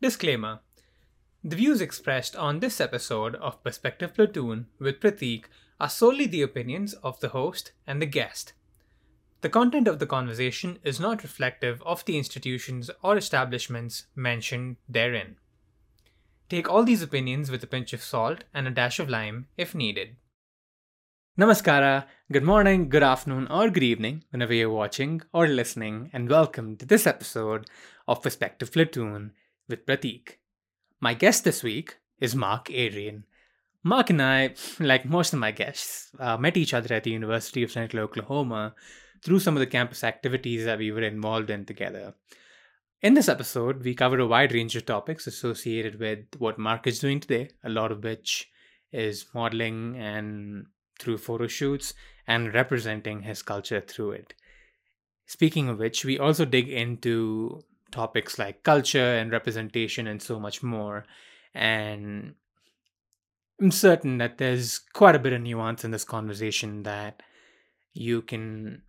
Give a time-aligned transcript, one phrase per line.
[0.00, 0.60] Disclaimer
[1.42, 5.46] The views expressed on this episode of Perspective Platoon with Prateek
[5.80, 8.52] are solely the opinions of the host and the guest.
[9.40, 15.34] The content of the conversation is not reflective of the institutions or establishments mentioned therein.
[16.48, 19.74] Take all these opinions with a pinch of salt and a dash of lime if
[19.74, 20.14] needed.
[21.36, 26.76] Namaskara, good morning, good afternoon, or good evening, whenever you're watching or listening, and welcome
[26.76, 27.68] to this episode
[28.06, 29.32] of Perspective Platoon
[29.68, 30.38] with Pratik.
[31.00, 33.24] My guest this week is Mark Adrian.
[33.84, 37.62] Mark and I, like most of my guests, uh, met each other at the University
[37.62, 38.74] of Central Oklahoma
[39.22, 42.14] through some of the campus activities that we were involved in together.
[43.02, 46.98] In this episode, we cover a wide range of topics associated with what Mark is
[46.98, 48.50] doing today, a lot of which
[48.90, 50.66] is modeling and
[50.98, 51.94] through photo shoots
[52.26, 54.34] and representing his culture through it.
[55.26, 60.62] Speaking of which, we also dig into topics like culture and representation and so much
[60.62, 61.04] more.
[61.54, 62.34] And
[63.60, 67.22] I'm certain that there's quite a bit of nuance in this conversation that
[67.92, 68.82] you can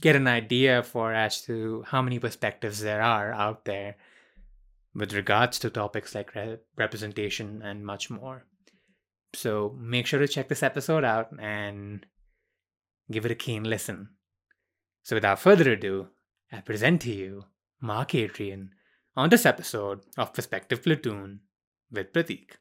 [0.00, 3.96] get an idea for as to how many perspectives there are out there
[4.94, 8.44] with regards to topics like re- representation and much more.
[9.34, 12.04] So make sure to check this episode out and
[13.10, 14.08] give it a keen listen.
[15.02, 16.08] So without further ado,
[16.52, 17.44] I present to you
[17.80, 18.70] Mark Adrian
[19.16, 21.40] on this episode of Perspective Platoon
[21.92, 22.56] with Pratik.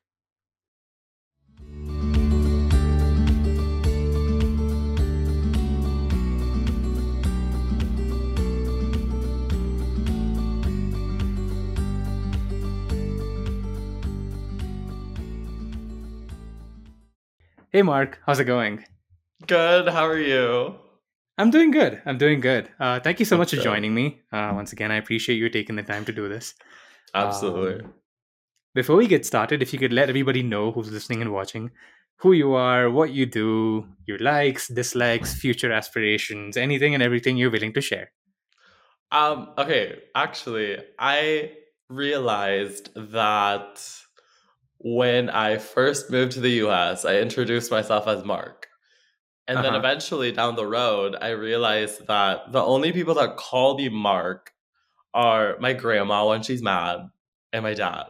[17.71, 18.85] Hey Mark, how's it going?
[19.47, 19.87] Good.
[19.87, 20.75] How are you?
[21.39, 22.01] I'm doing good.
[22.05, 22.69] I'm doing good.
[22.81, 24.19] Uh, thank you so much for joining me.
[24.29, 26.53] Uh, once again, I appreciate you taking the time to do this.
[27.15, 27.85] Absolutely.
[27.85, 27.93] Um,
[28.75, 31.71] before we get started, if you could let everybody know who's listening and watching
[32.17, 37.49] who you are, what you do, your likes, dislikes, future aspirations, anything and everything you're
[37.49, 38.11] willing to share.
[39.13, 41.53] Um, okay, actually, I
[41.87, 43.81] realized that
[44.79, 48.68] when I first moved to the US, I introduced myself as Mark.
[49.49, 49.63] And uh-huh.
[49.63, 54.53] then eventually down the road, I realized that the only people that call me Mark
[55.11, 57.09] are my grandma when she's mad
[57.51, 58.03] and my dad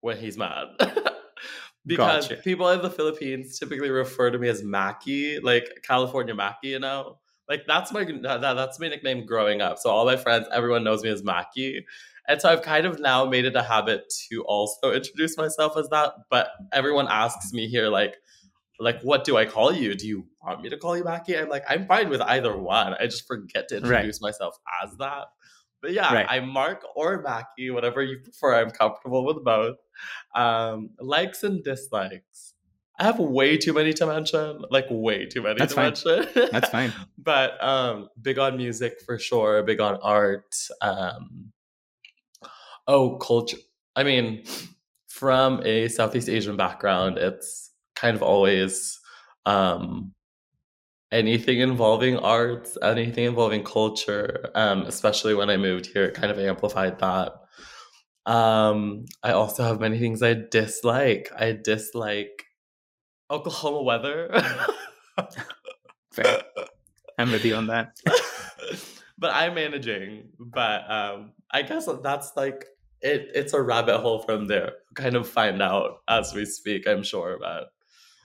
[0.00, 0.68] when he's mad.
[1.86, 2.40] because gotcha.
[2.42, 7.18] people in the Philippines typically refer to me as Mackie, like California Mackie, you know?
[7.46, 9.76] Like that's my that, that's my nickname growing up.
[9.78, 11.84] So all my friends, everyone knows me as Mackie.
[12.26, 15.90] And so I've kind of now made it a habit to also introduce myself as
[15.90, 16.14] that.
[16.30, 18.16] But everyone asks me here, like,
[18.80, 19.94] like, what do I call you?
[19.94, 21.36] Do you want me to call you Mackie?
[21.36, 22.94] I'm like, I'm fine with either one.
[22.98, 24.28] I just forget to introduce right.
[24.28, 25.26] myself as that.
[25.82, 26.26] But yeah, right.
[26.28, 28.60] I'm Mark or Mackie, whatever you prefer.
[28.60, 29.76] I'm comfortable with both.
[30.34, 32.54] Um, likes and dislikes.
[32.98, 35.84] I have way too many to mention, like way too many That's to fine.
[36.24, 36.48] mention.
[36.52, 36.92] That's fine.
[37.16, 40.54] but um, big on music for sure, big on art.
[40.82, 41.52] Um,
[42.86, 43.56] oh, culture.
[43.96, 44.44] I mean,
[45.08, 47.69] from a Southeast Asian background, it's
[48.00, 48.98] kind of always
[49.46, 50.12] um,
[51.12, 56.38] anything involving arts, anything involving culture, um, especially when I moved here, it kind of
[56.38, 57.32] amplified that.
[58.26, 61.30] Um, I also have many things I dislike.
[61.36, 62.44] I dislike
[63.30, 64.30] Oklahoma weather.
[66.12, 66.42] Fair.
[67.18, 67.98] I'm with you on that.
[69.18, 70.28] but I'm managing.
[70.38, 72.64] But um, I guess that's like
[73.02, 73.30] it.
[73.34, 74.72] It's a rabbit hole from there.
[74.94, 76.86] Kind of find out as we speak.
[76.86, 77.72] I'm sure, but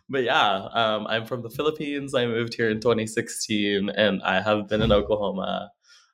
[0.09, 2.13] but yeah, um, I'm from the Philippines.
[2.13, 5.71] I moved here in 2016, and I have been in Oklahoma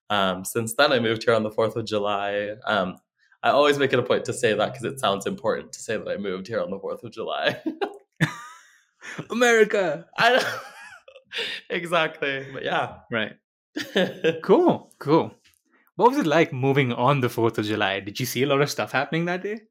[0.09, 0.91] um, since then.
[0.91, 2.51] I moved here on the 4th of July.
[2.65, 2.97] Um,
[3.43, 5.97] I always make it a point to say that because it sounds important to say
[5.97, 7.61] that I moved here on the 4th of July.
[9.29, 10.05] America.
[10.17, 10.45] I
[11.69, 13.33] exactly, but yeah, right.
[14.43, 15.33] cool, cool.
[15.95, 17.99] What was it like moving on the 4th of July?
[17.99, 19.61] Did you see a lot of stuff happening that day?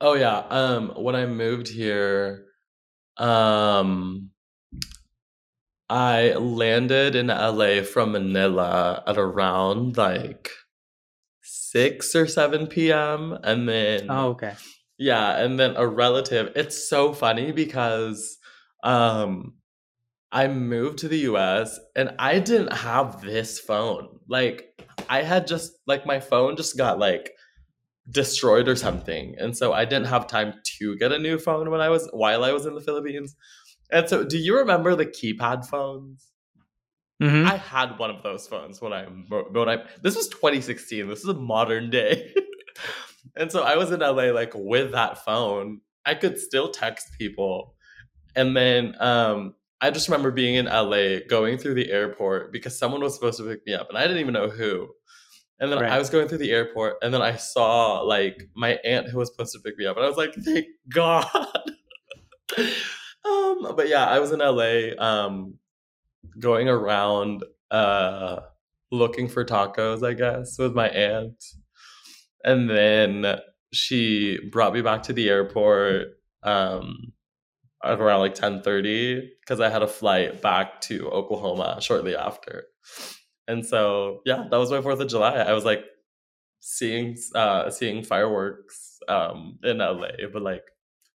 [0.00, 0.44] Oh yeah.
[0.48, 2.46] Um when I moved here,
[3.18, 4.30] um,
[5.90, 10.50] I landed in LA from Manila at around like
[11.42, 13.38] 6 or 7 p.m.
[13.42, 14.54] And then, oh, okay.
[14.98, 15.38] Yeah.
[15.38, 18.38] And then a relative, it's so funny because
[18.82, 19.54] um,
[20.30, 24.20] I moved to the US and I didn't have this phone.
[24.28, 24.66] Like,
[25.08, 27.32] I had just, like, my phone just got like
[28.10, 29.34] destroyed or something.
[29.38, 32.44] And so I didn't have time to get a new phone when I was while
[32.44, 33.36] I was in the Philippines.
[33.90, 36.28] And so do you remember the keypad phones?
[37.22, 37.48] Mm-hmm.
[37.48, 41.08] I had one of those phones when I when I this was 2016.
[41.08, 42.32] This is a modern day.
[43.36, 45.80] And so I was in LA like with that phone.
[46.04, 47.74] I could still text people.
[48.34, 53.00] And then um I just remember being in LA going through the airport because someone
[53.00, 54.88] was supposed to pick me up and I didn't even know who.
[55.60, 55.90] And then Right.
[55.90, 59.28] I was going through the airport and then I saw like my aunt who was
[59.28, 61.26] supposed to pick me up and I was like, thank God.
[63.24, 65.54] um, but yeah, I was in LA um
[66.38, 68.40] going around uh
[68.90, 71.44] looking for tacos, I guess, with my aunt.
[72.44, 73.40] And then
[73.72, 76.08] she brought me back to the airport
[76.44, 77.12] um
[77.84, 82.66] at around like 10:30 because I had a flight back to Oklahoma shortly after.
[83.48, 85.36] And so, yeah, that was my 4th of July.
[85.36, 85.84] I was like
[86.60, 90.64] seeing uh seeing fireworks um in LA, but like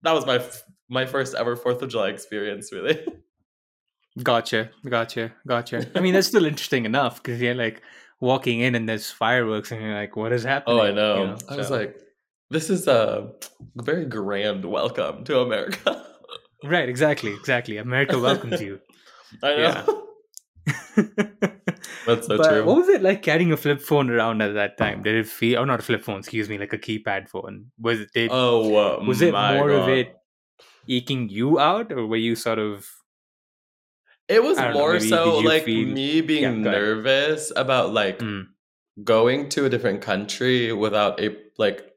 [0.04, 2.98] that was my f- my first ever 4th of July experience really.
[4.24, 5.90] Gotcha, gotcha, gotcha.
[5.96, 7.82] I mean, that's still interesting enough because you're like
[8.20, 10.78] walking in and there's fireworks and you're like, what is happening?
[10.78, 11.38] Oh, I know.
[11.38, 11.96] You I was like
[12.50, 13.32] this is a
[13.76, 16.06] very grand welcome to America.
[16.64, 17.78] right, exactly, exactly.
[17.78, 18.80] America welcomes you.
[19.44, 20.09] I know.
[22.06, 22.66] That's so but true.
[22.66, 25.04] what was it like carrying a flip phone around at that time?
[25.04, 27.72] Did it feel, or not a flip phone, excuse me, like a keypad phone?
[27.80, 30.16] Was it, did, oh, uh, was it more of it
[30.88, 32.88] eking you out or were you sort of,
[34.28, 38.48] It was know, more maybe so like feel- me being Yeah, nervous about like Mm.
[39.04, 41.89] going to a different country without a like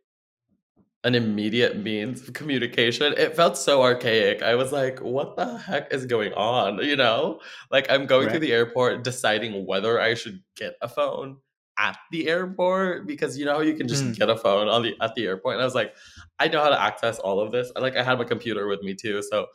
[1.04, 3.12] an immediate means of communication.
[3.16, 4.42] It felt so archaic.
[4.42, 6.78] I was like, what the heck is going on?
[6.78, 7.40] You know?
[7.70, 11.38] Like I'm going through the airport deciding whether I should get a phone
[11.78, 14.16] at the airport because you know you can just Mm.
[14.16, 15.54] get a phone on the at the airport.
[15.54, 15.94] And I was like,
[16.38, 17.72] I know how to access all of this.
[17.74, 19.22] Like I had my computer with me too.
[19.22, 19.46] So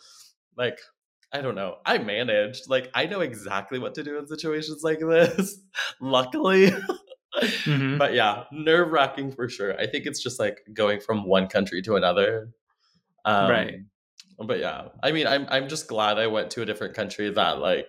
[0.58, 0.80] like
[1.32, 1.76] I don't know.
[1.86, 2.70] I managed.
[2.70, 5.60] Like I know exactly what to do in situations like this.
[6.02, 6.74] Luckily.
[7.36, 7.98] Mhm.
[7.98, 9.80] But yeah, nerve wracking for sure.
[9.80, 12.50] I think it's just like going from one country to another.
[13.26, 13.76] Um, Right.
[14.40, 17.60] But yeah, I mean, I'm I'm just glad I went to a different country that
[17.60, 17.88] like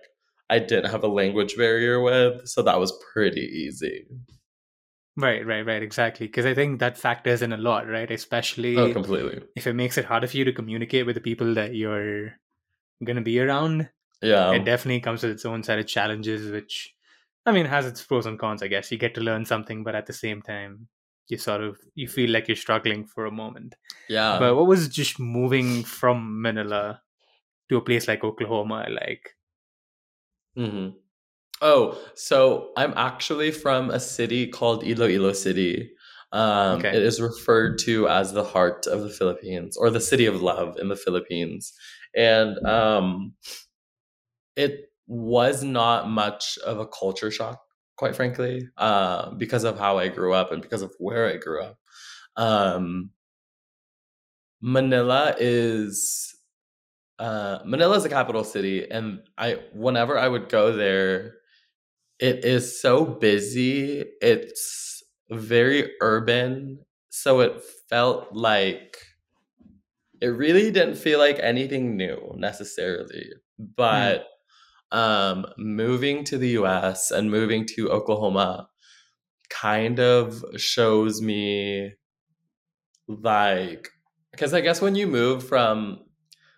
[0.50, 4.06] I didn't have a language barrier with, so that was pretty easy.
[5.16, 6.26] right, right, right, exactly.
[6.26, 8.10] Because I think that factors in a lot, right?
[8.10, 9.42] Especially Oh, completely.
[9.56, 12.34] if it makes it harder for you to communicate with the people that you're
[13.04, 13.90] going to be around.
[14.22, 14.52] Yeah.
[14.52, 16.92] it definitely comes with its own set of challenges which
[17.46, 19.82] i mean it has its pros and cons i guess you get to learn something
[19.82, 20.88] but at the same time
[21.28, 23.74] you sort of you feel like you're struggling for a moment
[24.08, 24.38] yeah.
[24.38, 27.00] but what was just moving from manila
[27.68, 29.34] to a place like oklahoma like
[30.56, 30.88] hmm
[31.60, 35.90] Oh, so I'm actually from a city called Iloilo City.
[36.32, 36.90] Um, Okay.
[36.90, 40.78] It is referred to as the heart of the Philippines or the city of love
[40.78, 41.72] in the Philippines.
[42.14, 43.34] And um,
[44.56, 47.60] it was not much of a culture shock,
[47.96, 51.62] quite frankly, uh, because of how I grew up and because of where I grew
[51.62, 51.78] up.
[52.36, 53.10] Um,
[54.60, 56.34] Manila is
[57.18, 61.36] uh, Manila is a capital city, and I whenever I would go there,
[62.18, 64.04] it is so busy.
[64.20, 68.98] It's very urban, so it felt like
[70.20, 73.30] it really didn't feel like anything new necessarily.
[73.58, 74.26] But
[74.92, 77.10] um, moving to the U.S.
[77.10, 78.68] and moving to Oklahoma
[79.50, 81.92] kind of shows me
[83.06, 83.88] like
[84.32, 86.00] because I guess when you move from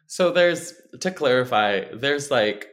[0.07, 2.67] so there's to clarify, there's like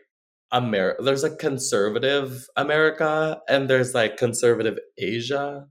[0.53, 5.67] Amer there's a conservative America and there's like conservative Asia.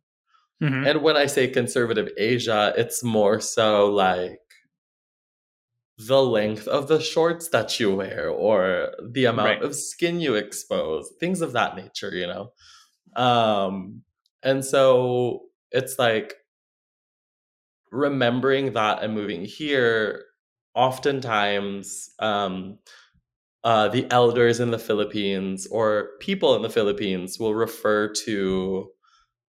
[0.63, 0.89] Mhm.
[0.89, 4.39] And when I say conservative Asia, it's more so like
[5.99, 9.63] the length of the shorts that you wear or the amount Right.
[9.63, 12.53] of skin you expose, things of that nature, you know.
[13.17, 14.03] Um
[14.43, 16.37] and so it's like
[17.91, 20.25] remembering that and moving here
[20.75, 22.79] oftentimes um
[23.65, 28.91] uh, the elders in the Philippines or people in the Philippines will refer to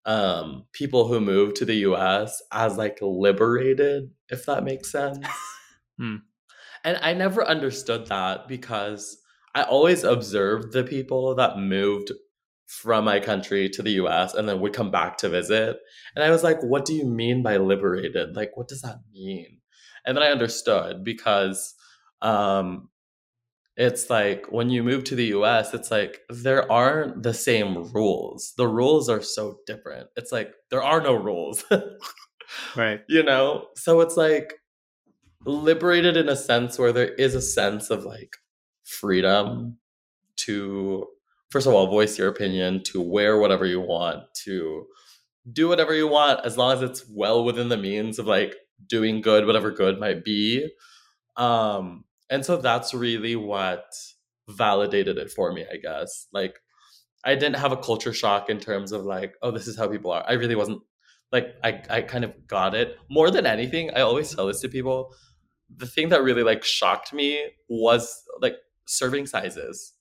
[0.06, 5.28] um, people who move to the US as like liberated, if that makes sense.
[5.98, 6.29] Hmm.
[6.84, 9.18] And I never understood that because
[9.56, 12.12] I always observed the people that moved
[12.68, 15.78] from my country to the US and then would come back to visit.
[16.16, 18.36] And I was like, what do you mean by liberated?
[18.36, 19.60] Like, what does that mean?
[20.06, 21.74] And then I understood because
[22.22, 22.90] um,
[23.76, 28.54] it's like when you move to the US, it's like there aren't the same rules.
[28.56, 30.10] The rules are so different.
[30.16, 31.66] It's like there are no rules,
[32.76, 33.66] right you know?
[33.76, 34.54] So it's like
[35.46, 38.38] liberated in a sense where there is a sense of like
[38.84, 39.78] freedom
[40.38, 41.08] to,
[41.50, 44.86] first of all, voice your opinion, to wear whatever you want, to
[45.52, 48.56] do whatever you want as long as it's well within the means of like
[48.88, 50.70] doing good, whatever good might be.
[51.38, 53.86] Um, and so that's really what
[54.50, 56.28] validated it for me, I guess.
[56.34, 56.60] Like,
[57.24, 60.12] I didn't have a culture shock in terms of like, oh, this is how people
[60.12, 60.24] are.
[60.28, 60.82] I really wasn't
[61.32, 63.92] like, I, I kind of got it more than anything.
[63.92, 65.14] I always tell this to people.
[65.76, 68.56] The thing that really like shocked me was like
[68.88, 69.94] serving sizes.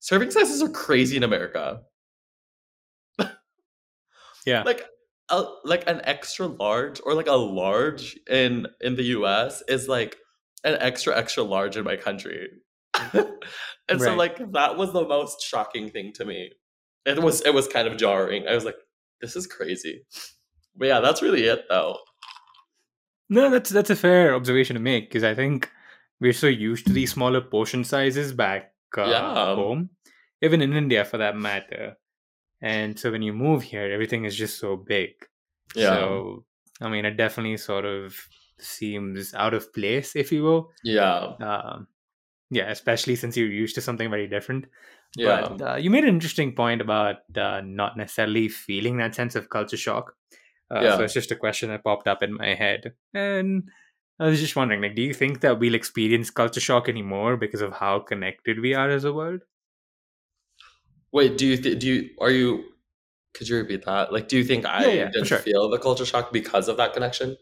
[0.00, 1.80] Serving sizes are crazy in America.
[4.46, 4.62] yeah.
[4.62, 4.84] Like
[5.30, 10.16] a, like an extra large or like a large in in the US is like
[10.64, 12.48] an extra extra large in my country.
[13.12, 13.24] and
[13.88, 14.00] right.
[14.00, 16.50] so like that was the most shocking thing to me.
[17.06, 18.46] It was it was kind of jarring.
[18.46, 18.76] I was like
[19.20, 20.04] this is crazy.
[20.76, 21.98] But yeah, that's really it though.
[23.34, 25.68] No, that's that's a fair observation to make because I think
[26.20, 29.54] we're so used to these smaller portion sizes back uh, yeah.
[29.56, 29.90] home,
[30.40, 31.96] even in India for that matter.
[32.62, 35.10] And so when you move here, everything is just so big.
[35.74, 35.94] Yeah.
[35.96, 36.44] So
[36.80, 38.16] I mean, it definitely sort of
[38.60, 40.70] seems out of place, if you will.
[40.84, 41.34] Yeah.
[41.40, 41.88] Um,
[42.50, 44.66] yeah, especially since you're used to something very different.
[45.16, 45.48] Yeah.
[45.48, 49.50] But uh, you made an interesting point about uh, not necessarily feeling that sense of
[49.50, 50.14] culture shock.
[50.70, 50.96] Uh, yeah.
[50.96, 53.70] So it's just a question that popped up in my head, and
[54.18, 57.60] I was just wondering, like, do you think that we'll experience culture shock anymore because
[57.60, 59.42] of how connected we are as a world?
[61.12, 62.64] Wait, do you th- do you are you?
[63.34, 64.12] Could you repeat that?
[64.12, 65.38] Like, do you think I yeah, yeah, didn't sure.
[65.38, 67.36] feel the culture shock because of that connection?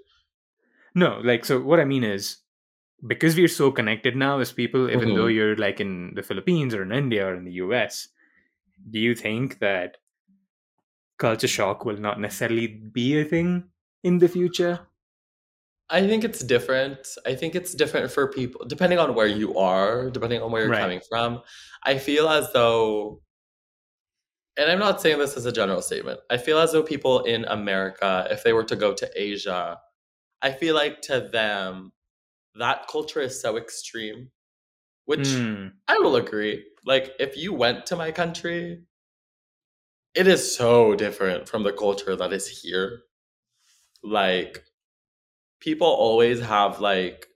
[0.94, 2.38] No, like, so what I mean is,
[3.06, 5.16] because we're so connected now as people, even mm-hmm.
[5.16, 8.08] though you're like in the Philippines or in India or in the US,
[8.90, 9.98] do you think that
[11.22, 13.64] culture shock will not necessarily be a thing
[14.02, 14.80] in the future?
[15.88, 16.98] I think it's different.
[17.26, 20.72] I think it's different for people depending on where you are, depending on where you're
[20.72, 20.80] right.
[20.86, 21.42] coming from.
[21.84, 23.22] I feel as though
[24.56, 26.20] and I'm not saying this as a general statement.
[26.28, 29.78] I feel as though people in America, if they were to go to Asia,
[30.42, 31.92] I feel like to them,
[32.56, 34.30] that culture is so extreme,
[35.06, 35.72] which mm.
[35.88, 36.64] I will agree.
[36.84, 38.82] Like, if you went to my country,
[40.14, 43.02] it is so different from the culture that is here.
[44.02, 44.64] Like,
[45.60, 47.28] people always have like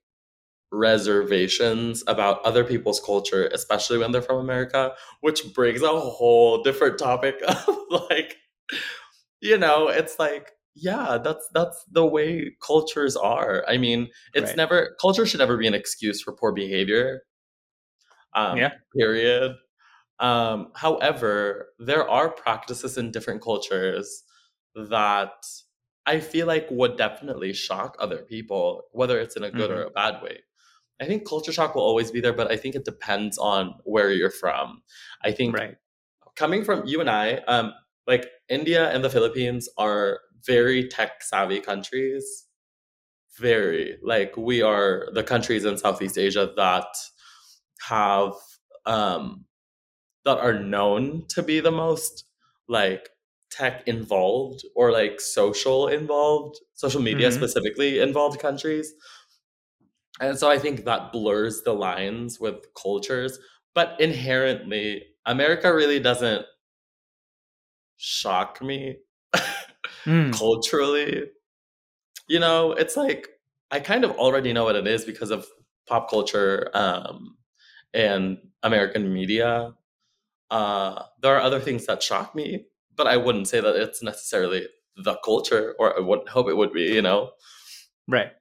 [0.72, 6.98] reservations about other people's culture, especially when they're from America, which brings a whole different
[6.98, 7.76] topic of
[8.10, 8.36] like,
[9.40, 13.64] you know, it's like, yeah, that's that's the way cultures are.
[13.66, 14.56] I mean, it's right.
[14.56, 17.22] never culture should never be an excuse for poor behavior.
[18.34, 18.72] Um, yeah.
[18.94, 19.52] Period.
[20.18, 24.22] Um, however, there are practices in different cultures
[24.74, 25.34] that
[26.06, 29.80] I feel like would definitely shock other people, whether it's in a good mm-hmm.
[29.80, 30.38] or a bad way.
[31.00, 34.10] I think culture shock will always be there, but I think it depends on where
[34.10, 34.82] you're from.
[35.22, 35.76] I think right.
[36.36, 37.74] coming from you and I, um,
[38.06, 42.44] like India and the Philippines are very tech savvy countries.
[43.38, 46.86] Very like we are the countries in Southeast Asia that
[47.88, 48.32] have
[48.86, 49.45] um,
[50.26, 52.24] that are known to be the most
[52.68, 53.08] like
[53.50, 57.38] tech involved or like social involved, social media mm-hmm.
[57.38, 58.92] specifically involved countries.
[60.20, 63.38] And so I think that blurs the lines with cultures.
[63.74, 66.44] But inherently, America really doesn't
[67.96, 68.96] shock me
[70.04, 70.32] mm.
[70.38, 71.24] culturally.
[72.28, 73.28] You know, it's like
[73.70, 75.46] I kind of already know what it is because of
[75.86, 77.36] pop culture um,
[77.94, 79.72] and American media.
[80.50, 84.66] Uh, there are other things that shock me, but I wouldn't say that it's necessarily
[84.96, 86.84] the culture, or I wouldn't hope it would be.
[86.84, 87.30] You know,
[88.08, 88.32] right?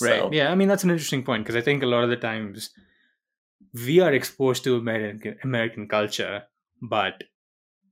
[0.00, 0.20] Right.
[0.20, 0.30] So.
[0.32, 0.50] Yeah.
[0.50, 2.70] I mean, that's an interesting point because I think a lot of the times
[3.72, 6.42] we are exposed to American American culture,
[6.82, 7.24] but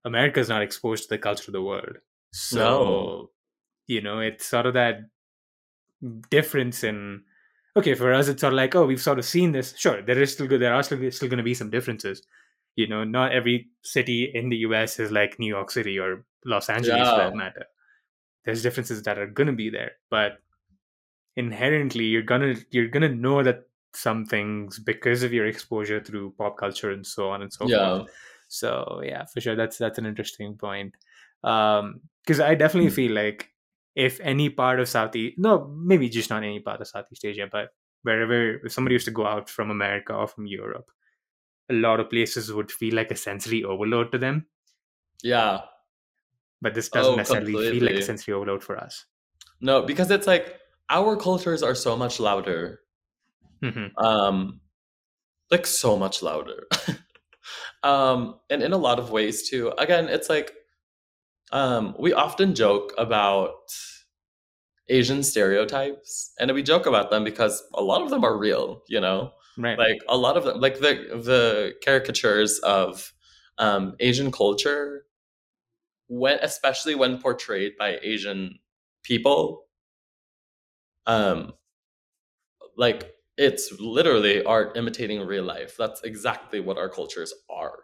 [0.05, 1.97] America is not exposed to the culture of the world.
[2.33, 3.31] So, no.
[3.87, 5.01] you know, it's sort of that
[6.31, 7.23] difference in
[7.77, 10.21] okay for us it's sort of like oh we've sort of seen this sure there
[10.21, 12.23] is still good there are still, still going to be some differences
[12.77, 16.69] you know not every city in the us is like new york city or los
[16.69, 17.11] angeles yeah.
[17.11, 17.65] for that matter
[18.45, 20.39] there's differences that are going to be there but
[21.37, 23.65] inherently you're gonna you're gonna know that
[23.97, 27.99] some things because of your exposure through pop culture and so on and so yeah.
[27.99, 28.11] forth.
[28.49, 30.95] So yeah, for sure, that's that's an interesting point.
[31.43, 32.95] Um, because I definitely mm.
[32.95, 33.51] feel like
[33.95, 37.69] if any part of Southeast, no, maybe just not any part of Southeast Asia, but
[38.03, 40.91] wherever if somebody used to go out from America or from Europe,
[41.71, 44.47] a lot of places would feel like a sensory overload to them.
[45.23, 45.61] Yeah.
[46.61, 47.81] But this doesn't oh, necessarily completely.
[47.81, 49.07] feel like a sensory overload for us.
[49.61, 50.59] No, because it's like
[50.91, 52.81] our cultures are so much louder.
[53.63, 54.05] Mm-hmm.
[54.05, 54.61] Um,
[55.51, 56.67] like so much louder.
[57.83, 59.73] um, and in a lot of ways too.
[59.79, 60.53] Again, it's like
[61.53, 63.73] um, we often joke about
[64.89, 68.83] Asian stereotypes, and we joke about them because a lot of them are real.
[68.89, 69.79] You know, Right.
[69.79, 73.13] like a lot of them, like the the caricatures of
[73.59, 75.07] um, Asian culture,
[76.09, 78.59] when especially when portrayed by Asian
[79.03, 79.65] people,
[81.07, 81.55] um,
[82.77, 85.77] like it's literally art imitating real life.
[85.77, 87.79] That's exactly what our cultures are.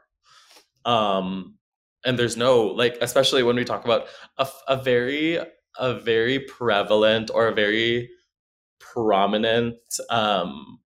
[0.85, 1.57] Um,
[2.05, 4.07] and there's no like, especially when we talk about
[4.39, 5.39] a, a very
[5.79, 8.11] a very prevalent or a very
[8.81, 9.77] prominent
[10.11, 10.81] um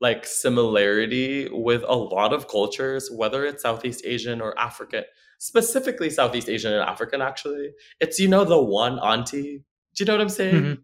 [0.00, 5.04] like similarity with a lot of cultures whether it's southeast asian or african
[5.38, 7.70] specifically southeast asian and african actually.
[8.00, 9.64] It's you know the one auntie.
[9.94, 10.62] Do you know what i'm saying?
[10.64, 10.78] Mhm.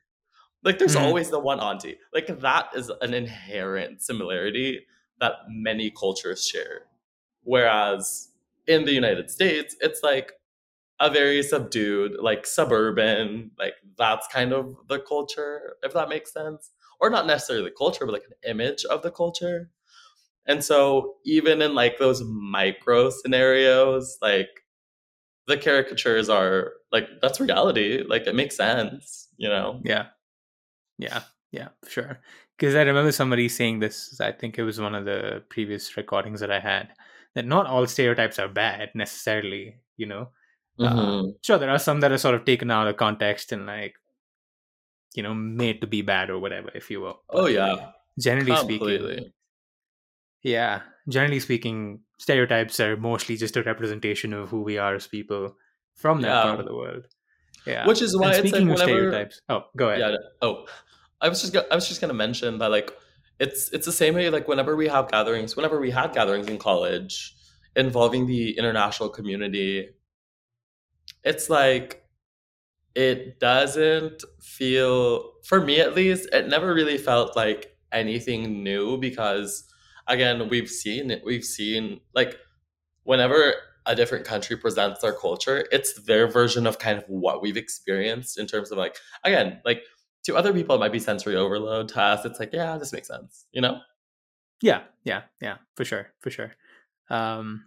[0.64, 1.02] like there's Mhm.
[1.02, 1.99] always the one auntie.
[2.14, 4.87] Like that is an inherent similarity
[5.21, 6.87] that many cultures share.
[7.42, 8.28] Whereas
[8.66, 10.35] in the united states it's like
[11.00, 16.71] a very subdued like suburban like that's kind of the culture if that makes sense
[17.02, 19.71] or not necessarily the culture but like an image of the culture
[20.47, 24.50] and so even in like those micro scenarios like
[25.49, 30.06] the caricatures are like that's reality like it makes sense you know Yeah.
[30.99, 31.23] Yeah.
[31.52, 32.21] Yeah, sure.
[32.56, 36.40] Because I remember somebody saying this, I think it was one of the previous recordings
[36.40, 36.88] that I had,
[37.35, 40.30] that not all stereotypes are bad necessarily, you know?
[40.80, 41.35] Uh, Mhm.
[41.42, 43.97] sure, there are some that are sort of taken out of context and like,
[45.14, 47.21] you know, made to be bad or whatever, if you will.
[47.31, 47.90] oh yeah
[48.21, 49.33] generally speaking,
[50.42, 55.57] yeah, generally speaking, stereotypes are mostly just a representation of who we are as people
[55.95, 56.42] from that Yeah.
[56.42, 57.07] part of the world.
[57.66, 57.87] Yeah.
[57.87, 60.00] which is why and it's like speaking of whenever stereotypes, oh, go ahead.
[60.00, 60.66] yeah oh
[61.21, 62.90] i was just go- i was just gonna mention that like
[63.38, 66.59] it's it's the same way like whenever we have gatherings whenever we had gatherings in
[66.59, 67.37] college
[67.76, 69.90] involving the international community
[71.23, 72.01] it's like
[72.94, 79.64] it doesn't feel for me at least it never really felt like anything new because
[80.09, 82.37] again we've seen it we've seen like
[83.05, 83.55] whenever
[83.87, 88.38] a different country presents their culture it's their version of kind of what we've experienced
[88.38, 89.83] in terms of like again like
[90.24, 92.24] to other people it might be sensory overload to us.
[92.24, 93.81] It's like yeah this makes sense you know?
[94.62, 96.55] Yeah, yeah, yeah, for sure, for sure.
[97.11, 97.64] Um,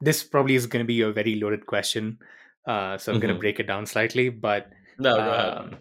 [0.00, 2.20] this probably is going to be a very loaded question,
[2.66, 4.28] uh, so I'm going to break it down slightly.
[4.28, 5.78] But no go ahead um,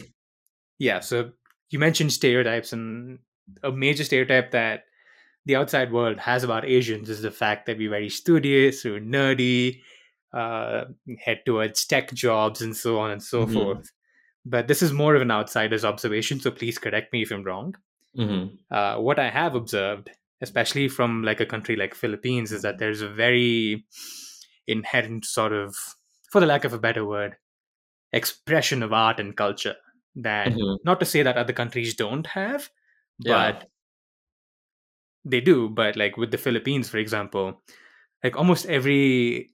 [0.79, 1.31] yeah, so
[1.69, 3.19] you mentioned stereotypes, and
[3.63, 4.85] a major stereotype that
[5.45, 9.81] the outside world has about Asians is the fact that we're very studious, we're nerdy,
[10.33, 10.85] uh,
[11.19, 13.53] head towards tech jobs, and so on and so Mhm.
[13.53, 13.91] forth.
[14.45, 17.75] But this is more of an outsider's observation, so please correct me if I'm wrong
[18.17, 18.57] Mhm.
[18.71, 20.09] uh, what I have observed,
[20.41, 23.85] especially from like a country like Philippines, is that there's a very
[24.67, 25.75] inherent sort of,
[26.33, 27.37] for the lack of a better word,
[28.11, 29.75] expression of art and culture
[30.15, 30.77] that Mhm.
[30.83, 32.69] not to say that other countries don't have,
[33.19, 33.51] Yeah.
[33.51, 33.69] but
[35.25, 35.69] they do.
[35.69, 37.61] But like with the Philippines, for example,
[38.23, 39.51] like almost every,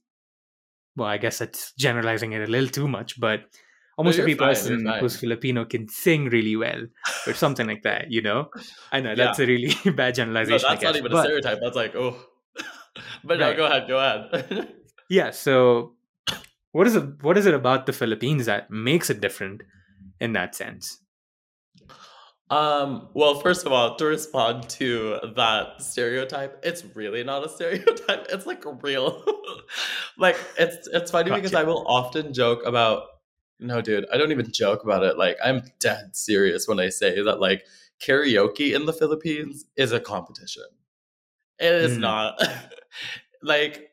[0.95, 3.41] well, I guess that's generalizing it a little too much, but
[3.97, 6.87] almost you're every fine, person who's Filipino can sing really well
[7.27, 8.49] or something like that, you know?
[8.91, 9.15] I know Yeah.
[9.25, 10.67] that's a really bad no, generalization.
[10.69, 12.15] that's I not even a stereotype that's like oh
[13.23, 14.73] but no go ahead go ahead
[15.09, 15.31] Yeah.
[15.31, 15.95] So,
[16.71, 17.23] what is it?
[17.23, 19.63] What is it about the Philippines that makes it different
[20.19, 20.99] in that sense?
[22.49, 28.27] Um, well, first of all, to respond to that stereotype, it's really not a stereotype.
[28.29, 29.23] It's like real.
[30.17, 33.03] like it's it's funny because I will often joke about
[33.59, 35.17] no dude, I don't even joke about it.
[35.17, 37.65] Like I'm dead serious when I say that like
[38.01, 40.63] karaoke in the Philippines is a competition.
[41.59, 42.01] It is Mm.
[42.01, 42.41] not.
[43.43, 43.88] like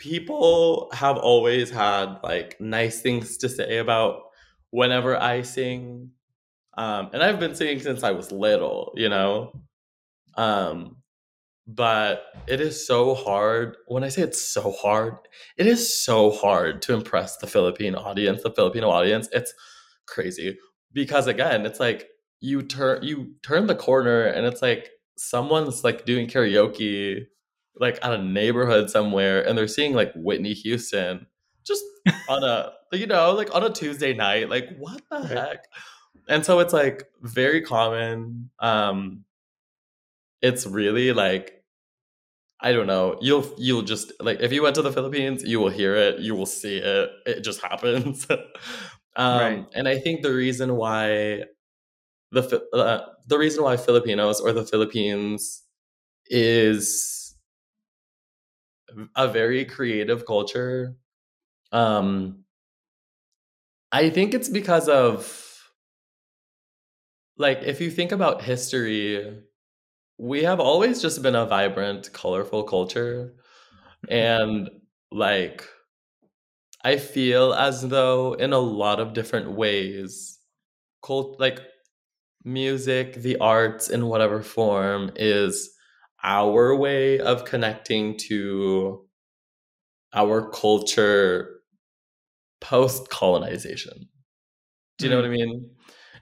[0.00, 4.22] people have always had like nice things to say about
[4.70, 6.10] whenever I sing
[6.76, 9.52] um, and I've been singing since I was little, you know.
[10.36, 10.96] Um,
[11.66, 13.76] but it is so hard.
[13.86, 15.16] When I say it's so hard,
[15.56, 19.28] it is so hard to impress the Philippine audience, the Filipino audience.
[19.32, 19.52] It's
[20.06, 20.58] crazy
[20.92, 22.08] because again, it's like
[22.40, 27.26] you turn you turn the corner and it's like someone's like doing karaoke
[27.80, 31.26] like at a neighborhood somewhere and they're seeing like Whitney Houston
[31.64, 31.84] just
[32.28, 35.28] on a you know like on a Tuesday night like what the Right.
[35.28, 35.64] heck
[36.28, 39.24] and so it's like very common um
[40.42, 41.62] it's really like
[42.60, 45.68] i don't know you'll you'll just like if you went to the philippines you will
[45.70, 48.26] hear it you will see it it just happens
[49.16, 49.66] um Right.
[49.74, 51.44] and i think the reason why
[52.32, 55.62] the uh, the reason why filipinos or the philippines
[56.26, 57.19] is
[59.16, 60.96] a very creative culture
[61.72, 62.44] Um,
[63.92, 65.72] I think it's because of
[67.36, 69.38] like if you think about history,
[70.18, 73.34] we have always just been a vibrant, colorful culture.
[74.10, 74.70] And
[75.12, 75.64] like
[76.82, 80.38] I feel as though in a lot of different ways,
[81.04, 81.60] cult like
[82.44, 85.70] music, the arts in whatever form is
[86.22, 89.08] our way of connecting to
[90.12, 91.62] our culture
[92.60, 94.08] post colonization.
[94.98, 95.70] Do you know what I mean?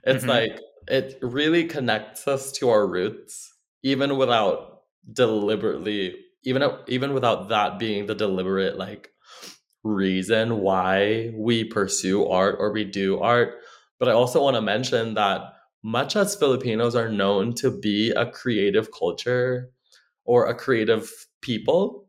[0.04, 0.28] It's Mhm.
[0.28, 4.82] like it really connects us to our roots, even without
[5.12, 9.10] deliberately, even even without that being the deliberate like
[9.84, 13.56] reason why we pursue art or we do art.
[13.98, 15.42] But I also want to mention that
[15.82, 19.70] much as Filipinos are known to be a creative culture
[20.28, 21.10] or a creative
[21.40, 22.06] people,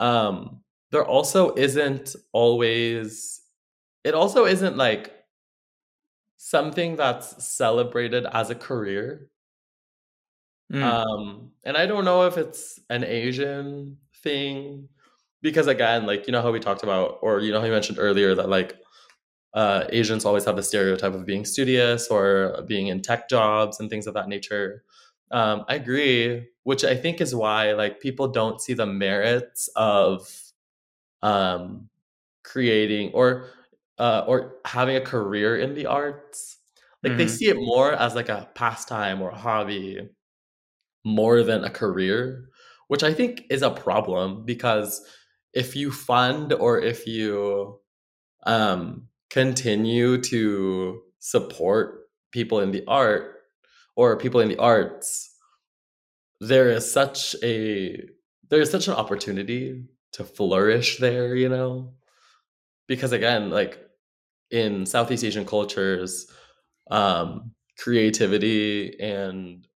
[0.00, 3.40] um, there also isn't always,
[4.02, 5.12] it also isn't like
[6.36, 9.30] something that's celebrated as a career.
[10.72, 10.82] Mm.
[10.82, 14.88] Um, and I don't know if it's an Asian thing
[15.42, 17.98] because again, like you know how we talked about, or you know how you mentioned
[18.00, 18.76] earlier that like
[19.54, 23.90] uh, Asians always have the stereotype of being studious or being in tech jobs and
[23.90, 24.82] things of that nature.
[25.30, 30.28] Um, I agree, which I think is why like people don't see the merits of
[31.22, 31.88] um,
[32.44, 33.50] creating or
[33.98, 36.58] uh, or having a career in the arts.
[37.04, 37.28] Like they Mhm.
[37.28, 40.08] see it more as like a pastime or a hobby
[41.04, 42.48] more than a career,
[42.88, 45.04] which I think is a problem because
[45.54, 47.80] if you fund or if you
[48.46, 53.36] um, continue to support people in the art
[53.96, 55.29] or people in the arts,
[56.40, 58.08] there is such a
[58.48, 61.94] there is such an opportunity to flourish there, you know?
[62.88, 63.78] Because again, like
[64.50, 66.26] in Southeast Asian cultures,
[66.90, 69.66] um, creativity and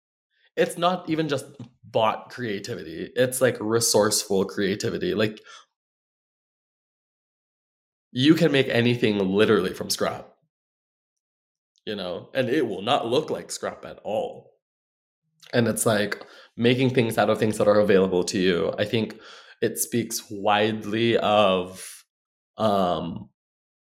[0.57, 1.46] it's not even just
[1.85, 5.14] bought creativity it's like resourceful creativity.
[5.14, 5.40] Like
[8.12, 10.29] you can make anything literally from scrap
[11.87, 12.31] you know?
[12.35, 14.54] And it will not look like scrap at all
[15.52, 16.22] and it's like
[16.57, 18.72] making things out of things that are available to you.
[18.78, 19.18] I think
[19.61, 22.04] it speaks widely of
[22.57, 23.28] um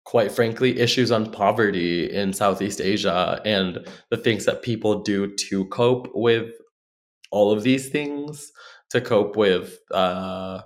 [0.03, 5.63] quite frankly issues on poverty in southeast asia and the things that people do to
[5.65, 6.51] cope with
[7.31, 8.51] all of these things
[8.89, 10.61] to cope with uh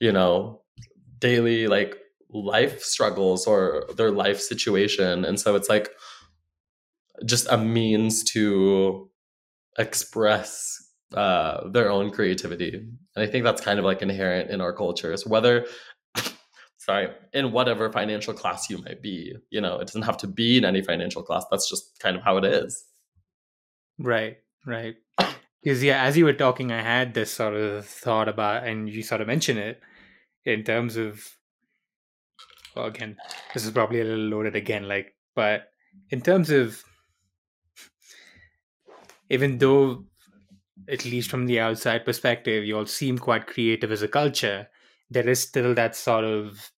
[0.00, 0.62] you know
[1.20, 1.96] daily like
[2.34, 5.24] life struggles or their life situation.
[5.24, 5.90] And so it's like
[7.24, 9.08] just a means to
[9.78, 10.80] express
[11.14, 15.26] uh their own creativity and i think that's kind of like inherent in our cultures
[15.26, 15.66] whether
[16.78, 20.58] sorry in whatever financial class you might be you know it doesn't have to be
[20.58, 22.86] in any financial class that's just kind of how it is
[23.98, 24.96] Right, right.
[25.62, 29.02] Because yeah, as you were talking, I had this sort of thought about, and you
[29.02, 29.80] sort of mentioned it
[30.44, 31.24] in terms of.
[32.76, 33.16] Well, again,
[33.52, 35.68] this is probably a little loaded again, like, but
[36.10, 36.82] in terms of,
[39.34, 40.06] even though,
[40.88, 44.68] at least from the outside perspective, you all seem quite creative as a culture,
[45.10, 46.72] there is still that sort of,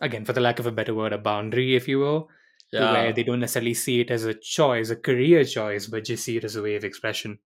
[0.00, 2.28] again, for the lack of a better word, a boundary, if you will,
[2.76, 6.24] to where they don't necessarily see it as a choice, a career choice, but just
[6.24, 7.38] see it as a way of expression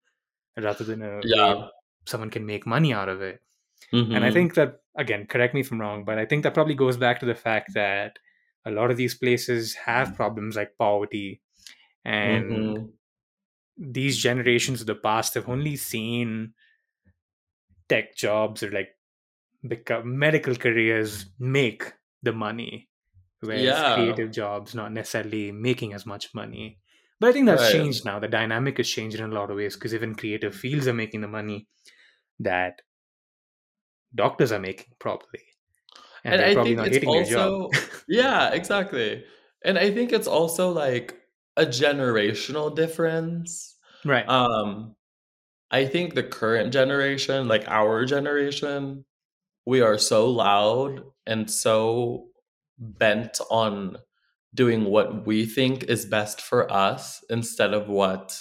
[0.58, 1.70] rather than a yeah
[2.06, 3.42] someone can make money out of it.
[4.12, 4.32] And I Mhm.
[4.32, 7.20] think that, again, correct me if I'm wrong, but I think that probably goes back
[7.20, 8.18] to the fact that
[8.66, 11.42] a lot of these places have problems like poverty.
[12.04, 12.92] And Mhm.
[13.80, 16.52] These generations of the past have only seen
[17.88, 18.90] tech jobs or like
[19.66, 22.88] become medical careers make the money,
[23.40, 26.78] whereas yeah creative jobs not necessarily making as much money.
[27.18, 28.18] But I think that's right changed now.
[28.18, 31.22] The dynamic has changed in a lot of ways because even creative fields are making
[31.22, 31.66] the money
[32.38, 32.80] that
[34.14, 35.40] doctors are making probably.
[36.24, 37.52] And, and they're i probably think not it's hating their job.
[37.62, 37.70] also
[38.06, 39.24] yeah exactly
[39.64, 41.19] and i think it's also like
[41.60, 44.26] a generational difference right.
[44.28, 44.96] um
[45.70, 49.04] i think the current generation like our generation
[49.66, 52.28] we are so loud and so
[52.78, 53.96] bent on
[54.54, 58.40] doing what we think is best for us instead of what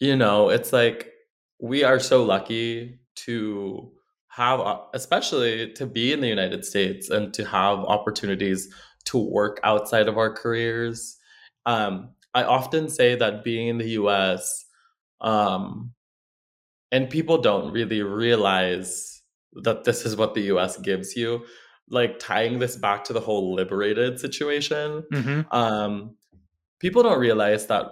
[0.00, 1.12] you know it's like
[1.60, 3.92] we are so lucky to
[4.28, 8.72] have uh, especially to be in the united states and to have opportunities
[9.04, 11.17] to work outside of our careers
[11.66, 14.64] um, i often say that being in the us
[15.20, 15.92] um,
[16.92, 21.44] and people don't really realize that this is what the us gives you
[21.90, 25.40] like tying this back to the whole liberated situation, Mm-hmm.
[25.56, 26.16] um,
[26.80, 27.86] people don't realize that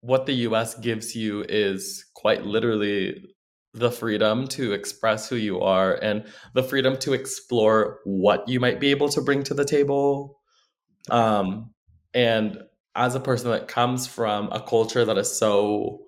[0.00, 3.24] what the US gives you is quite literally
[3.74, 8.80] the freedom to express who you are and the freedom to explore what you might
[8.80, 10.38] be able to bring to the table.
[11.10, 11.72] Um,
[12.12, 12.62] and
[12.94, 16.00] as a person that comes from a culture that is so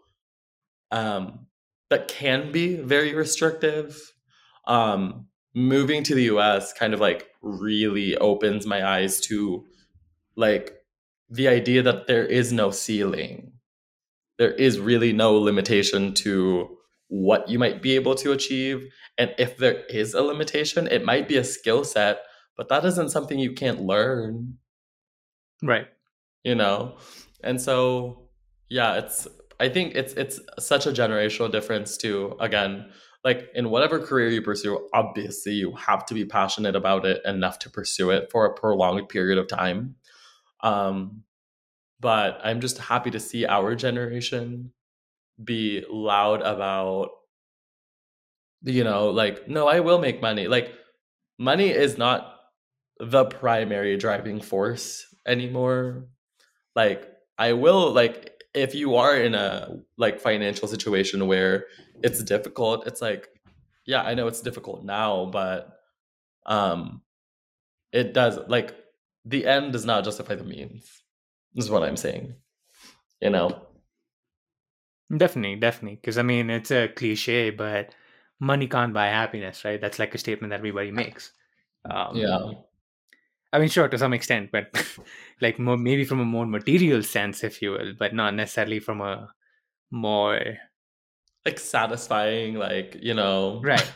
[0.90, 1.46] um,
[1.90, 4.12] that can be very restrictive,
[4.66, 9.64] um, moving to the US kind of like really opens my eyes to
[10.36, 10.74] like
[11.30, 13.52] the idea that there is no ceiling.
[14.38, 16.76] There is really no limitation to
[17.08, 18.88] what you might be able to achieve.
[19.16, 22.22] And if there is a limitation, it might be a skill set,
[22.56, 24.58] but that isn't something you can't learn,
[25.62, 25.86] Right.
[26.44, 26.96] You know?
[27.42, 28.28] And so
[28.68, 29.26] yeah, it's
[29.60, 32.36] I think it's it's such a generational difference too.
[32.40, 32.90] Again,
[33.24, 37.58] like in whatever career you pursue, obviously you have to be passionate about it enough
[37.60, 39.96] to pursue it for a prolonged period of time.
[40.62, 41.22] Um,
[42.00, 44.72] but I'm just happy to see our generation
[45.42, 47.10] be loud about,
[48.62, 50.46] you know, like, no, I will make money.
[50.46, 50.72] Like,
[51.38, 52.36] money is not
[52.98, 56.08] the primary driving force anymore.
[56.74, 57.08] Like,
[57.38, 61.66] I will, like, if you are in a like financial situation where
[62.02, 63.28] it's difficult, it's like,
[63.86, 65.70] yeah, I know it's difficult now, but
[66.46, 67.00] um
[67.92, 68.74] it does like
[69.24, 71.02] the end does not justify the means
[71.56, 72.34] is what i'm saying
[73.22, 73.66] you know
[75.14, 75.96] Definitely, definitely.
[75.96, 77.94] Because I mean, it's a cliche, but
[78.40, 79.80] money can't buy happiness, right?
[79.80, 81.32] That's like a statement that everybody makes.
[81.88, 82.38] Um, yeah
[83.54, 84.66] I mean, sure, to some extent, but
[85.40, 89.00] like more, maybe from a more material sense, if you will, but not necessarily from
[89.00, 89.28] a
[89.92, 90.40] more
[91.46, 93.92] like satisfying like you know right.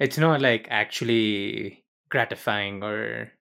[0.00, 3.32] It's not like actually gratifying or,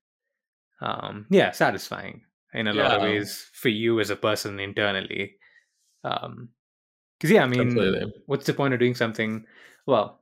[0.81, 5.35] um, yeah, satisfying in a lot of ways for you as a person internally.
[6.03, 6.49] Um,
[7.17, 9.45] because yeah, I mean, what's the point of doing something?
[9.85, 10.21] Well,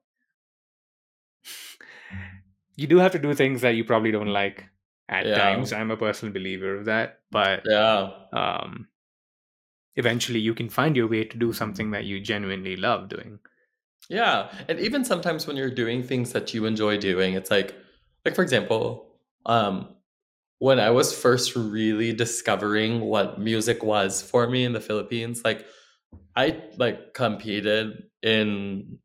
[2.76, 4.66] you do have to do things that you probably don't like
[5.10, 5.36] at Yeah.
[5.36, 5.74] times.
[5.74, 8.88] I'm a personal believer of that, but yeah um,
[9.96, 13.40] eventually you can find your way to do something that you genuinely love doing.
[14.10, 17.74] yeah and even sometimes when you're doing things that you enjoy doing it's like
[18.26, 19.08] like for example
[19.48, 19.96] um
[20.60, 25.66] when i was first really discovering what music was for me in the philippines like
[26.36, 29.00] i like competed in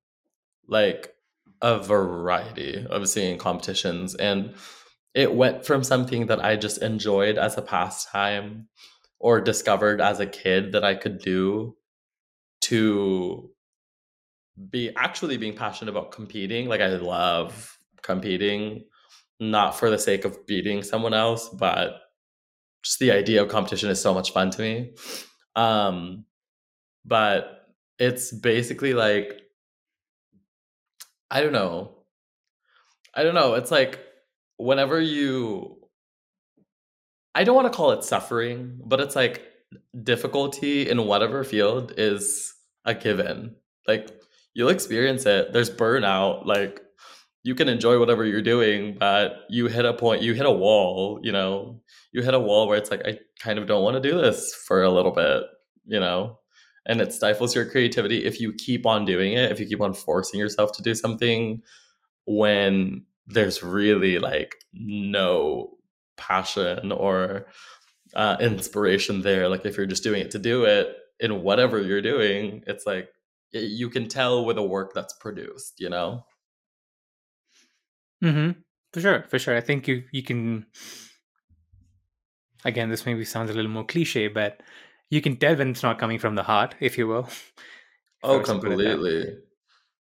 [0.68, 1.14] like
[1.62, 4.54] a variety of singing competitions and
[5.14, 8.68] it went from something that i just enjoyed as a pastime
[9.18, 11.76] or discovered as a kid that i could do
[12.60, 13.50] to
[14.68, 16.68] be actually being passionate about competing.
[16.68, 18.84] Like i love competing
[19.38, 22.00] not for the sake of beating someone else but
[22.82, 24.92] just the idea of competition is so much fun to me.
[25.56, 26.24] Um
[27.04, 27.66] but
[27.98, 29.40] it's basically like
[31.30, 31.96] i don't know.
[33.14, 33.54] I don't know.
[33.54, 33.98] It's like
[34.60, 35.76] whenever you
[37.34, 39.50] i don't want to call it suffering but it's like
[40.02, 43.54] difficulty in whatever field is a given.
[43.86, 44.10] Like
[44.54, 45.52] you'll experience it.
[45.52, 46.46] There's burnout.
[46.46, 46.80] Like
[47.42, 51.18] you can enjoy whatever you're doing but you hit a point you hit a wall
[51.22, 51.80] you know?
[52.12, 54.52] You hit a wall where it's like i kind of don't want to do this
[54.66, 55.44] for a little bit
[55.86, 56.38] you know?
[56.84, 59.94] And it stifles your creativity if you keep on doing it if you keep on
[59.94, 61.62] forcing yourself to do something
[62.26, 65.78] when there's really like no
[66.16, 67.46] passion or
[68.14, 72.02] uh, inspiration there like if you're just doing it to do it in whatever you're
[72.02, 73.08] doing it's like
[73.54, 76.24] y- you can tell with the work that's produced you know
[78.22, 78.60] Mm-hmm.
[78.92, 79.56] For sure, for sure.
[79.56, 80.66] I think you you can.
[82.64, 84.62] Again, this maybe sounds a little more cliche, but
[85.08, 87.24] you can tell when it's not coming from the heart, if you will.
[87.28, 87.38] if
[88.22, 89.38] oh was to put it that- completely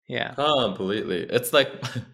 [0.08, 0.36] Yeah.
[0.36, 1.70] completely it's like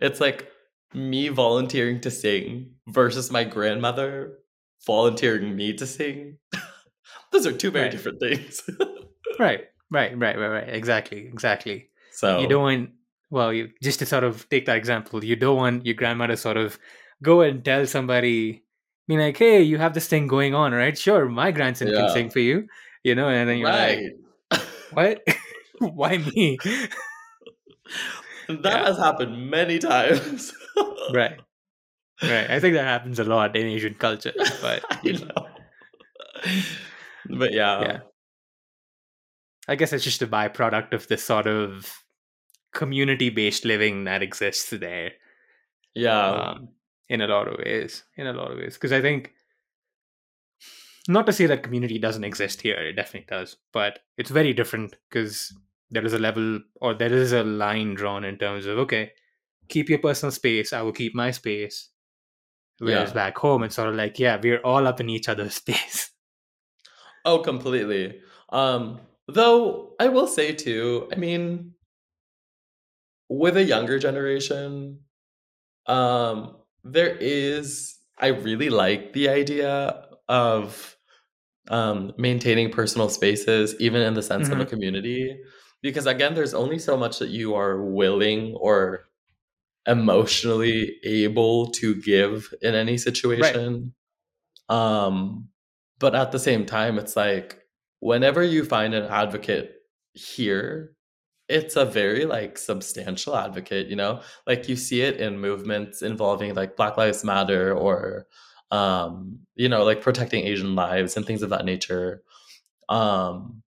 [0.00, 0.48] it's like
[0.94, 4.38] me volunteering to sing versus my grandmother
[4.86, 6.38] volunteering me to sing
[7.32, 7.92] those are two very Right.
[7.92, 8.62] different things
[9.38, 9.64] Right.
[9.90, 10.16] Right.
[10.18, 10.36] Right.
[10.38, 10.48] Right.
[10.48, 10.68] Right.
[10.68, 11.26] Exactly.
[11.26, 11.88] Exactly.
[12.12, 12.90] so You don't want.
[13.30, 16.36] Well, you just to sort of take that example, you don't want your grandmother to
[16.36, 16.78] sort of
[17.22, 18.64] go and tell somebody,
[19.08, 20.98] be like, "Hey, you have this thing going on, right?
[20.98, 21.96] Sure, my grandson Yeah.
[21.96, 22.66] can sing for you."
[23.04, 24.12] You know, and then you're right
[24.50, 25.22] like, "What?
[25.78, 26.58] Why me?"
[28.56, 28.86] That Yeah.
[28.86, 30.52] has happened many times
[31.14, 31.40] right.
[32.22, 32.50] Right.
[32.50, 35.46] I think that happens a lot in Asian culture, but you know, know.
[37.38, 37.98] but yeah, Yeah.
[39.68, 41.90] I guess it's just a byproduct of this sort of
[42.74, 45.12] community-based living that exists there.
[45.94, 46.28] Yeah.
[46.54, 46.68] um,
[47.08, 48.04] in a lot of ways.
[48.16, 49.32] In a lot of ways, because I think
[51.08, 54.94] not to say that community doesn't exist here, it definitely does, but it's very different
[55.08, 55.52] because
[55.90, 59.12] there is a level or there is a line drawn in terms of okay,
[59.68, 61.90] keep your personal space, I will keep my space.
[62.78, 63.14] Whereas Yeah.
[63.14, 66.12] back home, it's sort of like, yeah, we're all up in each other's space.
[67.24, 68.20] Oh, completely.
[68.50, 71.74] Um, though I will say too, I mean,
[73.28, 75.00] with a younger generation,
[75.86, 80.96] um, there is I really like the idea of
[81.70, 84.66] um maintaining personal spaces, even in the sense of a Mhm.
[84.66, 85.36] community.
[85.82, 89.08] Because again, there's only so much that you are willing or
[89.86, 93.94] emotionally able to give in any situation.
[94.68, 95.48] Um,
[95.98, 97.60] but at the same time, it's like
[98.00, 99.76] whenever you find an advocate
[100.12, 100.94] here,
[101.48, 104.20] it's a very like substantial advocate, you know?
[104.46, 108.26] Like you see it in movements involving like Black Lives Matter or
[108.70, 112.22] um, you know, like protecting Asian lives and things of that nature.
[112.88, 113.62] Um,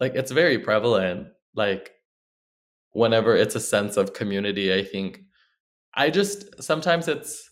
[0.00, 1.28] like it's very prevalent.
[1.54, 1.92] Like
[2.92, 5.22] whenever it's a sense of community, I think
[5.94, 7.50] I just sometimes it's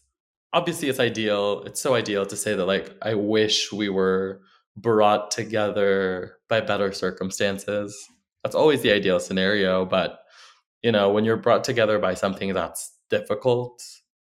[0.53, 1.63] obviously it's ideal.
[1.67, 4.43] It's so ideal to say that like I wish we were
[4.77, 7.97] brought together by better circumstances.
[8.43, 10.21] That's always the ideal scenario, but
[10.83, 13.83] you know, when you're brought together by something that's difficult,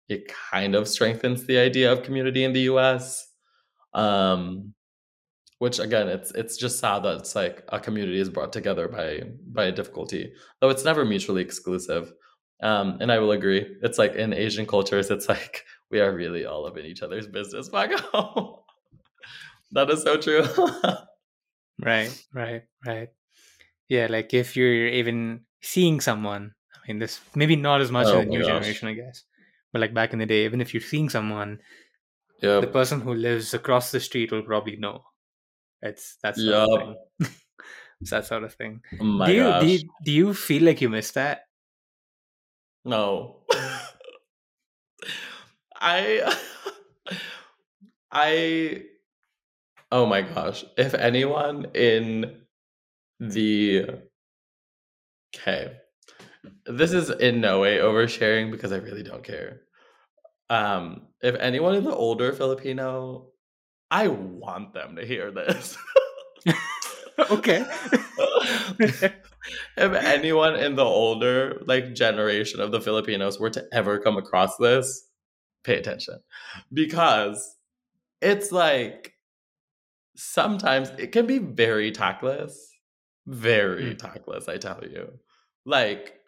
[0.09, 3.27] it kind of strengthens the idea of community in the US.
[3.93, 4.73] Um
[5.63, 9.21] which again it's it's just sad that it's like a community is brought together by
[9.47, 12.11] by a difficulty though it's never mutually exclusive
[12.61, 16.43] um and i will agree it's like in asian cultures it's like we are really
[16.45, 17.69] all up in each other's business
[18.11, 18.57] home
[19.71, 20.43] that is so true
[21.81, 23.09] Right, right, right.
[23.89, 28.19] Yeah, like if you're even seeing someone, I mean, this maybe not as much Oh
[28.19, 28.47] in the new gosh.
[28.47, 29.23] generation, I guess,
[29.71, 31.59] but like back in the day, even if you're seeing someone,
[32.41, 35.03] yep the person who lives across the street will probably know.
[35.83, 36.95] It's that sort of thing.
[38.01, 38.81] it's that sort of thing.
[38.99, 41.43] oh my do you gosh do you, do you feel like you missed that?
[42.85, 43.37] no
[45.79, 46.35] i
[48.11, 48.83] i
[49.91, 52.41] oh my gosh if anyone in
[53.19, 53.85] the
[55.35, 55.77] okay
[56.65, 59.61] this is in no way oversharing because i really don't care
[60.49, 63.27] um if anyone in the older filipino
[63.93, 65.77] i want them to hear this
[67.29, 67.63] okay.
[68.79, 69.13] if
[69.77, 75.07] anyone in the older like generation of the Filipinos were to ever come across this,
[75.63, 76.19] pay attention
[76.73, 77.55] because
[78.21, 79.13] it's like
[80.15, 82.55] sometimes it can be very tactless,
[83.27, 83.99] very Mm.
[83.99, 84.49] tactless.
[84.49, 85.19] I tell you,
[85.65, 86.19] like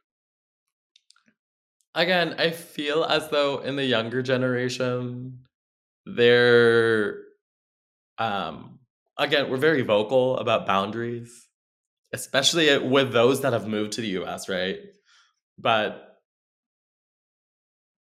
[1.95, 5.39] again, I feel as though in the younger generation,
[6.05, 7.24] they're
[8.17, 8.79] um
[9.17, 11.47] again we're very vocal about boundaries
[12.13, 14.79] especially with those that have moved to the US, right?
[15.57, 16.19] But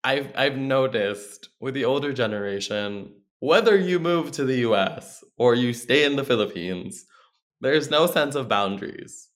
[0.04, 5.74] I've I've noticed with the older generation, whether you move to the US or you
[5.74, 7.06] stay in the Philippines,
[7.62, 9.30] there's no sense of boundaries.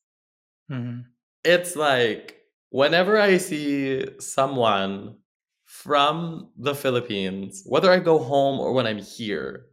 [0.72, 1.06] Mhm.
[1.44, 5.18] It's like whenever I see someone
[5.66, 9.68] from the Philippines, whether I go home or when I'm here,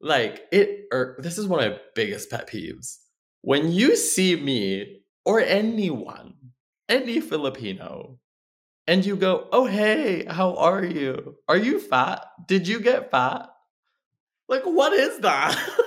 [0.00, 2.98] like it or this is one of my biggest pet peeves
[3.42, 6.34] when you see me or anyone,
[6.88, 8.18] any Filipino,
[8.86, 11.36] and you go, Oh, hey, how are you?
[11.48, 12.26] Are you fat?
[12.46, 13.48] Did you get fat?
[14.48, 15.56] Like, what is that?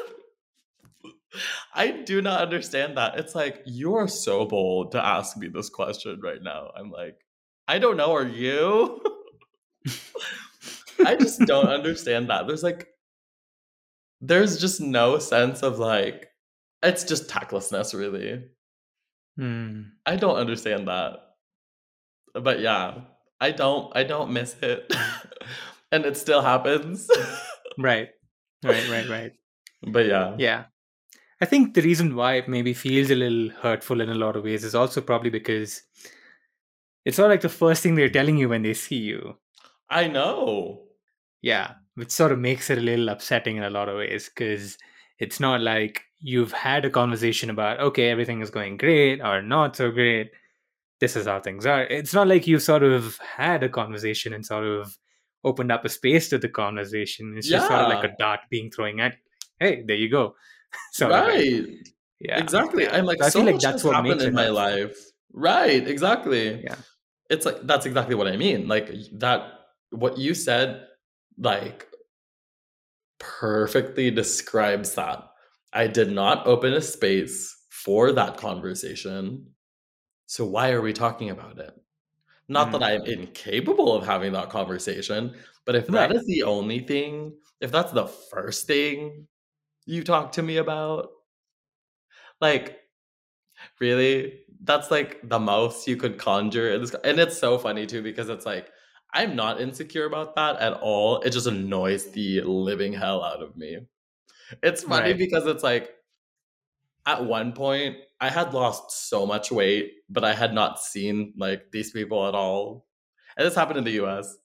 [1.73, 3.19] I do not understand that.
[3.19, 6.71] It's like, you are so bold to ask me this question right now.
[6.75, 7.17] I'm like,
[7.67, 8.13] I don't know.
[8.13, 9.01] Are you?
[11.05, 12.47] I just don't understand that.
[12.47, 12.87] There's like,
[14.21, 16.27] there's just no sense of like,
[16.83, 18.43] it's just tactlessness, really.
[19.39, 19.91] Mm.
[20.05, 21.19] I don't understand that.
[22.33, 23.01] But yeah,
[23.41, 24.93] I don't I don't miss it.
[25.91, 27.09] and it still happens.
[27.77, 28.09] Right.
[28.63, 29.31] Right, right, right.
[29.81, 30.35] but yeah.
[30.37, 30.63] Yeah.
[31.41, 34.43] I think the reason why it maybe feels a little hurtful in a lot of
[34.43, 35.81] ways is also probably because
[37.05, 39.37] it's not like the first thing they're telling you when they see you.
[39.89, 40.83] I know.
[41.41, 41.75] Yeah.
[41.95, 44.77] Which sort of makes it a little upsetting in a lot of ways because
[45.19, 49.75] it's not like you've had a conversation about, okay, everything is going great or not
[49.75, 50.31] so great.
[50.99, 51.83] This is how things are.
[51.83, 54.97] It's not like you've sort of had a conversation and sort of
[55.43, 57.35] opened up a space to the conversation.
[57.37, 59.15] It's just sort of like a dart being thrown at.
[59.59, 60.35] Hey, there you go.
[60.93, 61.09] thing.
[61.09, 61.65] right.
[62.19, 62.39] Yeah.
[62.39, 62.87] exactly.
[62.87, 64.97] I'm like So I so feel like that's has what happened in my life.
[65.31, 66.61] Right, exactly.
[66.63, 66.75] Yeah.
[67.29, 68.67] It's like that's exactly what I mean.
[68.67, 69.53] Like that
[69.91, 70.85] what you said,
[71.39, 71.87] like,
[73.19, 75.23] perfectly describes that.
[75.73, 79.45] I did not open a space for that conversation.
[80.25, 81.73] So why are we talking about it?
[82.47, 82.71] Not mm.
[82.73, 85.35] that I'm incapable of having that conversation,
[85.65, 86.09] but if right.
[86.09, 89.27] that is the only thing, if that's the first thing
[89.85, 91.09] you talk to me about,
[92.41, 92.79] like,
[93.79, 94.41] really?
[94.63, 96.71] That's like the most you could conjure.
[97.03, 98.69] And it's so funny too, because it's like,
[99.13, 101.21] I'm not insecure about that at all.
[101.21, 103.79] It just annoys the living hell out of me.
[104.63, 105.17] It's funny right.
[105.17, 105.91] because it's like
[107.05, 111.71] at one point I had lost so much weight, but I had not seen like
[111.71, 112.85] these people at all.
[113.37, 114.37] And this happened in the US.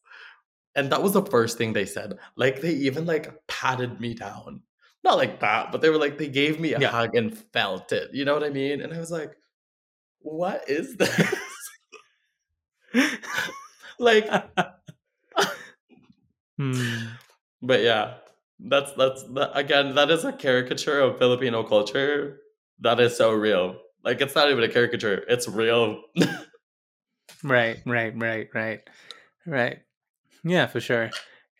[0.74, 2.18] And that was the first thing they said.
[2.36, 4.62] Like they even like patted me down.
[5.02, 6.88] Not like that, but they were like they gave me a yeah.
[6.88, 8.10] hug and felt it.
[8.14, 8.80] You know what I mean?
[8.80, 9.36] And I was like,
[10.20, 11.34] what is this?
[13.98, 14.26] like
[16.58, 16.98] hmm.
[17.62, 18.14] but yeah
[18.60, 22.40] that's that's that, again that is a caricature of filipino culture
[22.80, 23.76] that is so real.
[24.04, 26.02] Like it's not even a caricature it's real.
[27.42, 28.80] Right right right right
[29.46, 29.78] right.
[30.44, 31.10] Yeah for sure.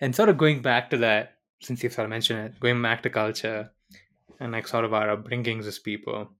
[0.00, 3.02] And sort of going back to that since you've sort of mentioned it going back
[3.02, 3.70] to culture
[4.40, 6.30] and like sort of our upbringings as people.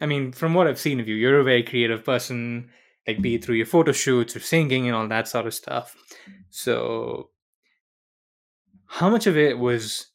[0.00, 2.70] I mean from what i've seen of you you're a very creative person
[3.10, 5.96] like be it through your photo shoots or singing and all that sort of stuff.
[6.50, 7.30] So,
[8.86, 10.06] how much of it was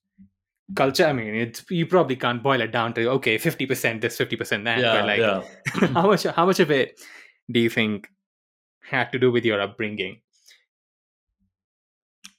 [0.75, 1.05] culture?
[1.05, 4.35] I mean, it's you probably can't boil it down to okay, fifty percent this, fifty
[4.35, 4.79] percent that.
[4.79, 5.87] Yeah, but like, yeah.
[5.93, 6.23] how much?
[6.23, 6.99] How much of it
[7.51, 8.07] do you think
[8.81, 10.21] had to do with your upbringing?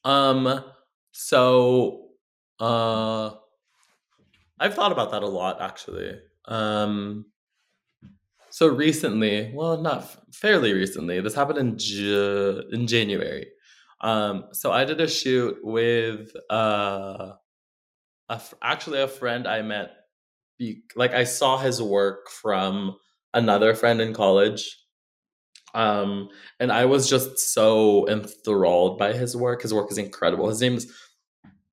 [0.04, 0.64] Um.
[1.12, 2.08] So,
[2.60, 3.30] uh,
[4.58, 6.18] I've thought about that a lot actually.
[6.46, 7.26] Um
[8.56, 11.20] so recently, well, not fairly recently.
[11.20, 13.48] This happened in Ju- in January.
[14.00, 17.32] Um, so I did a shoot with uh,
[18.30, 19.90] a, actually a friend I met.
[20.58, 22.96] Be, like I saw his work from
[23.34, 24.74] another friend in college,
[25.74, 29.60] um, and I was just so enthralled by his work.
[29.60, 30.48] His work is incredible.
[30.48, 30.90] His name is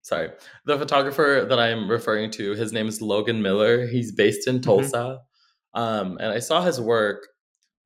[0.01, 0.31] sorry,
[0.65, 2.55] the photographer that I'm referring to.
[2.55, 3.87] His name is Logan Miller.
[3.87, 4.63] He's based in mm-hmm.
[4.63, 4.97] Tulsa.
[4.97, 5.23] Mm-hmm
[5.73, 7.27] um, and I saw his work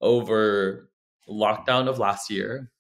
[0.02, 0.90] over
[1.30, 2.72] lockdown of last year.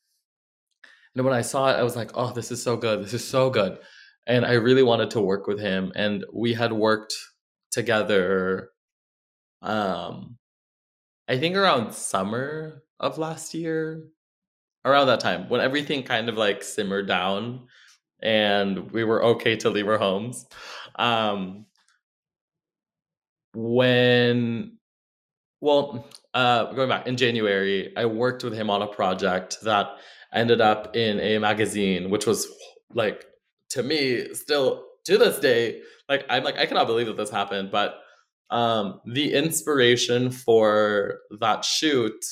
[1.15, 3.03] And when I saw it, I was like, oh, this is so good.
[3.03, 3.79] This is so good.
[4.27, 5.91] And I really wanted to work with him.
[5.95, 7.15] And we had worked
[7.71, 8.69] together,
[9.61, 10.37] um,
[11.27, 14.03] I think around summer of last year,
[14.85, 17.67] around that time when everything kind of like simmered down
[18.21, 20.45] and we were okay to leave our homes.
[20.95, 21.65] Um,
[23.53, 24.76] when
[25.61, 29.87] well, uh, going back in January, I worked with him on a project that
[30.33, 32.47] ended up in a magazine, which was
[32.93, 33.25] like
[33.69, 37.71] to me still to this day, like I'm like I cannot believe that this happened.
[37.71, 37.95] But
[38.49, 42.23] um, the inspiration for that shoot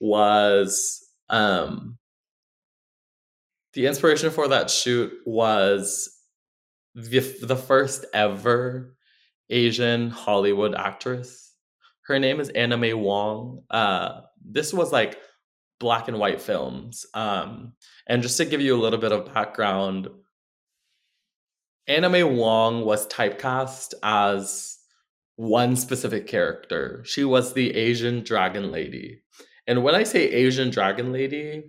[0.00, 1.98] was um,
[3.74, 6.10] the inspiration for that shoot was
[6.94, 8.96] the, the first ever
[9.48, 11.49] Asian Hollywood actress
[12.10, 13.62] her name is Anna May Wong.
[13.70, 15.18] Uh, this was like
[15.78, 17.06] black and white films.
[17.14, 17.72] Um,
[18.06, 20.08] and just to give you a little bit of background,
[21.86, 24.76] Anna May Wong was typecast as
[25.36, 27.02] one specific character.
[27.04, 29.22] She was the Asian Dragon Lady.
[29.66, 31.62] And when I say Asian Dragon Lady,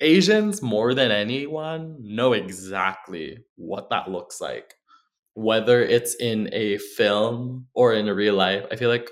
[0.00, 4.74] Asians more than anyone know exactly what that looks like.
[5.34, 9.10] Whether it's in a film or in real life, I feel like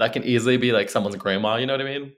[0.00, 2.12] that can easily be like someone's grandma, you know what I mean?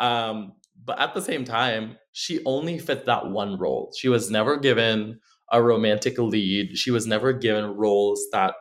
[0.00, 0.52] Um,
[0.84, 3.92] but at the same time, she only fit that one role.
[3.96, 5.20] She was never given
[5.52, 6.76] a romantic lead.
[6.76, 8.54] She was never given roles that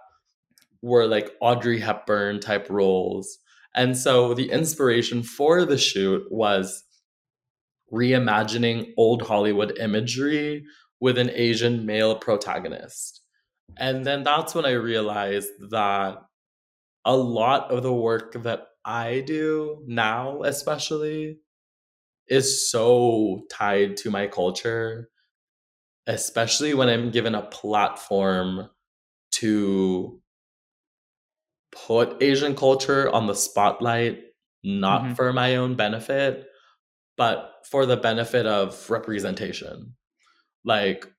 [0.83, 3.39] were like Audrey Hepburn type roles.
[3.73, 6.83] And so the inspiration for the shoot was
[7.91, 10.65] reimagining old Hollywood imagery
[10.99, 13.21] with an Asian male protagonist.
[13.77, 16.17] And then that's when I realized that
[17.05, 21.39] a lot of the work that I do now, especially,
[22.27, 25.09] is so tied to my culture,
[26.07, 28.69] especially when I'm given a platform
[29.33, 30.21] to
[31.71, 34.19] put Asian culture on the spotlight,
[34.63, 35.13] not mm-hmm.
[35.13, 36.45] for my own benefit,
[37.17, 39.95] but for the benefit of representation.
[40.63, 41.11] Like,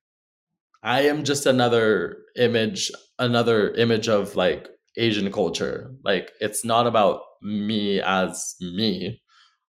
[0.83, 5.95] I am just another image, another image of like Asian culture.
[6.05, 9.23] Like it's not about me as me,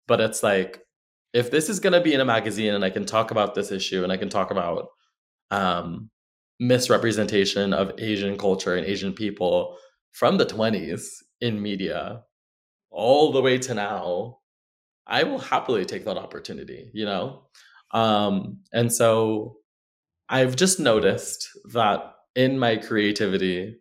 [0.07, 0.81] but it's like
[1.33, 3.71] if this is going to be in a magazine and I can talk about this
[3.71, 4.87] issue and I can talk about
[5.51, 6.09] um,
[6.59, 9.77] misrepresentation of Asian culture and Asian people
[10.11, 11.05] from the 20s
[11.41, 12.21] in media
[12.91, 14.37] all the way to now,
[15.07, 17.47] I will happily take that opportunity, you know?
[17.91, 19.57] Um, and so
[20.29, 23.77] I've just noticed that in my creativity,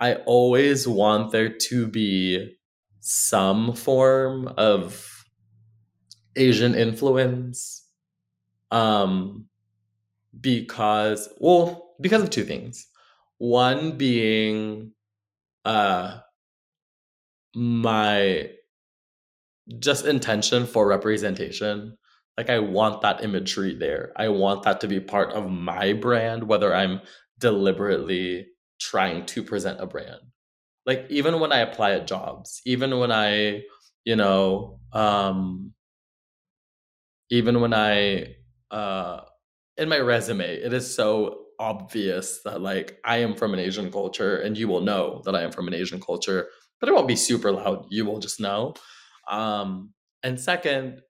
[0.00, 2.56] I always want there to be
[3.00, 5.24] some form of
[6.36, 7.86] Asian influence.
[8.70, 9.46] Um,
[10.38, 12.86] because, well, because of two things.
[13.38, 14.92] One being
[15.64, 16.18] uh,
[17.54, 18.50] my
[19.78, 21.96] just intention for representation.
[22.36, 24.12] Like, I want that imagery there.
[24.16, 27.00] I want that to be part of my brand, whether I'm
[27.38, 28.46] deliberately
[28.80, 30.20] trying to present a brand.
[30.86, 33.62] Like, even when I apply at jobs, even when I,
[34.04, 35.74] you know, um,
[37.30, 38.36] even when I
[38.70, 39.20] uh
[39.76, 44.36] in my resume, it is so obvious that like I am from an Asian culture
[44.38, 46.48] and you will know that I am from an Asian culture,
[46.80, 47.86] but it won't be super loud.
[47.90, 48.74] You will just know.
[49.28, 51.00] Um and second,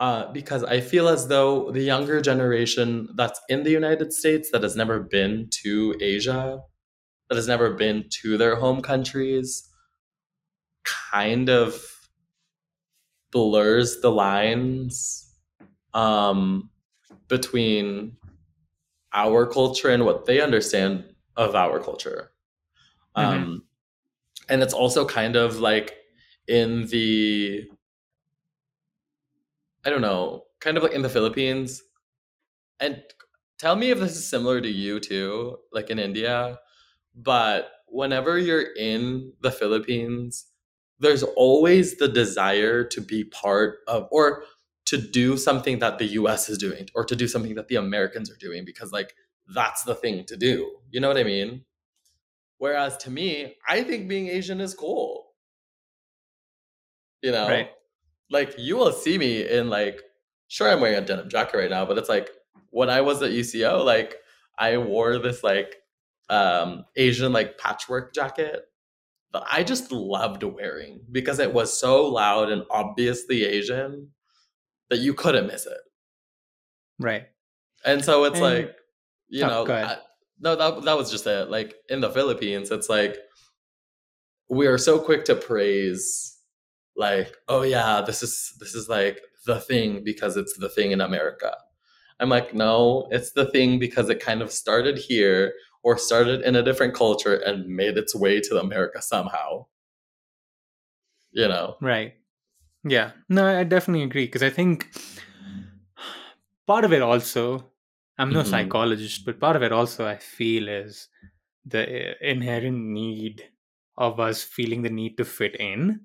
[0.00, 4.62] uh, because I feel as though the younger generation that's in the United States that
[4.62, 6.60] has never been to Asia,
[7.28, 9.68] that has never been to their home countries,
[10.84, 11.82] kind of
[13.30, 15.34] blurs the lines
[15.94, 16.70] um,
[17.28, 18.16] between
[19.12, 21.04] our culture and what they understand
[21.36, 22.30] of our culture.
[23.16, 23.42] Mm-hmm.
[23.42, 23.62] Um,
[24.48, 25.94] and it's also kind of like
[26.46, 27.64] in the,
[29.84, 31.82] I don't know, kind of like in the Philippines.
[32.78, 33.02] And
[33.58, 36.58] tell me if this is similar to you too, like in India.
[37.16, 40.46] But whenever you're in the Philippines,
[40.98, 44.44] there's always the desire to be part of, or
[44.86, 48.30] to do something that the US is doing or to do something that the Americans
[48.30, 49.14] are doing because like
[49.48, 50.78] that's the thing to do.
[50.90, 51.64] You know what I mean?
[52.58, 55.34] Whereas to me, I think being Asian is cool.
[57.22, 57.48] You know?
[57.48, 57.70] Right.
[58.30, 60.00] Like you will see me in like
[60.48, 62.30] sure I'm wearing a denim jacket right now, but it's like
[62.70, 64.16] when I was at UCO, like
[64.58, 65.76] I wore this like
[66.28, 68.62] um Asian like patchwork jacket
[69.32, 74.10] that I just loved wearing because it was so loud and obviously Asian
[74.90, 75.78] that you couldn't miss it.
[76.98, 77.24] Right.
[77.84, 78.76] And so it's and, like,
[79.28, 79.96] you oh, know, I,
[80.40, 81.50] no, that that was just it.
[81.50, 83.16] Like in the Philippines, it's like
[84.48, 86.36] we are so quick to praise,
[86.96, 91.00] like, oh yeah, this is this is like the thing because it's the thing in
[91.00, 91.56] America.
[92.18, 95.52] I'm like, no, it's the thing because it kind of started here
[95.82, 99.66] or started in a different culture and made its way to America somehow.
[101.32, 101.76] You know?
[101.80, 102.14] Right.
[102.84, 104.88] Yeah, no, I definitely agree because I think
[106.66, 107.72] part of it also,
[108.16, 108.50] I'm no mm-hmm.
[108.50, 111.08] psychologist, but part of it also I feel is
[111.64, 113.42] the uh, inherent need
[113.98, 116.00] of us feeling the need to fit in.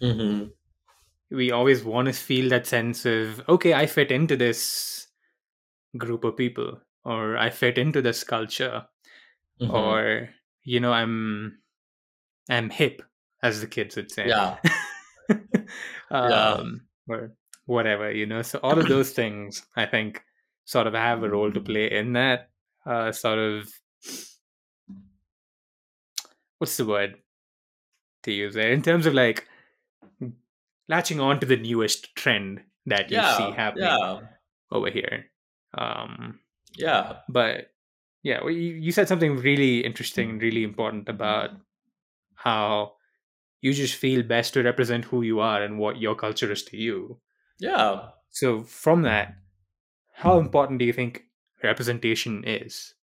[0.00, 0.46] Mm-hmm.
[1.34, 5.08] We always want to feel that sense of, okay, I fit into this
[5.98, 8.84] group of people, or I fit into this culture,
[9.60, 9.72] mm-hmm.
[9.72, 10.28] or,
[10.64, 11.58] you know, I'm,
[12.50, 13.02] I'm hip,
[13.42, 14.28] as the kids would say.
[14.28, 14.56] Yeah.
[16.10, 17.14] um, yeah.
[17.14, 17.32] or
[17.66, 18.42] whatever, you know.
[18.42, 20.22] So all of those things, I think,
[20.64, 22.50] sort of have a role to play in that
[22.84, 23.68] uh, sort of
[26.58, 27.16] what's the word
[28.24, 29.46] to use there in terms of like
[30.88, 34.20] latching on to the newest trend that you yeah, see happening yeah.
[34.72, 35.26] over here.
[35.76, 36.40] Um,
[36.76, 37.70] yeah, but
[38.22, 41.60] yeah, well, you, you said something really interesting and really important about mm-hmm.
[42.34, 42.92] how
[43.60, 46.76] you just feel best to represent who you are and what your culture is to
[46.76, 47.20] you.
[47.58, 48.08] Yeah.
[48.30, 49.34] So from that,
[50.12, 50.46] how mm-hmm.
[50.46, 51.22] important do you think
[51.62, 52.94] representation is?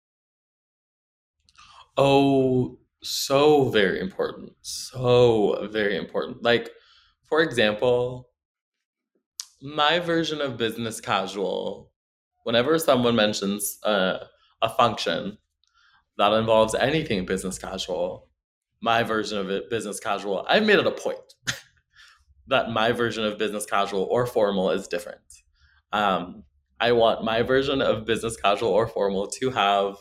[1.96, 4.54] Oh, so very important.
[4.62, 6.44] So very important.
[6.44, 6.70] Like,
[7.30, 8.30] for example,
[9.62, 11.93] my version of business casual,
[12.44, 14.20] whenever someone mentions uh,
[14.62, 15.38] a function
[16.18, 18.28] that involves anything business casual,
[18.82, 21.20] my version of it, business casual, I've made it a point
[22.48, 25.20] that my version of business casual or formal is different.
[25.92, 26.44] Um,
[26.80, 29.96] I want my version of business casual or formal to have,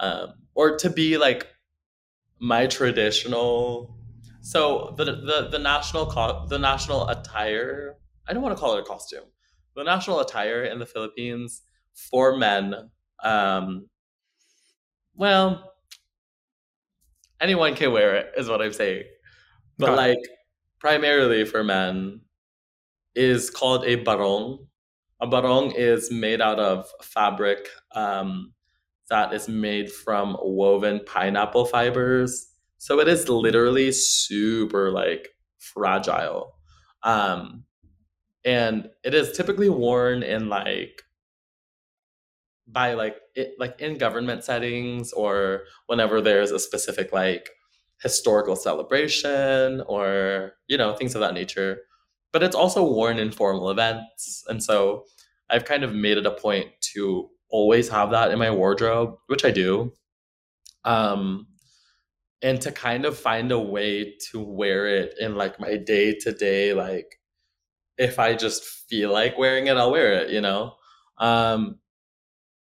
[0.00, 1.46] um, or to be like
[2.40, 3.96] my traditional.
[4.40, 7.96] So the the the national co- the national attire.
[8.26, 9.24] I don't want to call it a costume.
[9.76, 11.62] The national attire in the Philippines
[11.94, 12.74] for men.
[13.22, 13.88] Um,
[15.14, 15.72] well,
[17.40, 19.04] anyone can wear it, is what I'm saying.
[19.78, 20.28] But Got like it.
[20.80, 22.20] primarily for men,
[23.14, 24.66] is called a barong.
[25.20, 28.52] A barong is made out of fabric um,
[29.08, 32.48] that is made from woven pineapple fibers.
[32.78, 35.28] So it is literally super like
[35.58, 36.54] fragile.
[37.02, 37.64] Um,
[38.44, 41.03] and it is typically worn in like
[42.66, 47.50] by like it like in government settings or whenever there's a specific like
[48.02, 51.78] historical celebration or you know things of that nature.
[52.32, 54.44] But it's also worn in formal events.
[54.48, 55.04] And so
[55.50, 59.44] i've kind of made it a point to always have that in my wardrobe which
[59.44, 59.92] i do.
[60.84, 61.46] Um
[62.42, 66.32] and to kind of find a way to wear it in like my day to
[66.32, 67.20] day like
[67.98, 70.74] if i just feel like wearing it i'll wear it you know?
[71.18, 71.78] Um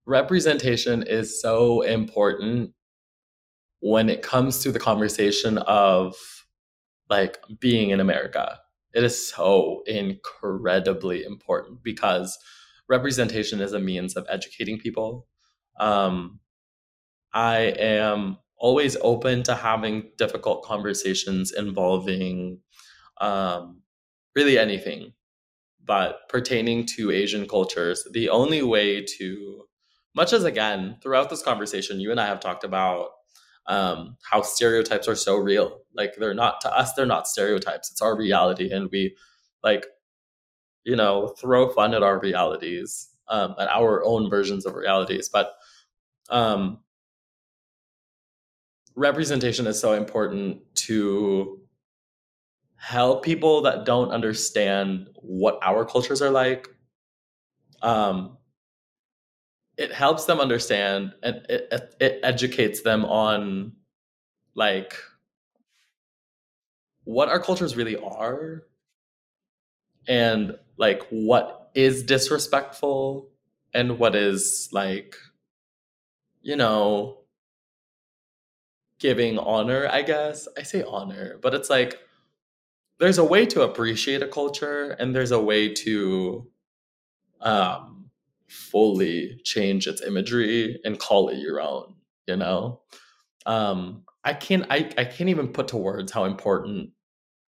[0.09, 2.71] representation is so important
[3.79, 6.15] when it comes to the conversation of
[7.09, 8.57] like being in America.
[8.93, 12.37] It is so incredibly important because
[12.89, 15.27] representation is a means of educating people.
[15.79, 16.39] Um,
[17.31, 22.61] I am always open to having difficult conversations involving
[23.21, 23.83] um,
[24.35, 25.13] really anything,
[25.85, 29.68] but pertaining to Asian cultures, the only way to
[30.15, 33.09] much as again throughout this conversation you and i have talked about
[33.69, 35.81] um, how stereotypes are so real.
[35.93, 37.91] Like they're not to us they're not stereotypes.
[37.91, 39.15] It's our reality and we
[39.63, 39.85] like
[40.83, 45.29] you know throw fun at our realities um, at our own versions of realities.
[45.29, 45.53] But
[46.29, 46.79] um,
[48.95, 51.59] representation is so important to
[52.75, 56.67] help people that don't understand what our cultures are like
[57.83, 58.37] um,
[59.79, 63.71] it helps them understand and it, it educates them on
[64.53, 64.93] like
[67.05, 68.63] what our cultures really are
[70.05, 73.29] and like what is disrespectful
[73.73, 75.15] and what is like
[76.41, 77.19] you know
[78.99, 80.45] giving honor i guess.
[80.57, 81.97] I say honor but it's like
[82.99, 86.45] there's a way to appreciate a culture and there's a way to
[87.39, 87.98] um
[88.49, 91.95] fully change its imagery and call it your own
[92.27, 92.81] you know?
[93.45, 96.91] Um i can't i, I can't even put to words how important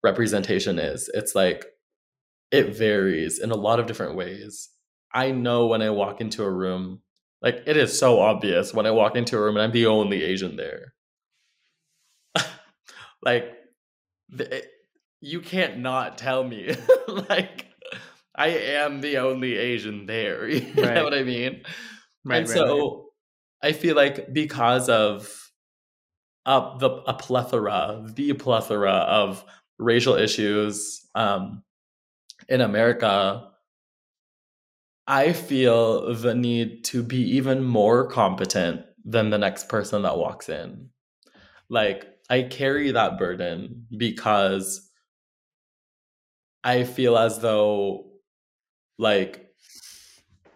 [0.03, 1.11] representation is.
[1.15, 1.67] It's like
[2.51, 4.71] it varies in a lot of different ways.
[5.13, 7.01] I know when i walk into a room
[7.43, 10.23] like it is so obvious when i walk into a room and i'm the only
[10.25, 10.95] asian there.
[13.23, 13.53] Like
[14.29, 14.65] the,
[15.21, 16.75] you can't not tell me.
[17.09, 17.67] Like
[18.35, 20.49] I am the only Asian there.
[20.49, 20.95] You right.
[20.95, 21.63] know what I mean?
[22.25, 22.39] Right.
[22.39, 23.11] And right, so.
[23.63, 25.51] I feel like because of
[26.45, 29.43] uh, the a plethora, the plethora of
[29.79, 31.63] racial issues um,
[32.49, 33.49] in America,
[35.07, 40.49] I feel the need to be even more competent than the next person that walks
[40.49, 40.91] in.
[41.69, 44.91] Like I carry that burden because
[46.63, 48.14] I feel as though
[48.99, 49.51] like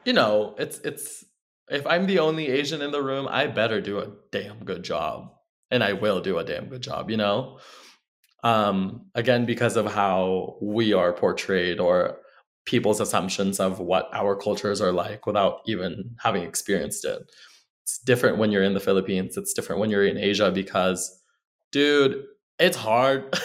[0.05, 1.24] you know it's it's
[1.70, 5.32] if i'm the only asian in the room i better do a damn good job.
[5.70, 7.59] And i will do a damn good job you know?
[8.43, 12.20] Um again because of how we are portrayed or
[12.64, 17.18] people's assumptions of what our cultures are like without even having experienced it.
[17.82, 19.36] It's different when you're in the philippines.
[19.36, 21.22] It's different when you're in asia because
[21.72, 22.24] dude
[22.59, 23.39] it's hard.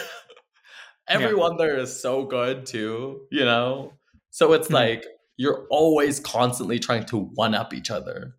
[1.08, 1.58] Everyone yeah.
[1.58, 3.92] there is so good too you know
[4.34, 4.74] so it's mm-hmm.
[4.74, 5.06] like
[5.36, 8.34] you're always constantly trying to one up each other.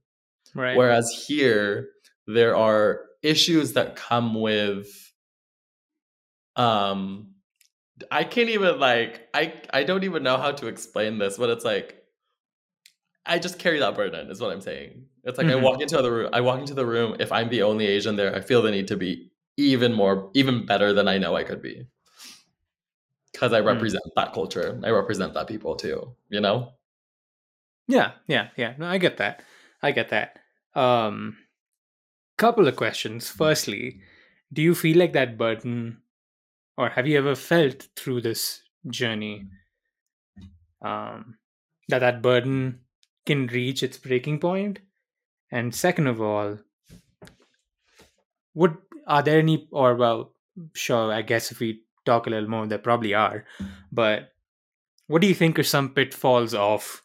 [0.54, 0.76] Right.
[0.76, 1.88] Whereas here,
[2.28, 4.90] there are issues that come with
[6.58, 7.30] um
[8.12, 11.64] I can't even like I I don't even know how to explain this, but it's
[11.64, 12.04] like
[13.26, 15.06] I just carry that burden is what I'm saying.
[15.24, 15.60] It's like mm-hmm.
[15.60, 18.18] I walk into the room I walk into the room if I'm the only Asian
[18.18, 21.46] there, I feel the need to be even more even better than I know I
[21.46, 21.88] could be
[23.36, 23.68] because I hmm.
[23.68, 24.16] represent mm.
[24.16, 24.80] that culture.
[24.84, 26.72] I represent that people too, you know?
[27.88, 28.74] Yeah, yeah, yeah.
[28.78, 29.44] No, I get that.
[29.84, 30.40] I get that.
[30.74, 31.38] Um
[32.38, 33.30] couple of questions.
[33.30, 34.02] Firstly,
[34.52, 36.02] do you feel like that burden
[36.78, 39.46] or have you ever felt through this journey
[40.82, 41.38] um
[41.90, 42.80] that that burden
[43.26, 44.80] can reach its breaking point?
[45.52, 46.60] And second of all,
[48.54, 48.78] would
[49.08, 50.34] are there any or well,
[50.74, 52.68] sure, I guess if we talk a little more.
[52.68, 53.46] There probably are.
[53.92, 54.30] But
[55.08, 57.02] what do you think are some pitfalls of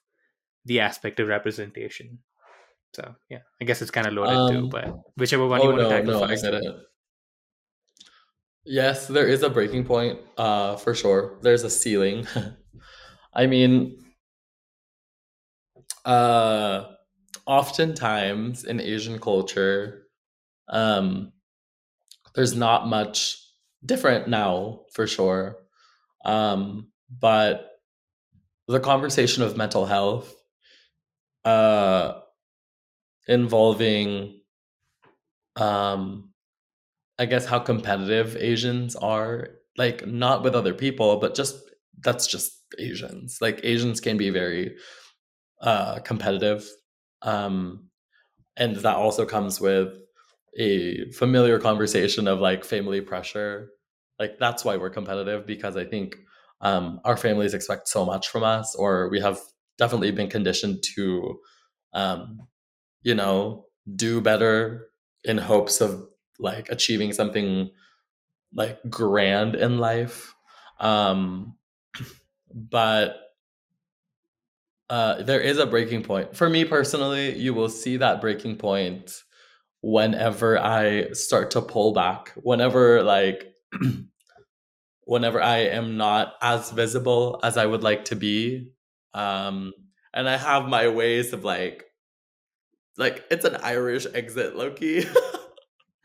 [0.64, 2.18] the aspect of representation?
[2.94, 5.68] So yeah, I guess it's kind of loaded um, too, but whichever one oh, you
[5.70, 6.44] want no, to tackle no, first.
[6.44, 6.74] I get it.
[8.64, 11.38] Yes, there is a breaking point, uh, for sure.
[11.42, 12.26] There's a ceiling.
[13.34, 14.04] I mean,
[16.04, 16.84] uh,
[17.46, 20.06] oftentimes in Asian culture,
[20.68, 21.32] um,
[22.34, 23.38] there's not much
[23.84, 25.56] different now for sure.
[26.24, 27.70] Um, but
[28.68, 30.32] the conversation of mental health
[31.44, 32.20] uh,
[33.26, 34.40] involving
[35.56, 36.30] um,
[37.18, 41.56] I guess how competitive Asians are, like not with other people, but just
[42.02, 43.38] that's just Asians.
[43.42, 44.76] Like Asians can be very
[45.60, 46.66] uh competitive.
[47.20, 47.90] Um
[48.56, 49.94] and that also comes with
[50.58, 53.70] a familiar conversation of like family pressure.
[54.18, 56.16] Like that's why we're competitive because I think
[56.60, 59.38] um our families expect so much from us or we have
[59.78, 61.38] definitely been conditioned to
[61.94, 62.40] um
[63.02, 64.88] you know do better
[65.24, 66.06] in hopes of
[66.38, 67.70] like achieving something
[68.54, 70.34] like grand in life
[70.80, 71.54] um
[72.54, 73.16] but
[74.88, 79.22] uh there is a breaking point for me personally you will see that breaking point
[79.82, 83.54] whenever i start to pull back whenever like
[85.04, 88.70] whenever i am not as visible as i would like to be
[89.14, 89.72] um
[90.14, 91.84] and i have my ways of like
[92.96, 95.04] like it's an irish exit loki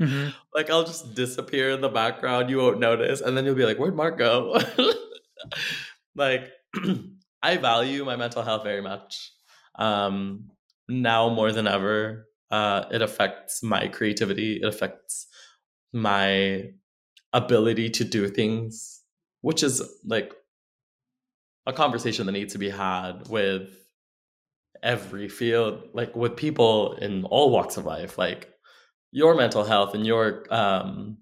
[0.02, 0.34] Mhm.
[0.54, 2.50] like I'll just disappear in the background.
[2.50, 4.60] You won't notice, and then you'll be like, "Where'd Mark go?"
[6.16, 6.52] like
[7.44, 9.32] I value my mental health very much.
[9.78, 10.52] Um,
[10.88, 14.58] now more than ever, uh, it affects my creativity.
[14.58, 15.28] It affects
[15.94, 16.72] my
[17.34, 19.02] ability to do things,
[19.42, 20.34] which is like
[21.66, 23.70] a conversation that needs to be had with
[24.84, 28.18] every field, like with people in all walks of life.
[28.18, 28.56] Like
[29.16, 31.18] your mental health and your um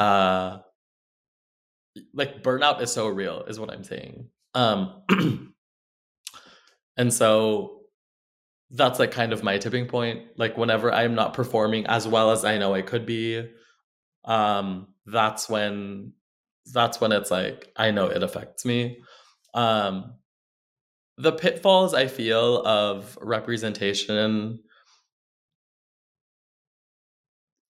[0.00, 0.58] uh
[2.12, 5.02] like burnout is so real is what i'm saying um
[6.96, 7.79] and so
[8.70, 12.44] that's like kind of my tipping point like whenever i'm not performing as well as
[12.44, 13.48] i know i could be
[14.24, 16.12] um that's when
[16.72, 19.00] that's when it's like i know it affects me
[19.54, 20.12] um
[21.18, 24.60] the pitfalls i feel of representation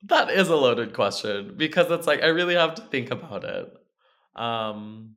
[0.04, 3.72] That is a loaded question because it's like I really have to think about it.
[4.34, 5.16] Um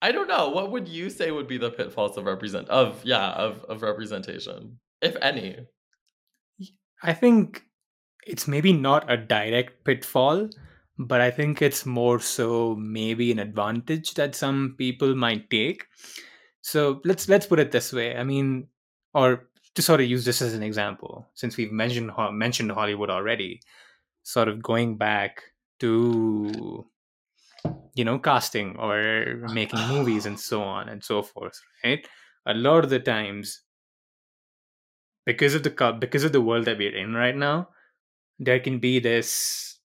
[0.00, 0.50] I don't know.
[0.50, 4.78] What would you say would be the pitfalls of represent of yeah, of of representation,
[5.02, 5.66] if any?
[7.02, 7.62] I think
[8.26, 10.50] it's maybe not a direct pitfall,
[10.98, 15.86] but I think it's more so maybe an advantage that some people might take.
[16.60, 18.16] So let's let's put it this way.
[18.16, 18.68] I mean,
[19.14, 23.60] or to sort of use this as an example, since we've mentioned mentioned Hollywood already,
[24.24, 25.42] sort of going back
[25.80, 26.84] to
[27.94, 32.06] you know casting or making movies and so on and so forth, right?
[32.46, 33.60] A lot of the times,
[35.28, 37.68] because of the because of the world that we're in right now,
[38.38, 39.78] there can be this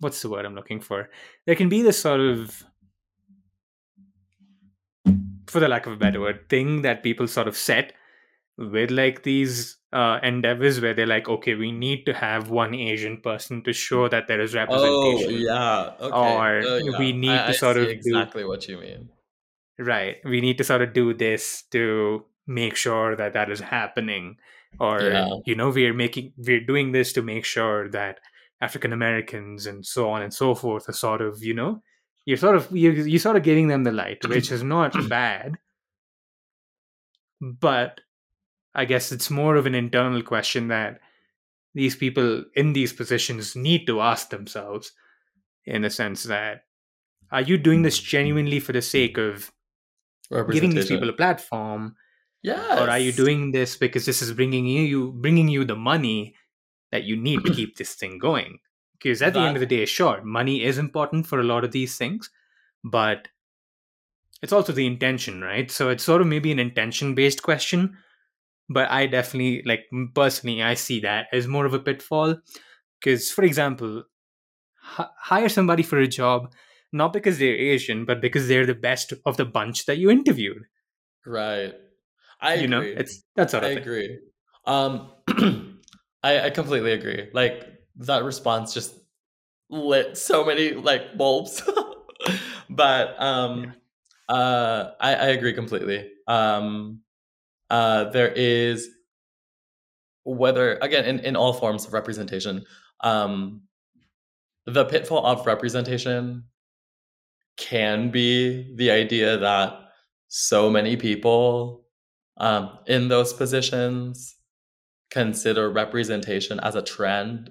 [0.00, 1.10] what's the word I'm looking for?
[1.44, 2.64] There can be this sort of
[5.46, 7.92] for the lack of a better word, thing that people sort of set
[8.56, 13.18] with like these uh, endeavors where they're like, okay, we need to have one Asian
[13.18, 14.94] person to show that there is representation.
[14.94, 16.34] Oh representation, yeah, okay.
[16.34, 16.98] or Uh, yeah.
[16.98, 19.10] we need I, to sort of do exactly what you mean.
[19.78, 24.36] right, we need to sort of do this to make sure that that is happening,
[24.78, 25.28] or Yeah.
[25.44, 28.20] you know, we're making we're doing this to make sure that
[28.60, 31.82] African Americans and so on and so forth are sort of you know
[32.24, 35.56] you're sort of you you sort of giving them the light, which is not bad,
[37.40, 38.00] but
[38.74, 41.00] I guess it's more of an internal question that
[41.74, 44.92] these people in these positions need to ask themselves
[45.64, 46.62] in the sense that
[47.30, 48.08] are you doing this mm-hmm.
[48.08, 49.52] genuinely for the sake of
[50.50, 51.94] giving these people a platform
[52.46, 52.78] Yes.
[52.78, 56.36] or are you doing this because this is bringing you bringing you the money
[56.92, 58.58] that you need to keep this thing going
[58.92, 61.72] because at the end of the day sure money is important for a lot of
[61.72, 62.30] these things
[62.84, 63.28] but
[64.42, 67.96] it's also the intention right so it's sort of maybe an intention based question
[68.68, 69.84] but i definitely like
[70.14, 72.36] personally i see that as more of a pitfall
[73.00, 74.04] because for example
[74.98, 76.52] h- hire somebody for a job
[76.92, 80.62] not because they're asian but because they're the best of the bunch that you interviewed
[81.28, 81.74] Right.
[82.40, 82.94] I you know agree.
[82.96, 84.18] it's that sort I thing agree.
[84.64, 85.10] Um,
[86.22, 87.28] I, I completely agree.
[87.32, 87.66] Like
[87.96, 88.94] that response just
[89.70, 91.62] lit so many like bulbs.
[92.70, 93.74] but um,
[94.28, 96.10] uh, I, I agree completely.
[96.26, 97.00] Um,
[97.70, 98.88] uh, there is
[100.24, 102.64] whether again in, in all forms of representation,
[103.00, 103.62] um,
[104.66, 106.44] the pitfall of representation
[107.56, 109.72] can be the idea that
[110.28, 111.85] so many people
[112.38, 114.36] um, in those positions
[115.10, 117.50] consider representation as a trend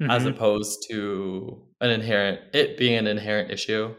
[0.00, 0.10] mm-hmm.
[0.10, 3.94] as opposed to an inherent it being an inherent issue.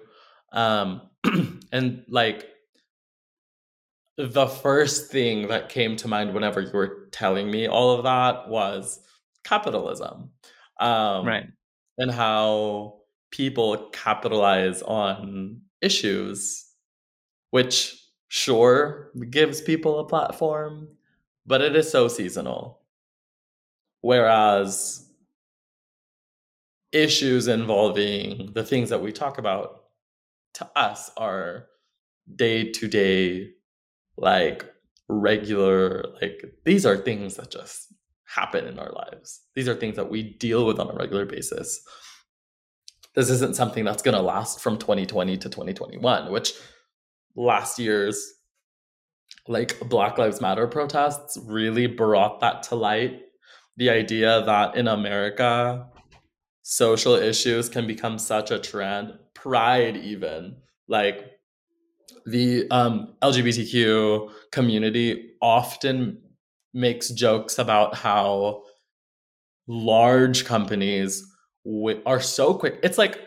[0.51, 1.01] Um
[1.72, 2.47] and like
[4.18, 8.49] the first thing that came to mind whenever you were telling me all of that
[8.49, 8.99] was
[9.43, 10.32] capitalism.
[10.80, 11.45] Um right.
[11.97, 12.95] and how
[13.32, 16.66] people capitalize on issues
[17.51, 18.00] which
[18.34, 20.88] sure gives people a platform
[21.45, 22.79] but it is so seasonal.
[24.01, 25.05] Whereas
[26.91, 29.84] issues involving the things that we talk about
[30.53, 31.67] to us are
[32.36, 33.51] day to day
[34.17, 34.65] like
[35.07, 37.93] regular like these are things that just
[38.25, 39.41] happen in our lives.
[39.55, 41.82] These are things that we deal with on a regular basis.
[43.15, 46.53] This isn't something that's going to last from 2020 to 2021 which
[47.36, 48.34] last year's
[49.47, 53.21] like black lives matter protests really brought that to light.
[53.77, 55.88] The idea that in america
[56.61, 60.57] social issues can become such a trend pride even
[60.88, 61.32] like
[62.25, 66.21] the um, lgbtq community often
[66.73, 68.63] makes jokes about how
[69.67, 71.25] large companies
[71.65, 72.79] w- are so quick.
[72.84, 73.19] It's like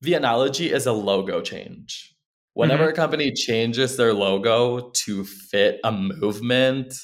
[0.00, 2.15] the analogy is a logo change
[2.56, 2.92] whenever mm-hmm.
[2.92, 6.94] a company changes their logo to fit a movement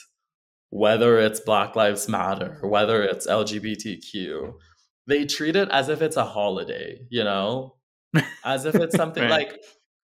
[0.70, 4.52] whether it's black lives matter whether it's lgbtq
[5.06, 7.76] they treat it as if it's a holiday, you know?
[8.44, 9.30] As if it's something right.
[9.30, 9.62] like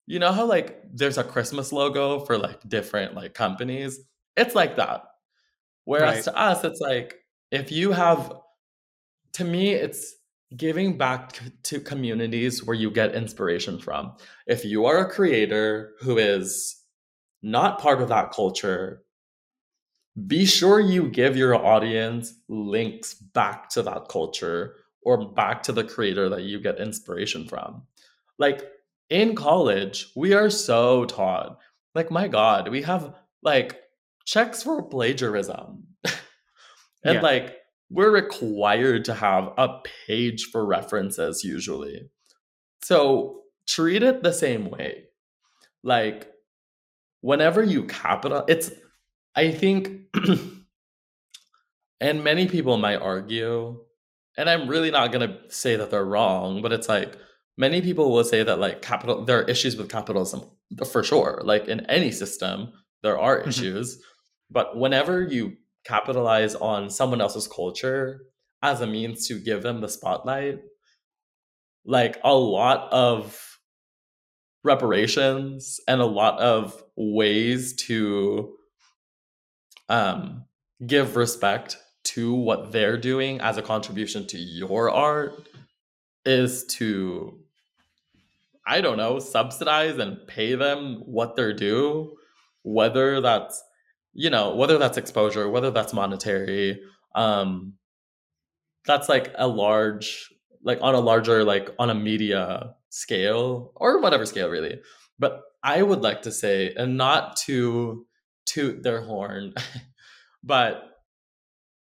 [0.08, 4.00] you know how like there's a Christmas logo for like different like companies?
[4.38, 5.04] It's like that.
[5.86, 6.24] Whereas right.
[6.26, 7.16] to us it's like
[7.52, 8.32] if you have
[9.34, 10.15] to me it's
[10.56, 14.14] giving back to communities where you get inspiration from.
[14.48, 16.82] If you are a creator who is
[17.42, 19.04] not part of that culture,
[20.28, 25.84] be sure you give your audience links back to that culture or back to the
[25.84, 27.84] creator that you get inspiration from.
[28.40, 28.64] Like
[29.10, 31.60] in college, we are so taught,
[31.94, 33.82] like, my God, we have like
[34.26, 35.84] checks for plagiarism.
[37.04, 37.22] and yeah.
[37.22, 37.58] like,
[37.90, 42.10] we're required to have a page for references usually.
[42.84, 45.06] So treat it the same way.
[45.84, 46.32] Like,
[47.22, 48.72] whenever you capital, it's
[49.36, 50.16] I think,
[52.00, 53.82] and many people might argue,
[54.38, 57.18] and I'm really not going to say that they're wrong, but it's like
[57.58, 60.44] many people will say that like capital, there are issues with capitalism
[60.90, 61.42] for sure.
[61.44, 62.72] Like in any system,
[63.04, 63.50] there are mm-hmm.
[63.50, 64.02] issues.
[64.50, 68.22] But whenever you capitalize on someone else's culture
[68.62, 70.60] as a means to give them the spotlight,
[71.86, 73.60] like a lot of
[74.64, 78.56] reparations and a lot of ways to
[79.90, 80.46] um,
[80.86, 85.48] give respect to what they're doing as a contribution to your art
[86.26, 87.40] is to
[88.68, 92.18] I don't know, subsidize and pay them what they're due,
[92.64, 93.64] whether that's
[94.16, 96.82] you know, whether that's exposure, whether that's monetary,
[97.16, 97.74] um
[98.86, 100.30] that's like a large
[100.64, 104.80] like on a larger like on a media scale or whatever scale really.
[105.20, 108.06] But I would like to say and not to
[108.46, 109.54] toot their horn.
[110.44, 110.84] but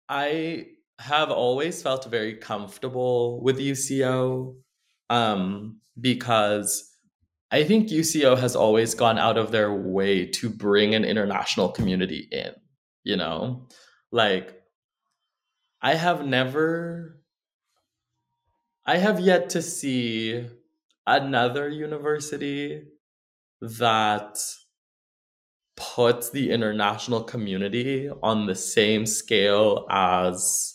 [0.08, 0.66] I
[0.98, 4.56] have always felt very comfortable with UCO
[5.10, 6.87] um, because
[7.50, 12.28] I think UCO has always gone out of their way to bring an international community
[12.30, 12.52] in,
[13.04, 13.68] you know?
[14.12, 14.62] Like,
[15.80, 17.22] I have never,
[18.84, 20.46] I have yet to see
[21.06, 22.82] another university
[23.62, 24.38] that
[25.76, 30.74] puts the international community on the same scale as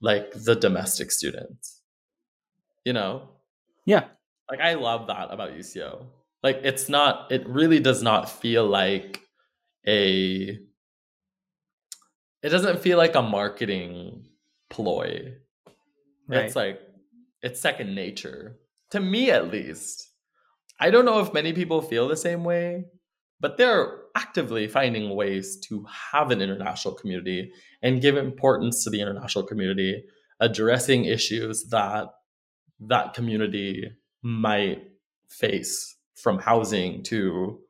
[0.00, 1.80] like the domestic students.
[2.84, 3.30] You know?
[3.86, 4.04] Yeah.
[4.50, 6.06] Like I love that about UCO.
[6.42, 9.20] Like it's not it really does not feel like
[9.86, 10.58] a
[12.42, 14.24] it doesn't feel like a marketing
[14.70, 15.34] ploy.
[16.28, 16.44] Right.
[16.44, 16.80] It's like
[17.42, 18.56] it's second nature.
[18.92, 20.04] To me at least.
[20.80, 22.84] I don't know if many people feel the same way,
[23.40, 27.50] but they're actively finding ways to have an international community
[27.82, 30.04] and give importance to the international community
[30.40, 32.06] addressing issues that
[32.80, 33.90] that community
[34.28, 34.82] might
[35.28, 37.60] face from housing to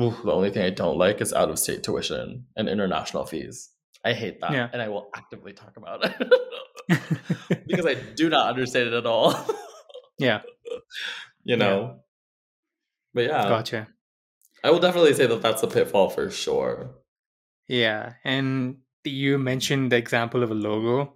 [0.00, 3.70] ooh, the only thing i don't like is out of state tuition and international fees
[4.04, 4.68] i hate that yeah.
[4.72, 9.34] and i will actively talk about it because i do not understand it at all
[10.18, 10.40] yeah
[11.48, 12.00] you know.
[13.14, 13.88] But yeah, Gotcha.
[14.62, 16.90] I will definitely say that that's a pitfall for sure.
[17.66, 21.14] Yeah, and you mentioned the example of a logo.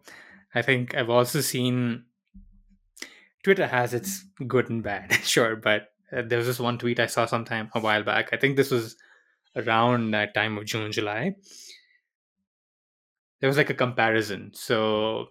[0.55, 2.05] I think I've also seen
[3.43, 7.07] Twitter has its good and bad, sure, but uh, there was this one tweet I
[7.07, 8.29] saw sometime a while back.
[8.33, 8.97] I think this was
[9.57, 11.35] around that time of June, July.
[13.41, 14.53] There was like a comparison.
[14.55, 15.27] So,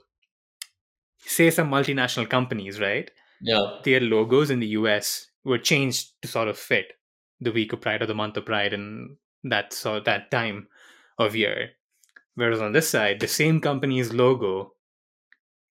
[1.19, 3.09] say some multinational companies, right?
[3.41, 3.77] Yeah.
[3.83, 6.93] Their logos in the US were changed to sort of fit
[7.39, 10.67] the week of Pride or the month of Pride and that so that time
[11.17, 11.69] of year.
[12.35, 14.73] Whereas on this side, the same company's logo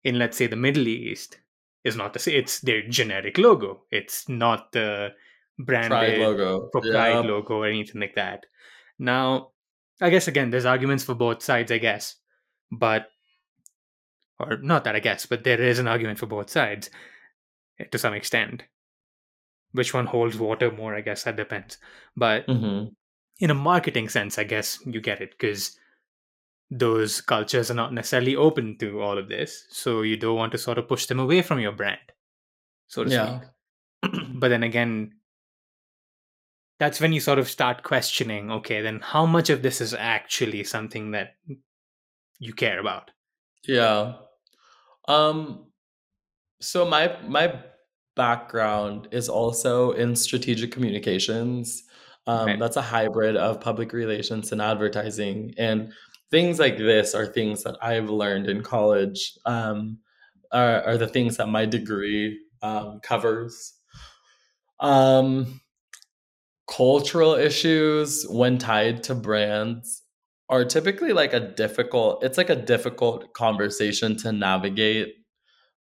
[0.02, 1.38] in let's say the Middle East
[1.84, 2.38] is not the same.
[2.38, 3.82] It's their generic logo.
[3.90, 5.10] It's not the
[5.58, 6.68] branded Pride logo.
[6.72, 7.20] for Yeah.
[7.20, 8.46] Logo or anything like that.
[8.98, 9.50] Now,
[10.00, 12.16] I guess again, there's arguments for both sides, I guess,
[12.70, 13.08] but
[14.38, 16.88] or not that I guess, but there is an argument for both sides
[17.78, 18.62] eh, to some extent.
[19.72, 20.94] Which one holds water more?
[20.94, 21.78] I guess that depends.
[22.16, 22.94] But Mhm.
[23.38, 25.78] in a marketing sense, I guess you get it because
[26.70, 29.66] those cultures are not necessarily open to all of this.
[29.70, 32.00] So you don't want to sort of push them away from your brand,
[32.88, 33.10] so to Yeah.
[33.10, 33.42] speak.
[34.34, 35.14] but then again,
[36.78, 40.64] that's when you sort of start questioning okay, then how much of this is actually
[40.64, 41.34] something that
[42.38, 43.10] you care about?
[43.66, 44.16] Yeah.
[45.08, 45.66] Um
[46.60, 47.62] so my my
[48.16, 51.84] background is also in strategic communications.
[52.26, 52.58] Um Right.
[52.58, 55.92] that's a hybrid of public relations and advertising and
[56.30, 59.98] things like this are things that I've learned in college um
[60.52, 63.74] are, are the things that my degree um covers.
[64.80, 65.60] Um
[66.68, 70.02] cultural issues when tied to brands
[70.48, 75.14] are typically like a difficult it's like a difficult conversation to navigate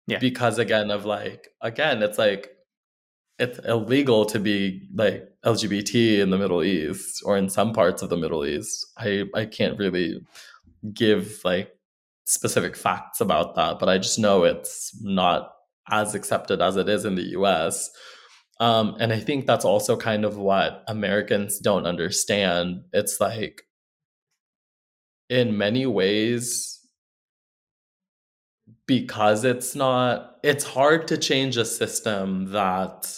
[0.08, 0.20] Yeah.
[0.20, 2.50] because again of like again it's like
[3.40, 8.10] it's illegal to be like lgbt in the middle east or in some parts of
[8.10, 10.22] the middle east i i can't really
[10.94, 11.72] give like
[12.26, 15.54] specific facts about that but i just know it's not
[15.90, 17.90] as accepted as it is in the us
[18.60, 22.84] um, and I think that's also kind of what Americans don't understand.
[22.94, 23.64] It's like,
[25.30, 26.80] in many ways,
[28.86, 33.18] because it's not, it's hard to change a system that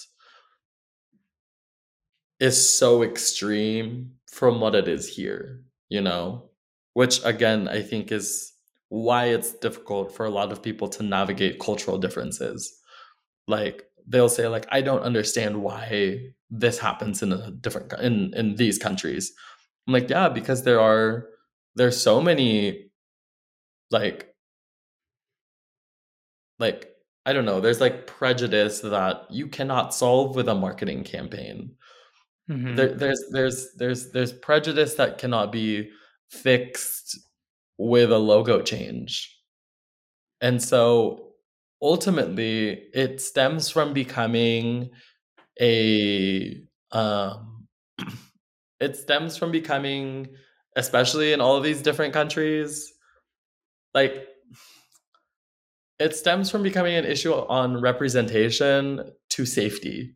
[2.39, 6.49] is so extreme from what it is here, you know?
[6.93, 8.53] Which, again, I think is
[8.89, 12.79] why it's difficult for a lot of people to navigate cultural differences.
[13.47, 18.55] Like, they'll say like i don't understand why this happens in a different in in
[18.55, 19.33] these countries
[19.87, 21.27] i'm like yeah because there are
[21.75, 22.89] there's so many
[23.91, 24.34] like
[26.59, 26.91] like
[27.25, 31.71] i don't know there's like prejudice that you cannot solve with a marketing campaign
[32.49, 32.75] Mhm.
[32.75, 35.89] there, there's there's there's there's prejudice that cannot be
[36.29, 37.17] fixed
[37.79, 39.35] with a logo change
[40.41, 41.33] and so
[41.81, 44.91] ultimately it stems from becoming
[45.59, 47.67] a um
[48.79, 50.27] it stems from becoming
[50.75, 52.93] especially in all of these different countries
[53.93, 54.27] like
[55.99, 60.15] it stems from becoming an issue on representation to safety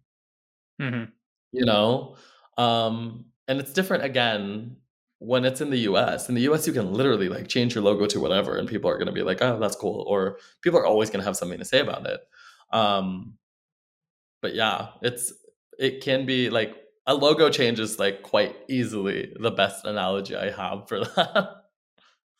[0.81, 1.11] Mhm.
[1.51, 2.15] you know
[2.57, 4.77] um and it's different again
[5.19, 8.05] when it's in the US in the US you can literally like change your logo
[8.07, 10.85] to whatever and people are going to be like oh that's cool or people are
[10.85, 12.21] always going to have something to say about it
[12.71, 13.37] um
[14.41, 15.33] but yeah it's
[15.77, 16.75] it can be like
[17.07, 21.63] a logo change is like quite easily the best analogy i have for that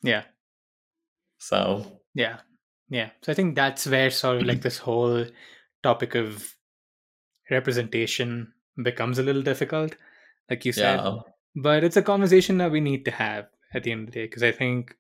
[0.04, 0.24] Yeah.
[1.40, 2.40] so Yeah.
[2.90, 3.10] Yeah.
[3.22, 5.26] So I think that's where sort of like this whole
[5.84, 6.56] topic of
[7.50, 9.96] representation becomes a little difficult,
[10.50, 11.00] like you said.
[11.00, 11.20] yeah
[11.56, 14.26] But it's a conversation that we need to have at the end of the day
[14.26, 14.96] because I think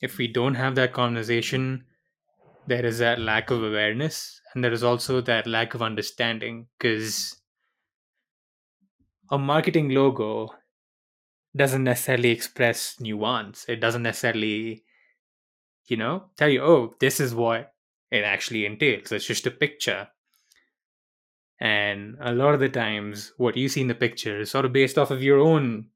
[0.00, 1.84] if we don't have that conversation,
[2.66, 7.36] there is that lack of awareness and there is also that lack of understanding because
[9.30, 10.50] a marketing logo
[11.56, 13.64] doesn't necessarily express nuance.
[13.68, 14.84] It doesn't necessarily,
[15.88, 17.74] you know, tell you, oh, this is what
[18.10, 19.12] it actually entails.
[19.12, 20.08] It's just a picture.
[21.60, 24.72] And a lot of the times, what you see in the picture is sort of
[24.72, 25.90] based off of your own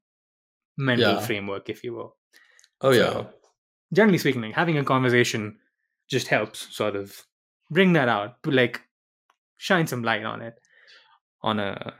[0.77, 1.19] mental Yeah.
[1.19, 2.15] framework, if you will.
[2.81, 3.25] oh yeah
[3.93, 5.59] generally speaking, like, having a conversation
[6.09, 7.25] just helps sort of
[7.71, 8.81] bring that out, but like
[9.57, 10.59] shine some light on it
[11.43, 11.95] on a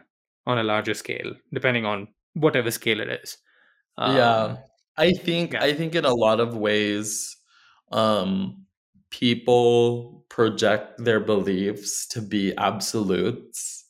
[0.48, 3.38] on a larger scale, depending on whatever scale it is.
[4.06, 4.58] yeah Um,
[4.98, 5.64] i think yeah.
[5.64, 7.37] i think in a lot of ways
[7.92, 8.66] um
[9.10, 13.86] people project their beliefs to be absolutes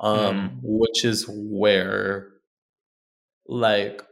[0.00, 0.58] um, Mm.
[0.62, 2.28] which is where,
[3.46, 4.02] like,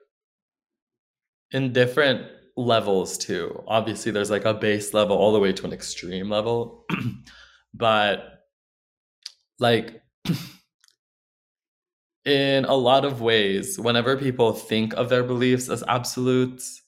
[1.52, 3.62] in different levels too.
[3.66, 6.84] Obviously, there's like a base level all the way to an extreme level,
[7.74, 8.42] but
[9.58, 10.02] like
[12.24, 16.82] in a lot of ways, whenever people think of their beliefs as absolutes,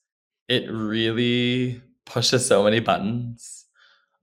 [0.49, 3.67] it really pushes so many buttons.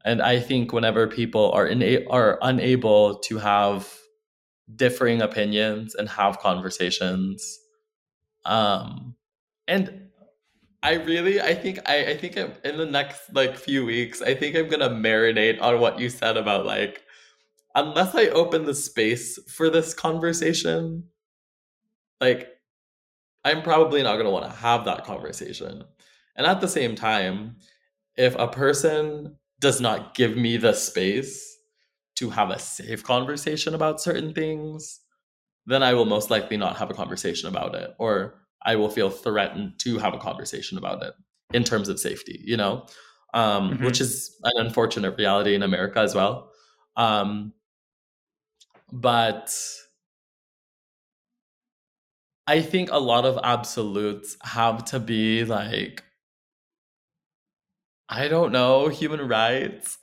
[0.03, 3.91] And I think whenever people are ina- are unable to have
[4.75, 7.59] differing opinions and have conversations,
[8.45, 9.15] um,
[9.67, 10.09] and
[10.83, 14.35] I really, I think, I, I think I'm, in the next like few weeks, I
[14.35, 17.01] think I'm gonna marinate on what you said about like,
[17.73, 21.05] unless I open the space for this conversation,
[22.21, 22.49] like,
[23.43, 25.83] I'm probably not gonna want to have that conversation.
[26.35, 27.55] And at the same time,
[28.17, 31.57] if a person does not give me the space
[32.15, 35.01] to have a safe conversation about certain things,
[35.65, 39.09] then I will most likely not have a conversation about it, or I will feel
[39.09, 41.13] threatened to have a conversation about it
[41.53, 42.85] in terms of safety, you know,
[43.33, 43.85] um, Mhm.
[43.85, 46.51] which is an unfortunate reality in America as well.
[46.95, 47.53] Um,
[48.91, 49.53] but
[52.47, 56.03] I think a lot of absolutes have to be like,
[58.09, 59.97] I don't know, human rights.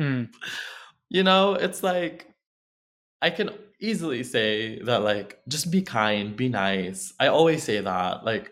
[0.00, 0.28] Mm.
[1.08, 2.28] you know, it's like
[3.22, 3.50] I can
[3.80, 7.12] easily say that like just be kind, be nice.
[7.18, 8.50] I always say that like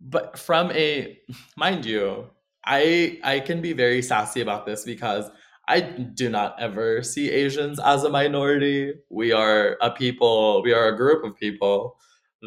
[0.00, 1.18] but from a
[1.56, 2.30] mind you,
[2.64, 5.30] I I can be very sassy about this because
[5.66, 8.94] I do not ever see Asians as a minority.
[9.10, 11.98] We are a people, we are a group of people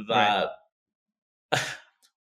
[0.10, 0.50] that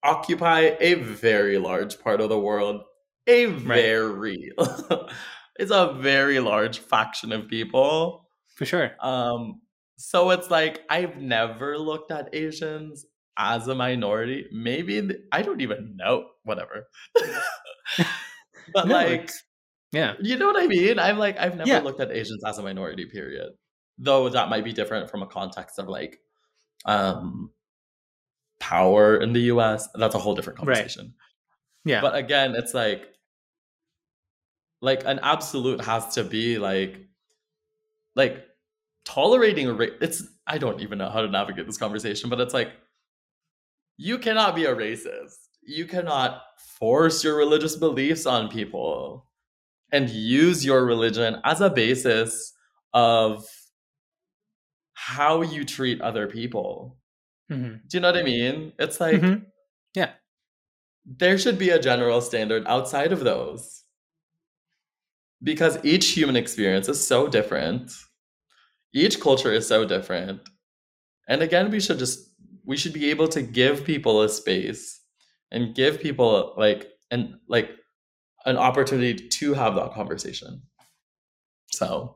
[0.04, 2.82] occupy a very large part of the world.
[3.28, 4.52] A very
[5.60, 8.28] it's a very large faction of people.
[8.56, 8.92] For sure.
[9.00, 9.62] Um
[9.98, 13.06] so it's like I've never looked at Asians
[13.38, 14.46] as a minority.
[14.52, 16.88] Maybe I don't even know, whatever.
[18.74, 19.32] but No, like
[19.92, 20.14] yeah.
[20.20, 20.98] you know what I mean?
[21.00, 21.80] I'm like, I've never Yeah.
[21.80, 23.52] looked at Asians as a minority, period.
[23.98, 26.20] Though that might be different from a context of like
[26.86, 27.52] um
[28.64, 29.90] power in the US.
[29.96, 30.76] That's a whole different Right.
[30.78, 31.14] conversation.
[31.84, 32.00] Yeah.
[32.02, 33.10] But again, it's like
[34.82, 36.98] like an absolute has to be like
[38.16, 38.46] like
[39.06, 42.54] tolerating a ra- it's I don't even know how to navigate this conversation, but it's
[42.54, 42.72] like
[43.98, 45.36] you cannot be a racist.
[45.62, 46.42] You cannot
[46.80, 49.26] force your religious beliefs on people
[49.92, 52.54] and use your religion as a basis
[52.94, 53.46] of
[54.94, 56.98] how you treat other people.
[57.52, 57.82] Mhm.
[57.88, 58.74] Do you know what I mean?
[58.80, 59.46] It's like Mhm.
[61.06, 63.84] there should be a general standard outside of those.
[65.42, 67.92] Because each human experience is so different.
[68.94, 70.42] Each culture is so different.
[71.28, 72.30] And again, we should just
[72.66, 75.02] we should be able to give people a space
[75.52, 77.70] and give people like and like
[78.46, 80.62] an opportunity to have that conversation.
[81.72, 82.16] So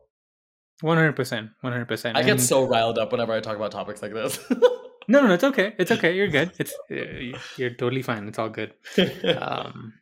[0.82, 1.49] 100%.
[1.61, 2.15] 100%.
[2.15, 4.39] I get And- so riled up whenever I talk about topics like this.
[5.08, 5.74] No, no, it's okay.
[5.78, 6.16] It's okay.
[6.16, 6.51] You're good.
[6.60, 8.28] It's uh, you're totally fine.
[8.28, 8.74] It's all good.
[9.38, 9.93] um,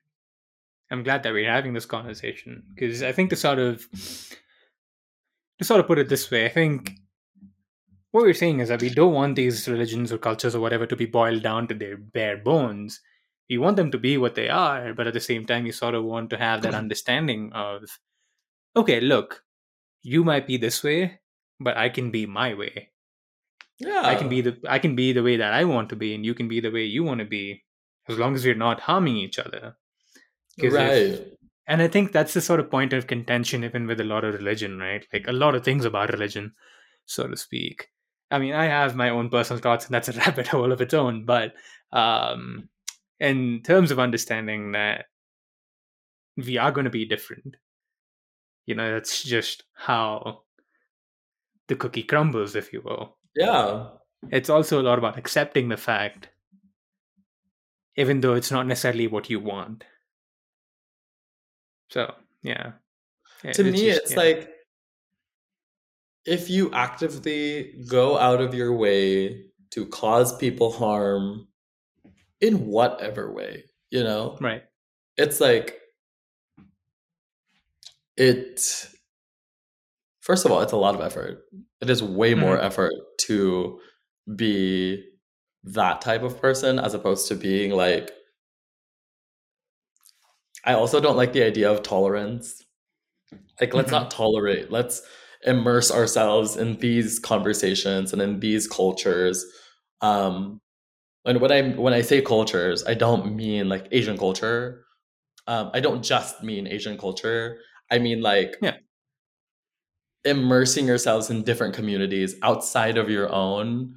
[0.92, 3.88] I'm glad that we're having this conversation because I think to sort of
[5.60, 6.92] to sort of put it this way, I think
[8.12, 10.96] what we're saying is that we don't want these religions or cultures or whatever to
[10.96, 13.02] be boiled down to their bare bones.
[13.50, 15.94] We want them to be what they are, but at the same time, you sort
[15.94, 18.00] of want to have that understanding of,
[18.76, 19.44] okay, look,
[20.02, 21.20] you might be this way,
[21.60, 22.90] but I can be my way.
[23.80, 24.02] Yeah.
[24.06, 26.26] I can be the I can be the way that I want to be, and
[26.26, 27.64] you can be the way you want to be,
[28.08, 29.78] as long as we're not harming each other.
[30.60, 31.28] 'Cause if- right.
[31.68, 34.34] and I think that's the sort of point of contention, even with a lot of
[34.34, 35.06] religion, right?
[35.12, 36.54] Like a lot of things about religion,
[37.06, 37.88] so to speak.
[38.32, 40.94] I mean, I have my own personal thoughts, and that's a rabbit hole of its
[40.94, 41.26] own.
[41.26, 41.54] But
[41.92, 42.70] um,
[43.20, 45.06] in terms of understanding that
[46.38, 47.56] we are going to be different,
[48.66, 50.44] you know, that's just how
[51.68, 53.90] the cookie crumbles, if you will Yeah.
[54.32, 56.30] it's also a lot about accepting the fact
[57.98, 59.84] even though it's not necessarily what you want
[61.90, 62.14] so
[62.44, 62.74] yeah
[63.44, 64.18] Yeah, to me just- it's yeah.
[64.18, 64.50] like
[66.26, 71.48] if you actively go out of your way to cause people harm
[72.42, 74.64] in whatever way you know right
[75.18, 75.80] it's like
[78.18, 78.88] it
[80.26, 81.46] first of all it's a lot of effort
[81.82, 83.80] it is way more effort to
[84.36, 85.04] be
[85.64, 88.12] that type of person as opposed to being like
[90.66, 92.64] i also don't like the idea of tolerance
[93.62, 95.02] like let's not tolerate let's
[95.46, 99.46] immerse ourselves in these conversations and in these cultures.
[100.02, 100.60] Um,
[101.26, 104.86] and when I when I say cultures, I don't mean like Asian culture.
[105.48, 107.60] Um, I don't just mean Asian culture.
[107.92, 108.78] I mean like Yeah.
[110.26, 113.96] Immersing yourselves in different communities outside of your own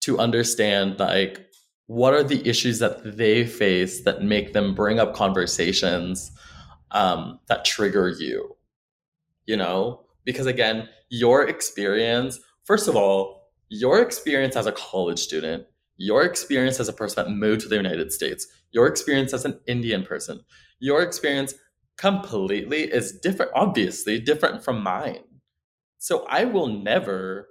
[0.00, 1.46] to understand like
[1.86, 6.32] what are the issues that they face that make them bring up conversations
[6.90, 8.56] um, that trigger you
[9.46, 10.00] you know?
[10.24, 15.64] Because again your experience first of all your experience as a college student
[15.96, 19.58] your experience as a person that moved to the united states your experience as an
[19.66, 20.40] indian person
[20.80, 21.54] your experience
[21.96, 25.22] completely is different obviously different from mine
[25.98, 27.48] so i will never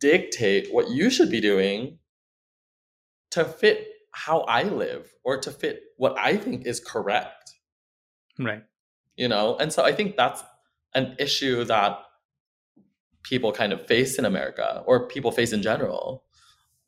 [0.00, 1.98] dictate what you should be doing
[3.30, 7.54] to fit how I live or to fit what I think is correct,
[8.38, 8.64] Right.
[9.16, 9.56] you know?
[9.56, 10.42] And so I think that's
[10.94, 12.00] an issue that
[13.22, 16.24] people kind of face in America or people face in general.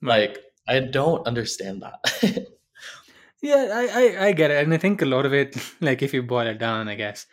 [0.03, 0.31] Right.
[0.31, 0.39] Like,
[0.69, 2.47] I don't understand that.
[3.43, 4.63] Yeah, I, I, I get it.
[4.63, 7.25] And I think a lot of it, like if you boil it down, I guess,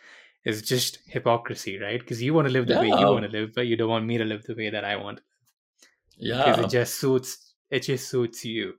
[0.48, 2.00] is just hypocrisy, right?
[2.00, 4.06] Because you want to live the way you want to live, but you don't want
[4.06, 5.20] me to live the way that I want.
[6.16, 6.64] Yeah, Because yeah.
[6.64, 8.74] it just suits it just suits you,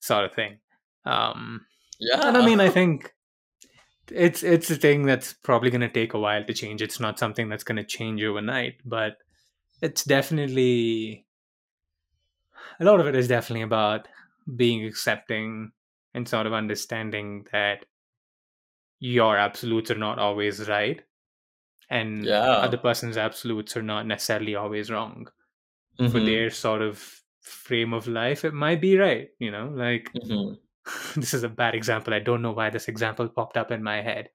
[0.00, 0.58] sort of thing.
[1.04, 1.66] Um
[1.98, 2.28] Yeah.
[2.28, 3.12] and I mean I think
[4.10, 6.82] it's it's a thing that's probably gonna take a while to change.
[6.82, 9.18] It's not something that's gonna change overnight, but
[9.82, 11.26] it's definitely
[12.80, 14.08] a lot of it is definitely about
[14.54, 15.72] being accepting
[16.14, 17.84] and sort of understanding that
[18.98, 21.02] your absolutes are not always right
[21.90, 22.40] and Yeah.
[22.42, 25.28] other person's absolutes are not necessarily always wrong
[25.96, 30.10] for Mhm, their sort of frame of life it might be right you know like
[30.14, 30.58] mhm.
[31.16, 34.02] this is a bad example i don't know why this example popped up in my
[34.02, 34.30] head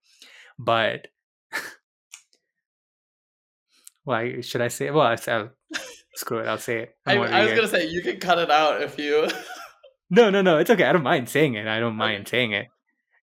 [0.57, 1.07] but
[4.03, 5.49] why should i say well I'll,
[6.15, 8.51] screw it i'll say it I, I'm I was to say, you can cut it
[8.51, 9.27] out if you.
[10.13, 10.57] No, no, no.
[10.57, 10.83] It's okay.
[10.83, 11.67] I don't mind saying it.
[11.67, 12.67] I don't mind saying it.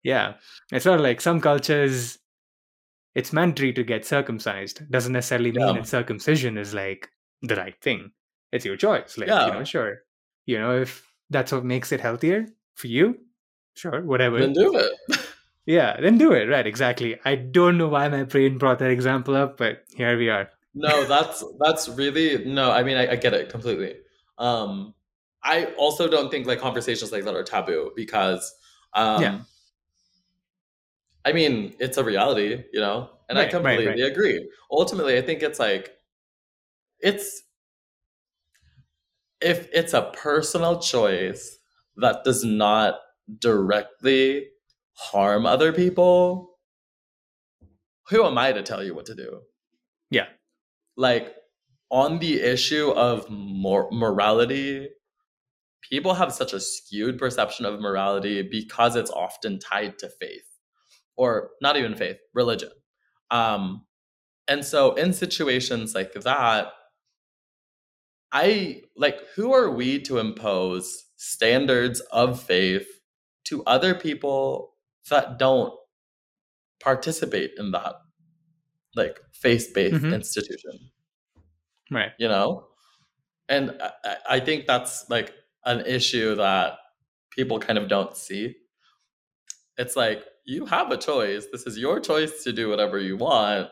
[0.02, 0.34] Yeah.
[0.72, 2.18] It's not like some cultures,
[3.14, 4.88] it's mandatory to get circumcised.
[4.90, 5.72] Doesn't necessarily mean Yeah.
[5.74, 7.08] that circumcision is like
[7.42, 8.12] the right thing.
[8.52, 9.18] It's your choice.
[9.18, 9.46] Like, Yeah.
[9.46, 10.02] you know, sure.
[10.46, 13.18] You know, if that's what makes it healthier for you,
[13.74, 14.38] sure, whatever.
[14.38, 14.92] then do it.
[15.66, 16.46] yeah, then do it.
[16.48, 17.18] Right, exactly.
[17.24, 20.50] I don't know why my brain brought that example up, but here we are.
[20.74, 23.94] no that's that's really no i mean I, I get it completely
[24.36, 24.94] um
[25.42, 28.52] i also don't think like conversations like that are taboo because
[28.94, 29.38] um Yeah.
[31.28, 33.10] I mean it's a reality you know?
[33.28, 34.48] And i Right, right, completely agree.
[34.70, 35.92] Ultimately i think it's like
[37.00, 37.42] it's
[39.40, 41.58] if it's a personal choice
[41.96, 42.98] that does not
[43.38, 44.48] directly
[44.94, 46.50] harm other people
[48.08, 49.40] who am i to tell you what to do?
[50.10, 50.26] Yeah.
[50.96, 51.34] like
[51.90, 54.88] on the issue of mor- morality
[55.90, 60.47] people have such a skewed perception of morality because it's often tied to faith
[61.18, 62.70] or not even faith religion
[63.30, 63.84] um
[64.48, 66.68] and so in situations like that
[68.32, 72.86] i like who are we to impose standards of faith
[73.44, 74.74] to other people
[75.10, 75.72] that don't
[76.80, 77.94] participate in that
[78.94, 80.14] like faith-based Mhm.
[80.14, 80.90] institution
[81.90, 82.12] Right.
[82.18, 82.68] you know
[83.48, 85.32] and I, I think that's like
[85.64, 86.78] an issue that
[87.30, 88.56] people kind of don't see
[89.78, 91.46] it's like you have a choice.
[91.52, 93.70] This is your choice to do whatever you want.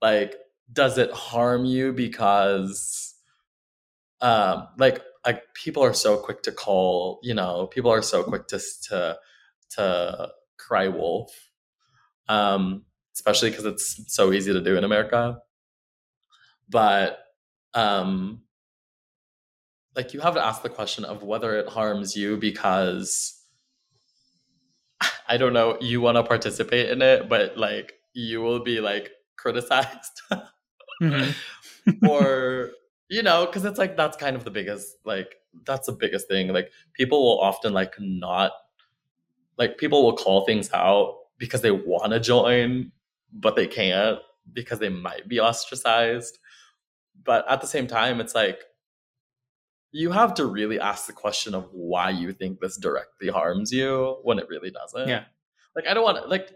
[0.00, 0.36] Like
[0.72, 3.14] does it harm you because
[4.20, 8.46] um like like people are so quick to call you know people are so quick
[8.46, 9.18] to to
[9.70, 10.28] to
[10.58, 11.30] cry wolf
[12.28, 15.38] um especially because it's so easy to do in america.
[16.68, 17.18] But
[17.74, 18.42] um
[19.94, 23.41] like you have to ask the question of whether it harms you because
[25.32, 29.10] i don't know you want to participate in it but like you will be like
[29.36, 30.22] criticized
[31.02, 31.34] Mhm.
[32.08, 32.70] or
[33.08, 35.36] you know because it's like that's kind of the biggest like
[35.66, 38.52] that's the biggest thing like people will often like not
[39.58, 42.92] like people will call things out because they want to join
[43.32, 44.18] but they can't
[44.52, 46.38] because they might be ostracized
[47.24, 48.60] but at the same time it's like
[49.92, 54.18] you have to really ask the question of why you think this directly harms you
[54.22, 55.24] when it really doesn't Yeah.
[55.76, 56.50] like i don't want to like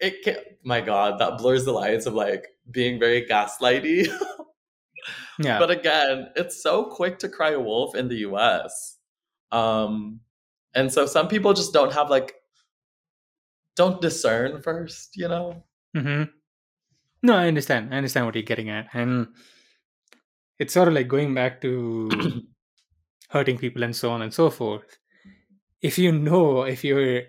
[0.00, 4.08] it can my god that blurs the lines of like being very gaslighty
[5.38, 5.58] Yeah.
[5.58, 8.98] but again, it's so quick to cry wolf in the US.
[9.50, 10.20] Um
[10.74, 12.34] and so some people just don't have like
[13.74, 15.64] don't discern first, you know?
[15.96, 16.24] Mm-hmm.
[17.24, 17.92] No, I understand.
[17.92, 18.88] I understand what you're getting at.
[18.92, 19.28] And
[20.58, 22.10] it's sort of like going back to
[23.32, 24.98] hurting people and so on and so forth.
[25.80, 27.22] If you know, if you're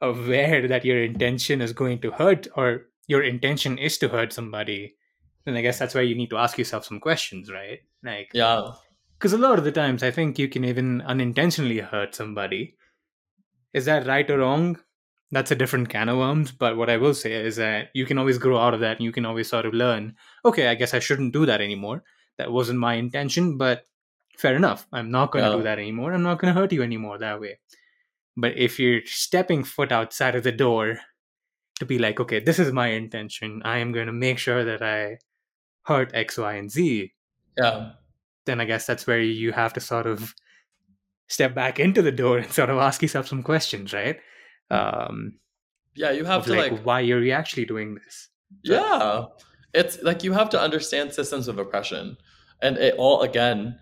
[0.00, 4.96] aware that your intention is going to hurt or your intention is to hurt somebody,
[5.44, 7.80] then I guess that's where you need to ask yourself some questions, right?
[8.02, 8.72] Like, Yeah.
[9.18, 12.76] because a lot of the times I think you can even unintentionally hurt somebody.
[13.72, 14.78] Is that right or wrong?
[15.30, 16.50] That's a different can of worms.
[16.50, 19.04] But what I will say is that you can always grow out of that and
[19.04, 22.02] you can always sort of learn, okay, I guess I shouldn't do that anymore.
[22.38, 23.84] That wasn't my intention, but
[24.40, 24.86] fair enough.
[24.92, 25.56] I'm not going to Yeah.
[25.56, 26.12] do that anymore.
[26.12, 27.58] I'm not going to hurt you anymore that way.
[28.36, 30.98] But if you're stepping foot outside of the door
[31.78, 34.82] to be like, okay, this is my intention, I am going to make sure that
[34.82, 35.18] I
[35.84, 37.12] hurt X, Y, and Z,
[37.56, 37.92] Yeah.
[38.46, 40.34] then I guess that's where you have to sort of
[41.28, 44.18] step back into the door and sort of ask yourself some questions, right?
[44.70, 45.38] Um,
[45.94, 46.10] Yeah.
[46.12, 48.28] You have to like, like, why you're actually doing this.
[48.62, 49.26] yeah.
[49.72, 52.16] It's like you have to understand systems of oppression.
[52.62, 53.78] And it all, again,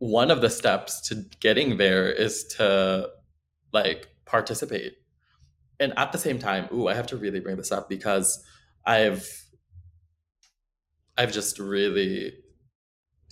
[0.00, 3.08] one of the steps to getting there is to
[3.72, 4.94] like participate.
[5.78, 8.42] And at the same time, ooh, I have to really bring this up because
[8.84, 9.46] I've
[11.18, 12.32] I've just really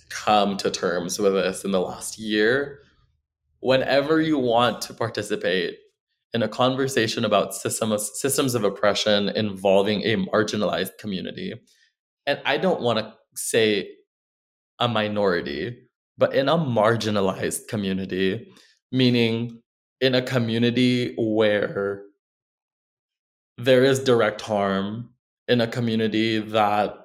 [0.09, 2.79] come to terms with this in the last year.
[3.61, 5.75] Whenever you want to participate
[6.35, 11.55] in a conversation about systems systems of oppression involving a marginalized community,
[12.27, 13.89] and I don't want to say
[14.77, 15.88] a minority,
[16.19, 18.51] but in a marginalized community,
[18.91, 19.61] meaning
[20.01, 22.03] in a community where
[23.57, 25.11] there is direct harm,
[25.47, 26.95] in a community that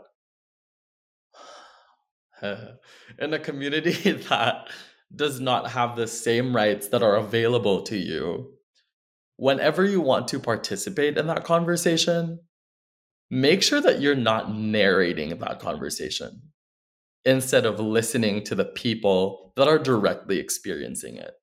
[2.42, 4.68] in a community that
[5.14, 8.52] does not have the same rights that are available to you.
[9.36, 12.40] Whenever you want to participate in that conversation,
[13.30, 16.42] make sure that you're not narrating that conversation
[17.24, 21.34] instead of listening to the people that are directly experiencing it.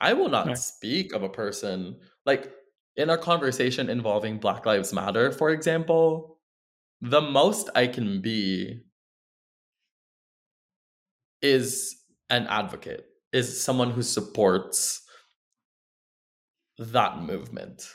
[0.00, 0.58] I will not Right.
[0.58, 2.52] speak of a person like
[2.96, 6.40] in a conversation involving Black Lives Matter, for example.
[7.02, 8.82] The most I can be
[11.42, 11.96] is
[12.30, 15.02] an advocate, is someone who supports
[16.78, 17.88] that movement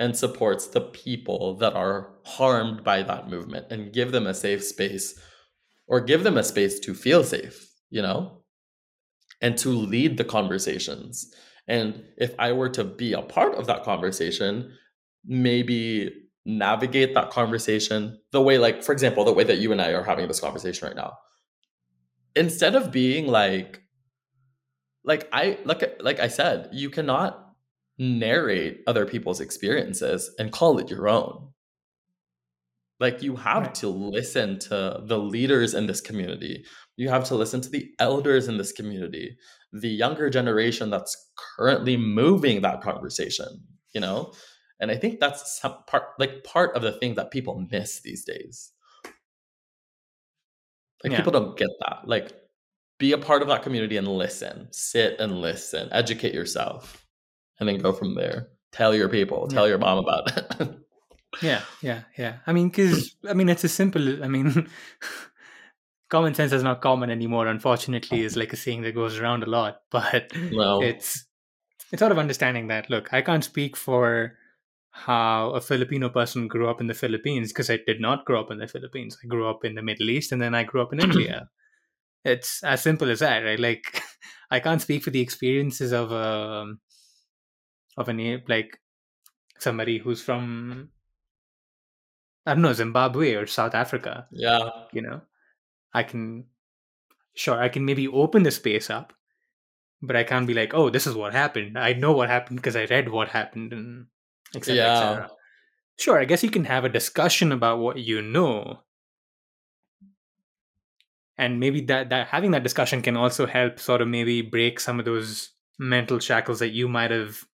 [0.00, 4.64] and supports the people that are harmed by that movement and give them a safe
[4.64, 5.20] space
[5.86, 8.42] or give them a space to feel safe, you know,
[9.42, 11.30] and to lead the conversations.
[11.68, 14.72] And if I were to be a part of that conversation,
[15.26, 16.10] maybe
[16.46, 20.02] navigate that conversation the way, like, for example, the way that you and I are
[20.02, 21.12] having this conversation right now.
[22.34, 23.82] Instead of being like,
[25.04, 27.49] like I like like I said, you cannot
[28.00, 31.52] narrate other people's experiences and call it your own.
[32.98, 33.74] Like you have Right.
[33.76, 36.64] to listen to the leaders in this community.
[36.96, 39.36] You have to listen to the elders in this community,
[39.72, 44.32] the younger generation that's currently moving that conversation, you know?
[44.80, 48.24] And I think that's some part like part of the thing that people miss these
[48.24, 48.72] days.
[51.04, 51.18] Like Yeah.
[51.18, 52.06] people don't get that.
[52.06, 52.32] Like
[52.98, 54.68] be a part of that community and listen.
[54.72, 55.88] Sit and listen.
[55.92, 57.06] Educate yourself.
[57.60, 58.48] And then go from there.
[58.72, 60.76] Tell your people, tell your mom about it.
[61.42, 62.38] Yeah, yeah, yeah.
[62.46, 64.24] I mean, because I mean, it's as simple.
[64.24, 64.68] I mean,
[66.08, 67.46] common sense is not common anymore.
[67.46, 69.82] Unfortunately, is like a saying that goes around a lot.
[69.90, 70.82] But no.
[70.82, 71.26] it's
[71.92, 72.90] it's sort of understanding that.
[72.90, 74.36] Look, I can't speak for
[74.90, 78.50] how a Filipino person grew up in the Philippines because I did not grow up
[78.50, 79.16] in the Philippines.
[79.22, 81.48] I grew up in the Middle East, and then I grew up in India.
[82.24, 83.58] It's as simple as that, right?
[83.58, 84.02] Like,
[84.50, 86.74] I can't speak for the experiences of a
[87.96, 88.78] of an a- like
[89.58, 90.90] somebody who's from
[92.46, 94.26] I don't know Zimbabwe or South Africa.
[94.32, 94.68] yeah.
[94.92, 95.20] You know,
[95.92, 96.46] I can
[97.34, 99.12] sure I can maybe open the space up,
[100.02, 101.78] but I can't be like, oh, this is what happened.
[101.78, 104.06] I know what happened because I read what happened and
[104.54, 104.76] etc.
[104.76, 104.92] Yeah.
[104.92, 105.30] etc.
[105.98, 108.80] Sure, I guess you can have a discussion about what you know.
[111.36, 114.98] And maybe that, that having that discussion can also help sort of maybe break some
[114.98, 117.44] of those mental shackles that you might have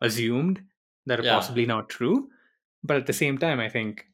[0.00, 0.62] assumed
[1.06, 1.34] that are Yeah.
[1.34, 2.30] possibly not true.
[2.82, 4.06] But at the same time, I think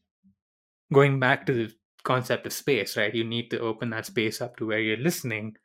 [0.92, 3.14] going back to the concept of space, right?
[3.14, 5.56] You need to open that space up to where you're listening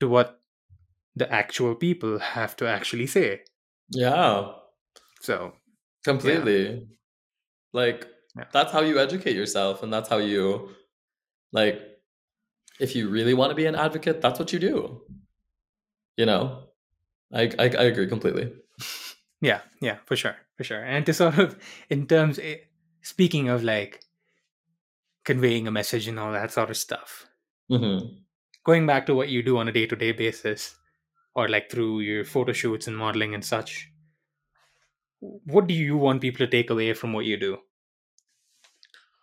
[0.00, 0.40] to what
[1.16, 3.42] the actual people have to actually say.
[3.90, 4.52] Yeah.
[5.20, 5.52] So,
[6.04, 6.88] Completely.
[7.72, 8.46] Like Yeah.
[8.52, 10.70] that's how you educate yourself and that's how you
[11.52, 11.82] like
[12.80, 15.02] if you really want to be an advocate, that's what you do.
[16.16, 16.68] You know?
[17.32, 18.52] I I, I agree completely.
[19.40, 20.82] Yeah, yeah, for sure, for sure.
[20.82, 21.56] And to sort of,
[21.90, 22.56] in terms, eh,
[23.02, 24.00] speaking of like
[25.24, 27.26] conveying a message and all that sort of stuff,
[27.70, 28.06] Mm-hmm.
[28.66, 30.74] going back to what you do on a day to day basis,
[31.36, 33.88] or like through your photo shoots and modeling and such,
[35.20, 37.58] what do you want people to take away from what you do?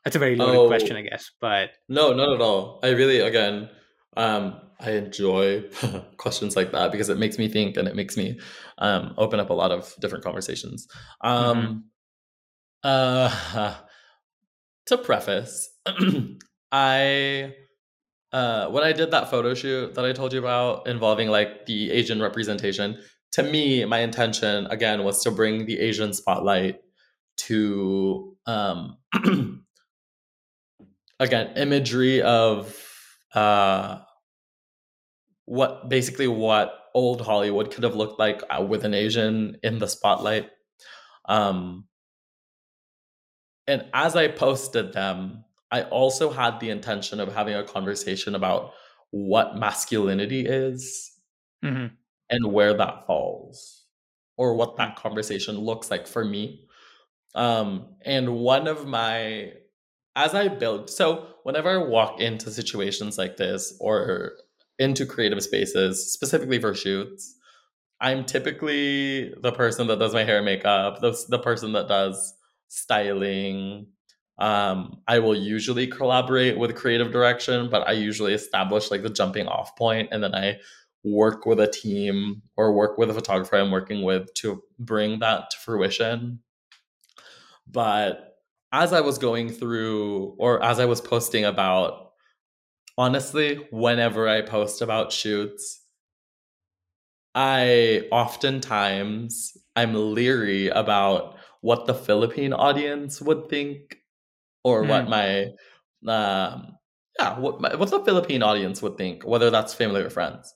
[0.06, 0.68] That's a very loaded Oh.
[0.68, 2.80] question, I guess, but No, not at all.
[2.84, 3.69] I really, again,
[4.18, 5.64] um, I enjoy
[6.18, 8.39] questions like that because it makes me think and it makes me
[8.80, 10.88] um, open up a lot of different conversations.
[11.22, 11.85] Um,
[12.84, 13.76] uh,
[14.88, 15.69] to preface,
[16.72, 17.53] I
[18.34, 21.91] uh, when I did that photo shoot that I told you about involving like the
[21.91, 22.98] Asian representation,
[23.34, 26.81] to me, my intention again was to bring the Asian spotlight
[27.38, 28.98] to um,
[31.19, 32.76] again imagery of
[33.34, 33.99] uh,
[35.48, 39.88] what basically what old Hollywood could have looked like uh, with an Asian in the
[39.90, 40.52] spotlight.
[41.28, 41.88] Um,
[43.68, 48.74] and as I posted them, I also had the intention of having a conversation about
[49.11, 51.11] what masculinity is
[51.64, 51.91] Mhm.
[52.30, 53.86] and where that falls
[54.38, 56.65] or what that conversation looks like for me
[57.36, 59.53] um and one of my
[60.15, 64.34] as i build so whenever i walk into situations like this or
[64.80, 67.36] into creative spaces specifically for shoots
[68.02, 72.34] i'm typically the person that does my hair and makeup the, the person that does
[72.68, 73.88] styling
[74.40, 79.48] um i will usually collaborate with creative direction but i usually establish like the jumping
[79.48, 80.58] off point and then i
[81.04, 85.49] work with a team or work with a photographer I'm working with to bring that
[85.52, 86.40] to fruition.
[87.68, 88.38] But
[88.72, 92.07] as I was going through, or as I was posting about,
[92.98, 95.82] honestly, whenever I post about shoots,
[97.36, 103.98] I oftentimes I'm leery about what the Philippine audience would think,
[104.64, 105.10] or what Mm.
[105.10, 106.78] my um,
[107.19, 110.53] yeah, what my, what the Philippine audience would think, whether that's family or friends.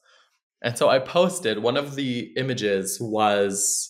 [0.61, 3.89] And so I posted one of the images was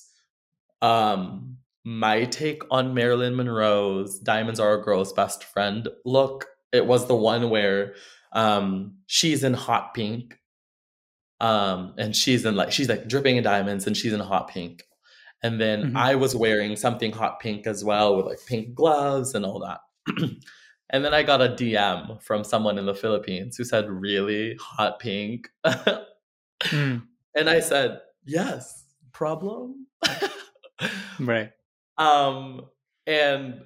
[0.81, 6.47] um my take on Marilyn Monroe's Diamonds Are a Girl's Best Friend look.
[6.71, 7.95] It was the one where
[8.33, 10.37] um she's in hot pink.
[11.39, 14.83] Um and she's in like she's like dripping in diamonds and she's in hot pink.
[15.43, 15.95] And then Mhm.
[15.97, 19.79] I was wearing something hot pink as well with like pink gloves and all that.
[20.91, 24.55] and then I got a DM from someone in the Philippines who said, Really?
[24.59, 25.49] Hot pink?
[25.65, 27.01] Mm,
[27.35, 29.87] And I said, yes, problem.
[31.19, 31.51] right.
[31.97, 32.65] um,
[33.07, 33.61] and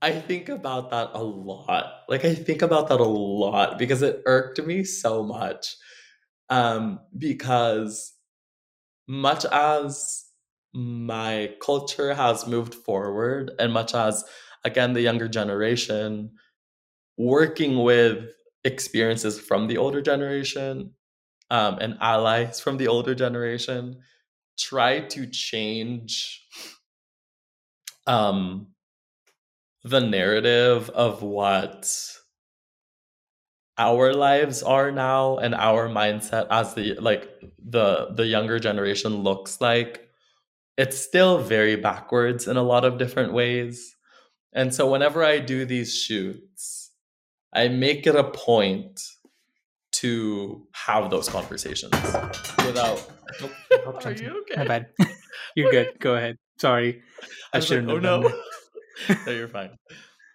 [0.00, 2.02] I think about that a lot.
[2.08, 5.76] Like I think about that a lot because it irked me so much.
[6.50, 8.14] Um, because
[9.06, 10.26] much as
[10.72, 14.24] my culture has moved forward and much as
[14.64, 16.30] again the younger generation
[17.16, 18.24] working with
[18.64, 20.92] experiences from the older generation
[21.50, 23.96] um, and allies from the older generation
[24.58, 26.46] try to change
[28.06, 28.68] um,
[29.88, 31.90] the narrative of what
[33.76, 37.28] our lives are now and our mindset as the like
[37.64, 40.08] the the younger generation looks like
[40.76, 43.94] it's still very backwards in a lot of different ways
[44.52, 46.90] and so whenever i do these shoots
[47.52, 49.00] i make it a point
[49.92, 51.94] to have those conversations
[52.66, 53.10] without
[54.04, 54.86] are you okay My bad.
[55.54, 55.98] You're good.
[55.98, 56.36] Go ahead.
[56.58, 57.02] Sorry.
[57.52, 58.42] I, like, shouldn't oh have done no.
[59.26, 59.70] no, you're fine.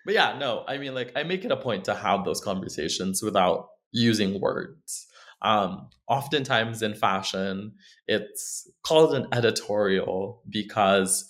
[0.06, 3.22] But yeah, no, I mean, like, I make it a point to have those conversations
[3.22, 5.08] without using words.
[5.42, 7.74] Um, oftentimes in fashion,
[8.08, 11.30] it's called an editorial because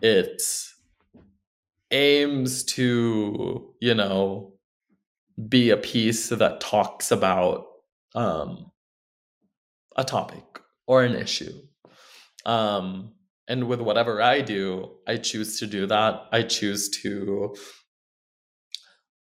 [0.00, 0.42] it
[1.90, 4.52] aims to, you know,
[5.48, 7.66] be a piece that talks about
[8.14, 8.70] um,
[9.96, 11.52] a topic or an issue.
[12.46, 13.12] Um,
[13.48, 16.22] and with whatever I do, I choose to do that.
[16.32, 17.54] I choose to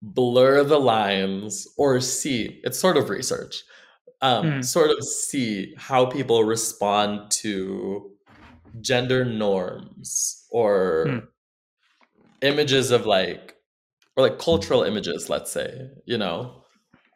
[0.02, 3.62] blur the lines or see, it's sort of research,
[4.22, 4.64] um, Mm.
[4.64, 8.12] sort of see how people respond to
[8.80, 11.28] gender norms or Mm.
[12.42, 13.56] images of like,
[14.16, 16.62] or like cultural images, let's say, you know?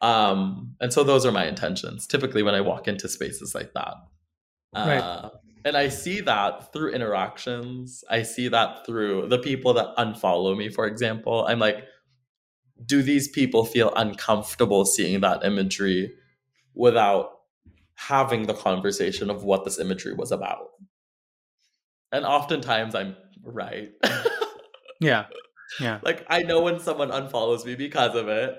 [0.02, 3.94] Um, and so those are my intentions typically when I walk into spaces like that.
[4.82, 5.04] Right.
[5.64, 8.04] And I see that through interactions.
[8.08, 11.44] I see that through the people that unfollow me, for example.
[11.46, 11.84] I'm like,
[12.84, 16.14] do these people feel uncomfortable seeing that imagery
[16.74, 17.40] without
[17.94, 20.70] having the conversation of what this imagery was about?
[22.12, 23.90] And oftentimes I'm right.
[25.00, 25.26] Yeah.
[25.80, 25.98] Yeah.
[26.02, 28.58] Like I know when someone unfollows me because of it.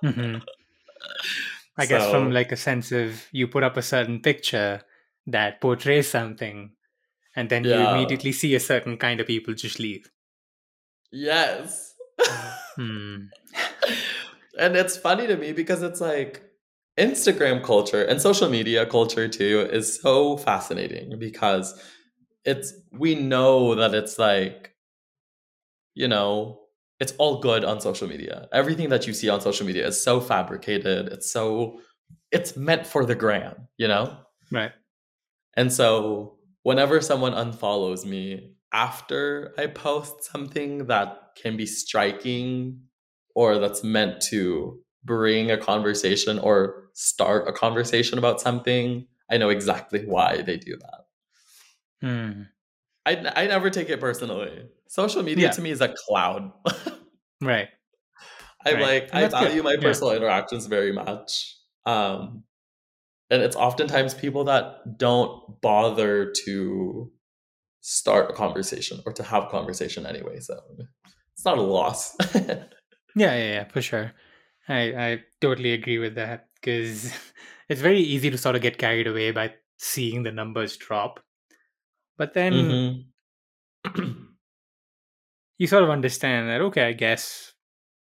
[0.00, 0.36] hmm
[1.76, 4.82] I guess from like a sense of you put up a certain picture
[5.30, 6.72] that portrays something,
[7.36, 10.10] and then you immediately see a certain kind of people just leave.
[11.12, 11.94] Yes.
[12.76, 13.26] Hmm.
[14.58, 16.40] and it's funny to me because it's like
[16.98, 21.78] Instagram culture and social media culture too is so fascinating because
[22.44, 24.72] it's we know that it's like
[25.94, 26.60] you know
[27.00, 28.46] it's all good on social media.
[28.52, 31.08] Everything that you see on social media is so fabricated.
[31.08, 31.80] It's so
[32.30, 34.16] it's meant for the gram, you know?
[34.52, 34.72] Right.
[35.56, 42.82] And so whenever someone unfollows me after I post something that can be striking
[43.34, 49.48] or that's meant to bring a conversation or start a conversation about something, I know
[49.48, 51.00] exactly why they do that.
[52.02, 52.42] Hmm.
[53.06, 54.68] I, I never take it personally.
[54.88, 55.50] Social media Yeah.
[55.52, 56.52] to me is a cloud.
[57.42, 57.68] Right.
[58.66, 58.82] I'm Right.
[58.82, 59.48] like, I that's good.
[59.48, 59.80] value my Yeah.
[59.80, 61.56] personal interactions very much.
[61.86, 62.44] Um,
[63.30, 67.10] and it's oftentimes people that don't bother to
[67.80, 70.40] start a conversation or to have a conversation anyway.
[70.40, 70.60] So
[71.34, 72.16] it's not a loss.
[73.16, 74.12] Yeah, yeah, yeah, for sure.
[74.68, 77.12] I I totally agree with that because
[77.68, 81.20] it's very easy to sort of get carried away by seeing the numbers drop.
[82.18, 82.84] But then
[83.84, 83.96] hmm
[85.58, 87.52] you sort of understand that okay, I guess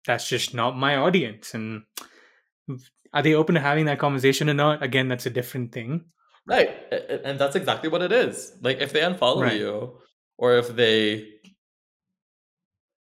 [0.05, 1.83] that's just not my audience and
[3.15, 4.83] are they open to having that conversation or not?
[4.83, 6.05] Again, that's a different thing.
[6.45, 6.69] Right.
[7.23, 8.53] And that's exactly what it is.
[8.61, 9.57] Like if they unfollow Right.
[9.57, 9.97] you
[10.37, 11.29] or if they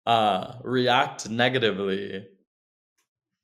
[0.06, 2.26] uh react negatively,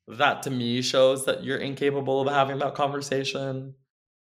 [0.07, 3.75] that to me shows that you're incapable of having that conversation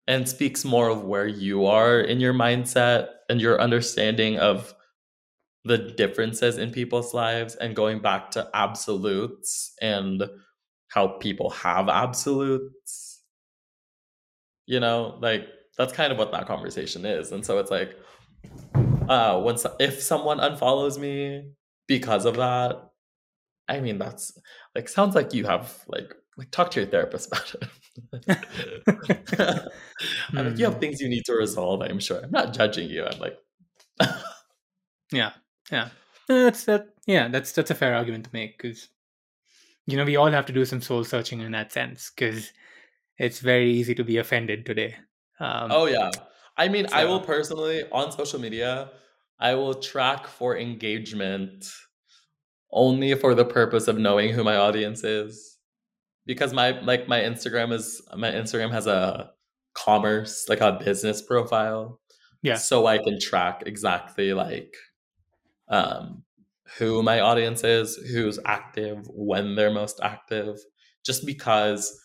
[0.08, 4.74] and speaks more of where you are in your mindset and your understanding of
[5.66, 10.24] the differences in people's lives and going back to absolutes and
[10.94, 13.22] how people have absolutes
[14.66, 15.48] you know like
[15.78, 17.98] that's kind of what that conversation is and so it's like
[19.10, 21.44] uh when so- if someone unfollows me
[21.88, 22.90] because of that
[23.68, 24.38] i mean that's
[24.76, 28.38] like sounds like you have like like talk to your therapist about it
[30.36, 30.80] I'm like, you have Hmm.
[30.80, 33.38] things you need to resolve i'm sure i'm not judging you i'm like
[35.12, 35.32] Yeah,
[35.72, 35.90] yeah.
[36.30, 36.90] No, That's that.
[37.06, 38.90] Yeah, that's that's a fair argument to make because
[39.86, 42.52] you know we all have to do some soul searching in that sense because
[43.18, 44.96] it's very easy to be offended today.
[45.40, 46.12] Um, oh yeah
[46.58, 48.92] i mean i will personally on social media
[49.40, 51.66] i will track for engagement
[52.72, 55.58] only for the purpose of knowing who my audience is
[56.26, 59.32] because my like my instagram is my instagram has a
[59.74, 62.00] commerce like a business profile
[62.44, 64.76] yeah, so i can track exactly like
[65.70, 66.24] um
[66.78, 70.58] who my audience is who's active when they're most active
[71.06, 72.00] just because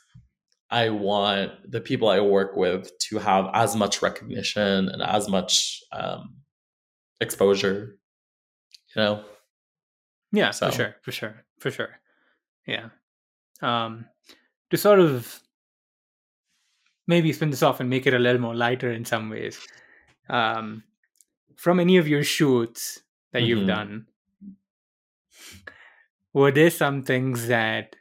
[0.70, 5.81] i want the people i work with to have as much recognition and as much
[5.93, 6.36] um
[7.20, 7.97] exposure
[8.95, 9.24] you know
[10.32, 12.01] yeah, for so sure, for sure, for sure.
[12.66, 12.89] Yeah.
[13.62, 14.07] Um,
[14.70, 15.40] to sort of
[17.07, 19.59] maybe spin this off and make it a little more lighter in some ways.
[20.28, 20.85] Um,
[21.57, 23.01] from any of your shoots
[23.32, 23.69] that you've mhm.
[23.69, 24.07] done,
[26.32, 27.96] were there some things that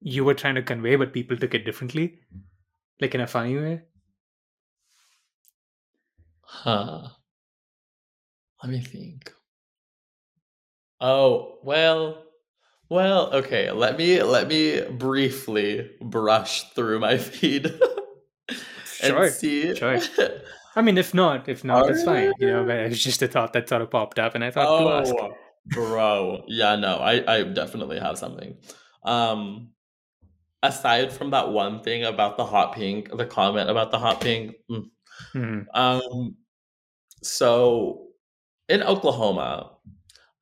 [0.00, 2.18] you were trying to convey but people took it differently,
[3.00, 3.82] like in a funny way?
[6.42, 7.06] huh
[8.62, 9.32] let me think
[11.00, 12.24] oh well
[12.88, 17.80] well okay let me let me briefly brush through my feed and
[18.96, 19.98] Sure, see sure.
[20.76, 22.32] I mean, if not, if not, that's fine.
[22.38, 24.78] You know, but it's just a thought that sort of popped up, and I thought
[24.78, 25.14] to ask.
[25.18, 25.34] Oh,
[25.66, 28.56] bro yeah no i i definitely have something
[29.04, 29.70] um
[30.62, 34.56] aside from that one thing about the hot pink the comment about the hot pink
[34.70, 34.84] mm,
[35.34, 35.66] Mhm.
[35.74, 36.36] um
[37.22, 38.08] so
[38.68, 39.76] in oklahoma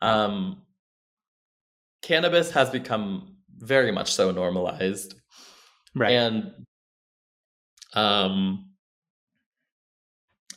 [0.02, 0.62] um
[2.02, 5.14] cannabis has become very much so normalized
[5.94, 6.12] Right.
[6.12, 6.66] and
[7.94, 8.70] um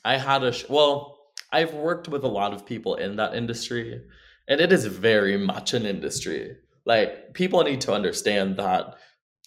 [0.03, 4.03] i had a sh- well i've worked with a lot of people in that industry
[4.51, 6.57] and it is very much an industry.
[6.85, 8.95] Like people need to understand that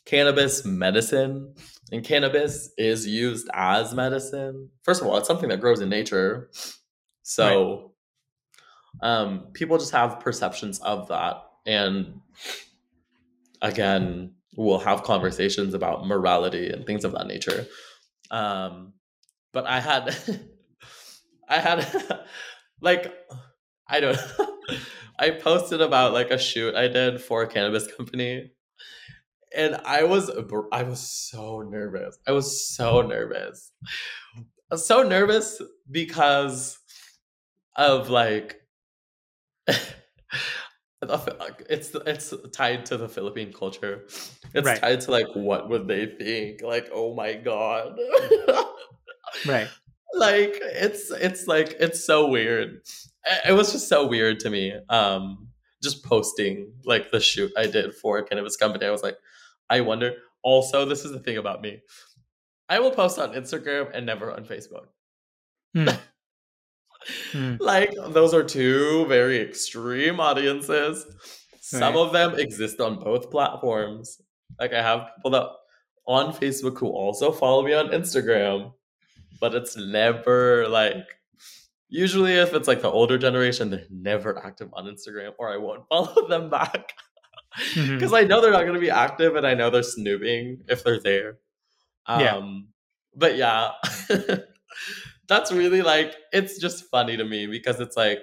[0.07, 1.55] cannabis medicine
[1.93, 4.71] and cannabis is used as medicine.
[4.83, 6.49] First of all it's something that grows in nature.
[7.23, 7.93] So
[9.03, 11.37] um people just have perceptions of that.
[11.67, 12.23] And
[13.61, 17.67] again we'll have conversations about morality and things of that nature.
[18.31, 18.95] Um
[19.53, 20.17] but i had
[21.51, 21.87] i had
[22.81, 23.13] like
[23.89, 24.19] I don't.
[25.19, 28.51] I posted about like a shoot I did for a cannabis company,
[29.57, 30.31] and I was
[30.73, 32.19] I was so nervous.
[32.27, 33.71] I was so nervous,
[34.71, 36.79] Was so nervous because
[37.77, 38.61] of like
[41.69, 44.05] it's it's tied to the Philippine culture.
[44.55, 44.81] It's Right.
[44.81, 46.63] tied to like what would they think?
[46.63, 47.99] Like, oh my god.
[49.47, 49.69] Right.
[50.15, 52.81] like it's it's like it's so weird.
[53.49, 54.73] It was just so weird to me.
[54.89, 55.49] Um
[55.83, 58.87] just posting like the shoot I did for a cannabis company.
[58.87, 59.19] I was like,
[59.71, 60.15] I wonder.
[60.43, 61.81] Also, this is the thing about me.
[62.69, 64.87] I will post on Instagram and never on Facebook.
[65.75, 65.89] Hmm.
[67.33, 67.57] Hmm.
[67.61, 71.05] Like those are two very extreme audiences.
[71.61, 72.01] Some Right.
[72.01, 74.23] of them exist on both platforms.
[74.59, 75.49] Like I have people that
[76.07, 78.73] on Facebook who also follow me on Instagram,
[79.39, 81.05] but it's never like
[81.89, 85.87] usually if it's like the older generation, they're never active on Instagram or I won't
[85.89, 86.93] follow them back.
[87.75, 91.01] Because I know they're not gonna be active and I know they're snooping if they're
[91.01, 91.39] there.
[92.07, 92.41] Um Yeah.
[93.15, 93.71] but yeah.
[95.29, 98.19] That's really like it's just funny to me because it's like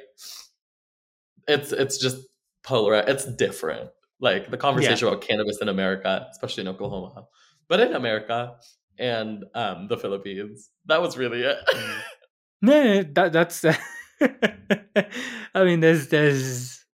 [1.47, 2.17] it's it's just
[2.63, 3.89] polar it's different.
[4.19, 7.25] Like the conversation about cannabis in America, especially in Oklahoma,
[7.67, 8.55] but in America
[8.99, 10.69] and um the Philippines.
[10.85, 11.57] That was really it.
[12.61, 13.65] No, that that's.
[14.21, 16.85] I mean, there's there's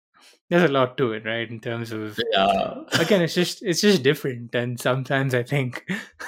[0.51, 1.49] there's a lot to it, right?
[1.51, 2.83] In terms of yeah.
[2.99, 5.85] again, it's just it's just different, and sometimes I think,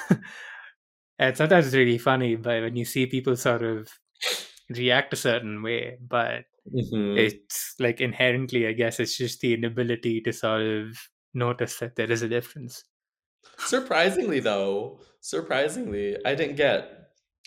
[1.19, 3.89] and sometimes it's really funny, but when you see people sort of
[4.69, 6.45] react a certain way, but
[6.75, 7.17] Mhm.
[7.17, 10.97] it's like inherently, I guess, it's just the inability to sort of
[11.33, 12.83] notice that there is a difference.
[13.59, 16.98] Surprisingly though, surprisingly, I didn't get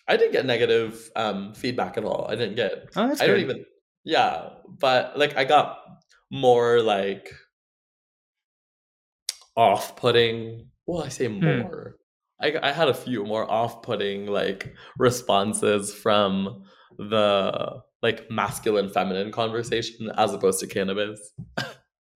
[0.09, 2.27] I didn't get negative um feedback at all.
[2.29, 3.65] I didn't get Oh, that's I don't even
[4.05, 5.79] yeah, but like I got
[6.31, 7.33] more like
[9.57, 10.67] off-putting.
[10.87, 11.97] Well, I say more.
[12.41, 16.65] I I had a few more off-putting like responses from
[16.99, 21.21] the like masculine feminine conversation as opposed to cannabis.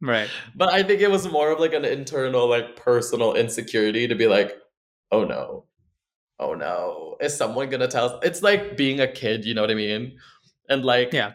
[0.02, 0.28] Right.
[0.56, 4.26] But I think it was more of like an internal, like personal insecurity to be
[4.26, 4.52] like,
[5.12, 5.65] oh no,
[6.38, 8.18] oh no, is someone gonna tell us?
[8.22, 10.18] It's like being a kid, you know what I mean?
[10.68, 11.32] And like, Yeah.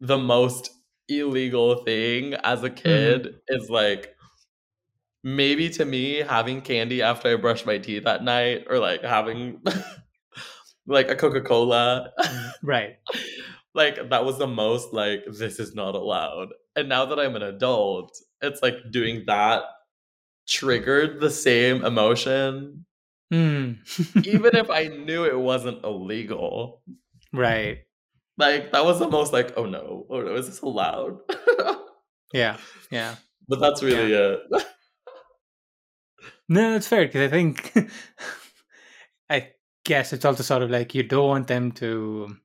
[0.00, 0.70] the most
[1.08, 2.76] illegal thing as a mm-hmm.
[2.76, 4.14] kid is like,
[5.24, 9.62] maybe to me, having candy after I brush my teeth at night or like having
[10.86, 12.12] like a Coca Cola.
[12.18, 12.96] Mm, right.
[13.76, 17.42] like that was the most like this is not allowed and now that i'm an
[17.42, 19.62] adult it's like doing that
[20.48, 22.84] triggered the same emotion
[23.30, 23.72] Hmm.
[24.22, 26.82] even if i knew it wasn't illegal
[27.32, 27.78] right.
[28.38, 31.18] like that was the most like oh no oh no is this allowed
[32.32, 32.58] Yeah.
[32.90, 33.16] Yeah.
[33.48, 34.40] but that's really it
[36.48, 37.76] No, that's fair because I think
[39.30, 39.50] I
[39.84, 42.36] guess it's also sort of like you don't want them to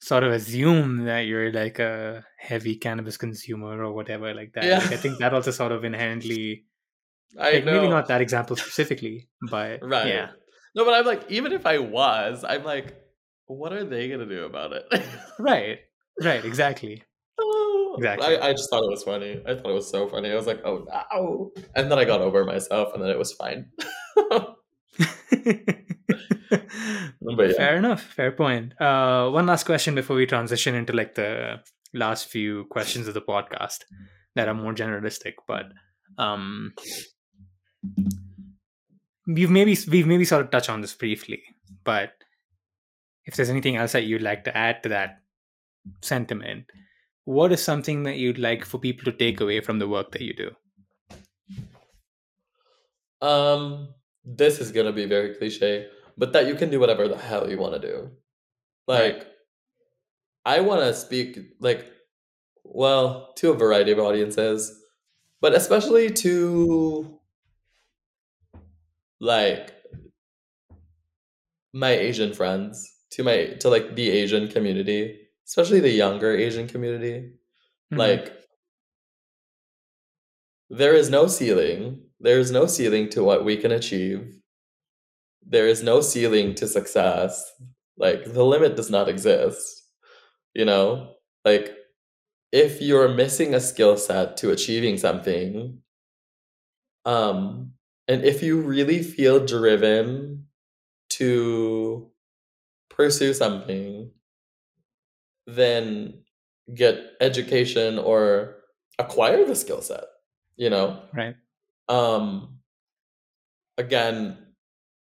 [0.00, 4.64] sort of assume that you're like a heavy cannabis consumer or whatever like that.
[4.64, 4.78] Yeah.
[4.78, 6.65] Like, I think that also sort of inherently
[7.38, 10.30] i like, know maybe not that example specifically, but right yeah.
[10.74, 12.96] no but i'm like even if i was i'm like
[13.46, 14.84] what are they gonna do about it
[15.38, 15.80] Right.
[16.22, 17.02] Right, exactly.
[17.38, 18.36] Oh, Exactly.
[18.38, 19.40] I, I just thought it was funny.
[19.46, 20.30] I thought it was so funny.
[20.30, 21.52] I was like, oh no.
[21.74, 23.70] And then I got over myself and then it was fine.
[27.38, 27.52] yeah.
[27.56, 28.02] Fair enough.
[28.02, 28.80] Fair point.
[28.80, 31.60] Uh, one last question before we transition into like the
[31.94, 33.80] last few questions of the podcast
[34.34, 35.66] that are more generalistic, but
[36.18, 36.72] um,
[39.26, 41.42] we've maybe we've maybe sort of touched on this briefly,
[41.84, 42.12] but
[43.24, 45.20] if there's anything else that you'd like to add to that
[46.02, 46.64] sentiment,
[47.24, 50.22] what is something that you'd like for people to take away from the work that
[50.22, 50.50] you do?
[53.20, 53.88] Um,
[54.24, 57.58] this is gonna be very cliche, but that you can do whatever the hell you
[57.58, 58.10] want to do.
[58.86, 59.26] Like,
[60.44, 61.90] I want to speak like,
[62.62, 64.80] well, to a variety of audiences,
[65.40, 67.18] but especially to
[69.20, 69.72] like
[71.72, 77.32] my Asian friends, to my to like the Asian community, especially the younger Asian community.
[77.92, 77.98] Mhm.
[77.98, 78.32] Like,
[80.70, 82.02] there is no ceiling.
[82.20, 84.40] There is no ceiling to what we can achieve.
[85.46, 87.52] There is no ceiling to success.
[87.96, 89.84] Like, the limit does not exist.
[90.54, 91.14] You know?
[91.44, 91.76] Like,
[92.52, 95.82] if you're missing a skill set to achieving something,
[97.04, 97.75] um,
[98.08, 100.46] and if you really feel driven
[101.10, 102.10] to
[102.88, 104.10] pursue something,
[105.46, 106.22] then
[106.74, 108.56] get education or
[108.98, 110.04] acquire the skill set,
[110.56, 111.00] you know?
[111.14, 111.36] Right.
[111.88, 112.58] Um,
[113.78, 114.38] again,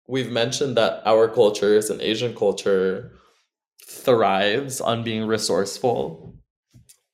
[0.07, 3.13] we've mentioned that our culture is an Asian culture
[3.87, 6.37] thrives on being resourceful.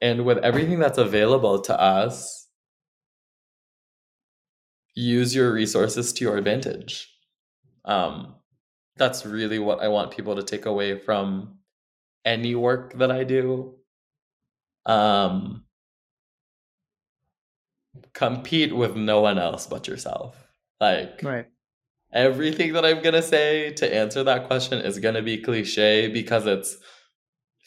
[0.01, 2.48] And with everything that's available to us,
[4.99, 7.09] use your resources to your advantage.
[7.85, 8.35] Um,
[8.97, 11.59] that's really what I want people to take away from
[12.25, 13.77] any work that I do.
[14.87, 15.65] Um,
[18.12, 20.37] compete with no one else but yourself.
[20.81, 21.47] Like, Right.
[22.12, 26.77] everything that I'm gonna say to answer that question is gonna be cliche because it's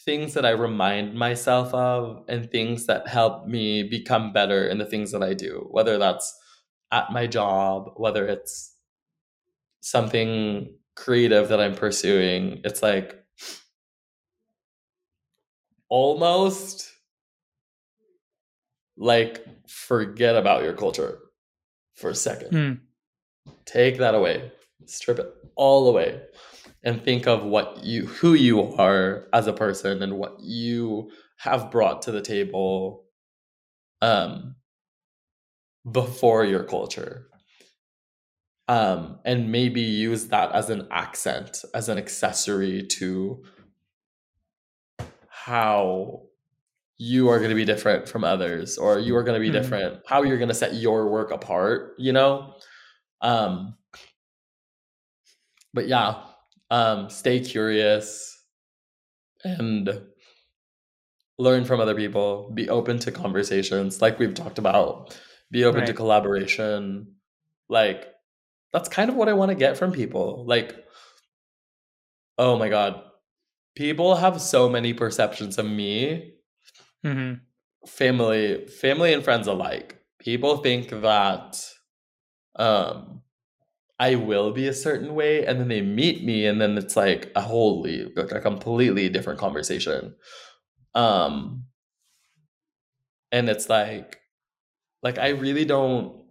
[0.04, 4.84] things that I remind myself of and things that help me become better in the
[4.86, 6.38] things that I do, whether that's
[6.92, 8.76] at my job, whether it's
[9.80, 12.60] something creative that I'm pursuing.
[12.64, 13.18] It's like
[15.88, 16.90] almost
[18.96, 21.18] like forget about your culture
[21.94, 22.80] for a second Mm.
[23.66, 24.52] take that away
[24.86, 26.20] strip it all away
[26.82, 31.70] and think of what you who you are as a person and what you have
[31.70, 33.04] brought to the table
[34.02, 34.56] um
[35.90, 37.26] before your culture.
[38.68, 43.42] Um and maybe use that as an accent as an accessory to
[45.28, 46.22] how
[46.98, 49.52] you are going to be different from others or you are going to be Mhm.
[49.52, 52.54] different how you're going to set your work apart you know?
[53.22, 53.76] Um
[55.74, 56.24] but yeah
[56.70, 58.38] um stay curious
[59.44, 60.02] and
[61.38, 62.50] learn from other people.
[62.54, 65.18] Be open to conversations like we've talked about
[65.52, 67.14] be open to collaboration.
[67.68, 68.08] Like
[68.72, 70.44] that's kind of what i want to get from people.
[70.46, 70.74] Like
[72.38, 73.00] oh my god.
[73.76, 76.34] People have so many perceptions of me.
[77.04, 77.34] Hmm
[77.86, 79.98] family family and friends alike.
[80.18, 81.64] People think that
[82.56, 83.22] um
[83.98, 87.32] i will be a certain way and then they meet me and then it's like
[87.34, 90.14] a wholly like a completely different conversation.
[90.94, 91.64] Um
[93.30, 94.18] and it's like
[95.02, 96.24] like i really don't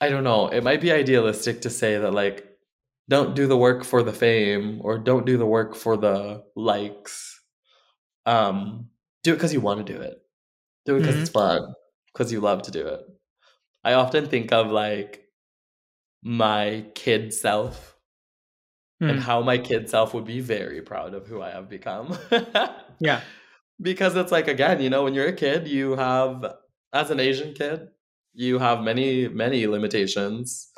[0.00, 2.44] i don't know it might be idealistic to say that like
[3.08, 7.40] don't do the work for the fame or don't do the work for the likes
[8.26, 8.88] um
[9.22, 10.18] do it because you want to do it
[10.86, 11.20] do it because Mhm.
[11.22, 11.74] it's fun
[12.12, 13.00] because you love to do it
[13.84, 15.24] i often think of like
[16.22, 17.96] my kid self
[19.00, 19.22] and Mm.
[19.22, 22.16] how my kid self would be very proud of who i have become
[23.00, 23.20] Yeah.
[23.80, 26.54] Because it's like again you know when you're a kid you have
[26.92, 27.88] as an asian kid
[28.38, 30.70] you have many many limitations.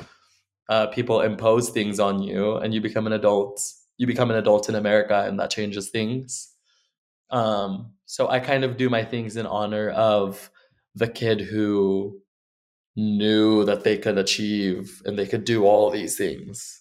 [0.71, 3.61] Uh, people impose things on you and you become an adult.
[3.99, 6.55] You become an adult in america and that changes things.
[7.29, 10.51] Um, so i kind of do my things in honor of
[10.97, 12.21] the kid who
[12.97, 16.81] knew that they could achieve and they could do all these things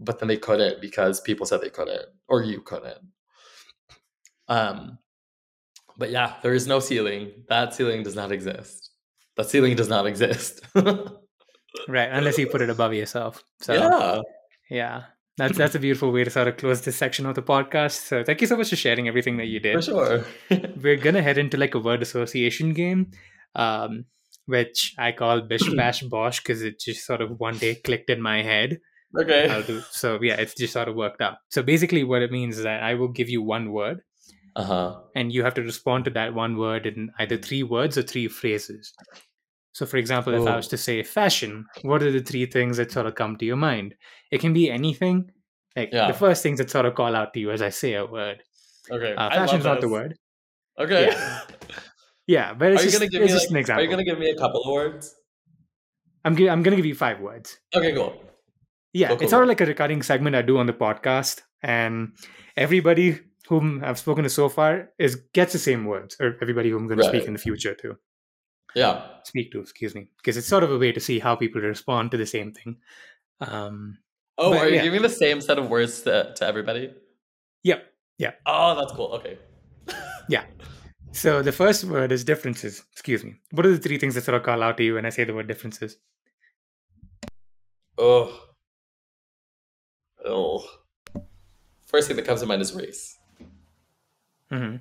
[0.00, 3.04] but then they couldn't because people said they couldn't or you couldn't.
[4.48, 4.98] Um
[5.98, 8.90] but yeah there is no ceiling that ceiling does not exist
[9.36, 10.60] that ceiling does not exist
[11.88, 12.08] Right.
[12.10, 13.44] Unless you put it above yourself.
[13.60, 14.20] So yeah
[14.70, 15.02] yeah.
[15.36, 18.06] That's that's a beautiful way to sort of close this section of the podcast.
[18.06, 19.74] So thank you so much for sharing everything that you did.
[19.74, 20.24] for sure
[20.82, 23.10] We're gonna head into like a word association game,
[23.54, 24.06] um,
[24.46, 28.22] which I call Bish Bash Bosh because it just sort of one day clicked in
[28.22, 28.78] my head.
[29.18, 31.36] okay do so yeah, it's just sort of worked out.
[31.50, 34.00] So basically what it means is that I will give you one word
[34.56, 38.02] uh-huh and you have to respond to that one word in either three words or
[38.02, 38.92] three phrases.
[39.72, 40.56] So, for example, if I Oh.
[40.56, 43.56] was to say fashion, what are the three things that sort of come to your
[43.56, 43.94] mind?
[44.30, 45.30] It can be anything.
[45.76, 46.08] Like Yeah.
[46.08, 48.42] the first things that sort of call out to you as I say a word.
[48.90, 50.16] okay Uh, fashion's not the word.
[50.78, 51.40] okay Yeah.
[52.26, 53.84] Yeah, but it's are you just, gonna give it's me just like, an are example.
[53.84, 55.14] you gonna give me a couple of words
[56.24, 57.56] I'm, gi- I'm going to give you five words.
[57.74, 58.20] okay cool
[58.92, 61.42] Yeah, Cool, cool, it's sort of like a recurring segment I do on the podcast,
[61.62, 62.16] and
[62.56, 66.82] everybody whom I've spoken to so far is gets the same words, or everybody whom
[66.82, 67.96] I'm going to speak in the future too.
[68.74, 71.60] yeah speak to, excuse me, because it's sort of a way to see how people
[71.60, 72.76] respond to the same thing.
[73.40, 73.98] Um,
[74.38, 74.82] oh But, are you yeah.
[74.82, 76.94] giving the same set of words to, to everybody
[77.62, 77.92] yep.
[78.18, 78.32] Yeah.
[78.46, 79.38] oh that's cool okay
[80.28, 80.44] yeah.
[81.12, 82.82] So the first word is differences.
[82.92, 83.36] Excuse me.
[83.52, 85.24] What are the three things that sort of call out to you when I say
[85.24, 85.96] the word differences?
[87.98, 88.38] oh
[90.24, 90.64] oh
[91.86, 93.18] first thing that comes to mind is race
[94.50, 94.76] hmm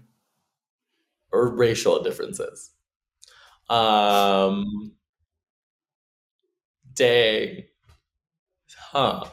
[1.32, 2.72] or racial differences.
[3.70, 4.94] Um,
[6.96, 7.66] dang,
[8.78, 9.26] huh?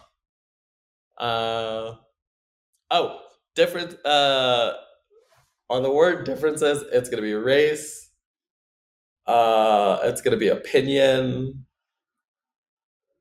[1.19, 1.95] Uh,
[2.91, 3.21] oh,
[3.55, 3.97] different.
[4.07, 4.75] Uh,
[5.71, 8.11] on the word differences, it's gonna be race.
[9.27, 11.65] Uh, it's gonna be opinion,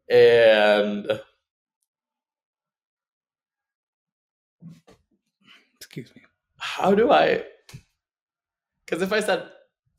[0.09, 1.21] and
[5.75, 6.21] Excuse me.
[6.71, 7.43] How do I?
[8.85, 9.49] Because if I said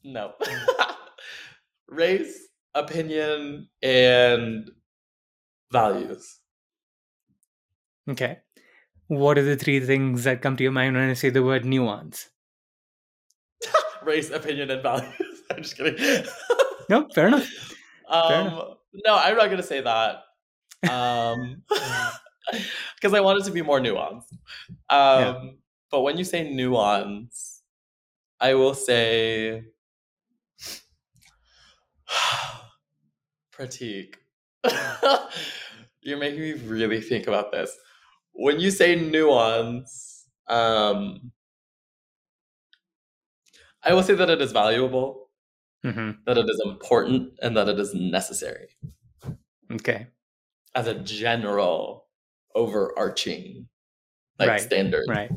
[0.02, 0.32] no,
[1.88, 4.70] race, opinion, and
[5.70, 6.40] values.
[8.08, 8.38] Okay.
[9.08, 11.66] What are the three things that come to your mind when I say the word
[11.66, 12.30] nuance?
[14.02, 15.12] race, opinion, and values.
[15.50, 16.24] I'm just kidding.
[16.88, 17.48] No, fair enough.
[18.08, 18.68] um, enough.
[19.06, 20.22] no, I'm not gonna say that.
[20.90, 21.62] Um,
[22.96, 24.32] because I want it to be more nuanced.
[24.88, 25.58] Um,
[25.93, 27.62] but when you say nuance,
[28.40, 29.64] I will say
[33.52, 34.14] Pratik.
[36.01, 37.77] You're making me really think about this.
[38.32, 41.32] When you say nuance, um,
[43.82, 45.31] I will say that it is valuable,
[45.82, 48.69] hmm that it is important, and that it is necessary
[49.70, 50.06] Okay.
[50.74, 52.06] as a general
[52.55, 53.69] overarching
[54.39, 55.05] like Right, standard.
[55.09, 55.31] Right.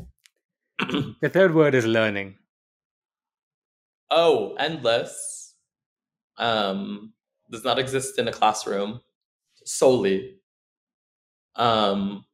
[1.20, 2.36] the third word is learning.
[4.10, 5.54] Oh, endless.
[6.38, 7.12] Um,
[7.50, 9.00] does not exist in a classroom
[9.64, 10.36] solely.
[11.56, 12.24] Um,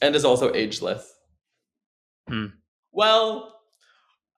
[0.00, 1.12] and is also ageless.
[2.28, 2.46] Hmm.
[2.92, 3.60] Well,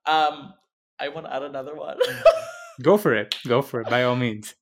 [0.07, 0.55] um,
[0.99, 1.99] I want to add another one.
[2.83, 3.37] Go for it.
[3.47, 4.55] Go for it, by all means.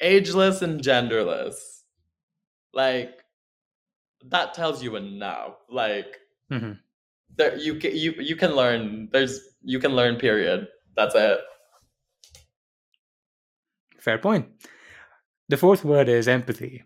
[0.00, 1.54] ageless and genderless.
[2.72, 3.23] Like
[4.28, 5.56] that tells you enough.
[5.70, 6.18] Like
[6.50, 6.72] hmm
[7.36, 9.08] there you can you you can learn.
[9.12, 10.16] There's you can learn.
[10.16, 10.68] Period.
[10.96, 11.40] That's it.
[13.98, 14.48] Fair point.
[15.48, 16.84] The fourth word is empathy.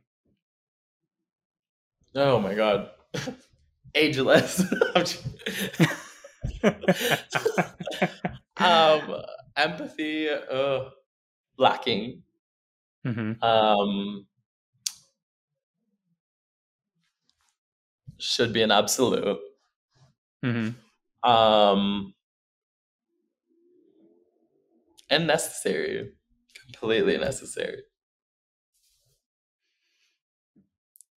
[2.14, 2.90] Oh my god.
[3.94, 4.62] Ageless.
[8.58, 9.22] Um,
[9.56, 10.28] empathy.
[10.30, 10.90] Uh,
[11.58, 12.22] lacking.
[13.04, 14.27] hmm Um,
[18.18, 19.38] should be an absolute.
[20.42, 20.74] hmm
[21.22, 22.14] Um,
[25.10, 26.12] and necessary.
[26.64, 27.82] Completely necessary.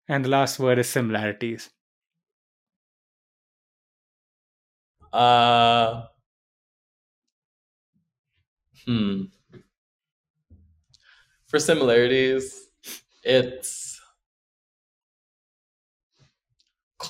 [0.07, 1.71] And the last word is similarities.
[5.13, 6.07] Uh,
[8.85, 9.31] hmm.
[11.47, 12.69] For similarities,
[13.23, 14.00] it's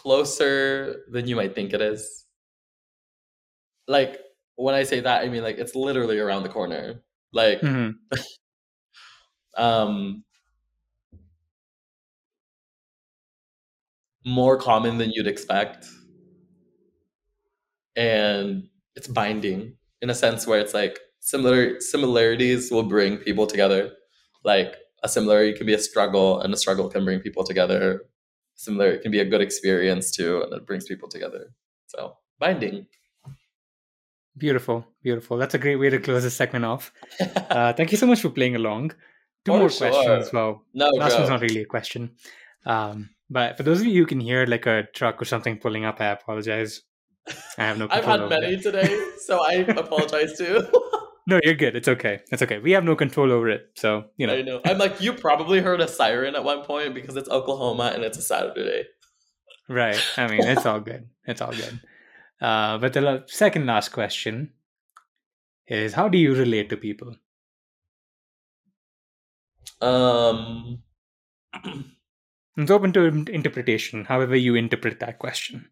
[0.01, 2.25] closer than you might think it is.
[3.87, 4.19] Like
[4.55, 7.03] when I say that, I mean like it's literally around the corner.
[7.33, 7.91] Like hmm
[9.57, 10.23] um
[14.25, 15.87] more common than you'd expect
[17.95, 23.91] and it's binding in a sense where it's like similar similarities will bring people together
[24.43, 28.01] like a similarity can be a struggle and a struggle can bring people together
[28.63, 31.43] similar it can be a good experience too and it brings people together
[31.87, 32.85] so binding
[34.37, 35.35] Beautiful, beautiful.
[35.37, 36.91] That's a great way to close this segment off.
[37.51, 38.91] Uh, thank you so much for playing along.
[39.43, 39.89] Two For more sure.
[39.91, 40.31] questions.
[40.31, 42.11] Well, no last one's not really a question.
[42.65, 45.83] Um, but for those of you who can hear like a truck or something pulling
[45.83, 46.81] up, I apologize.
[47.57, 48.63] I have no i've had many it.
[48.63, 48.89] today
[49.19, 50.65] so i apologize too
[51.27, 51.75] No, you're good.
[51.75, 52.21] It's okay.
[52.31, 52.57] It's okay.
[52.59, 53.71] We have no control over it.
[53.75, 54.61] So, you know, I know.
[54.65, 58.17] I'm like, you probably heard a siren at one point because it's Oklahoma and it's
[58.17, 58.85] a Saturday.
[59.69, 60.01] right.
[60.17, 61.07] I mean, it's all good.
[61.25, 61.79] It's all good.
[62.41, 64.51] Uh, but the la- second last question
[65.67, 67.15] is how do you relate to people?
[69.79, 70.81] Um,
[72.57, 75.69] It's open to interpretation, however you interpret that question.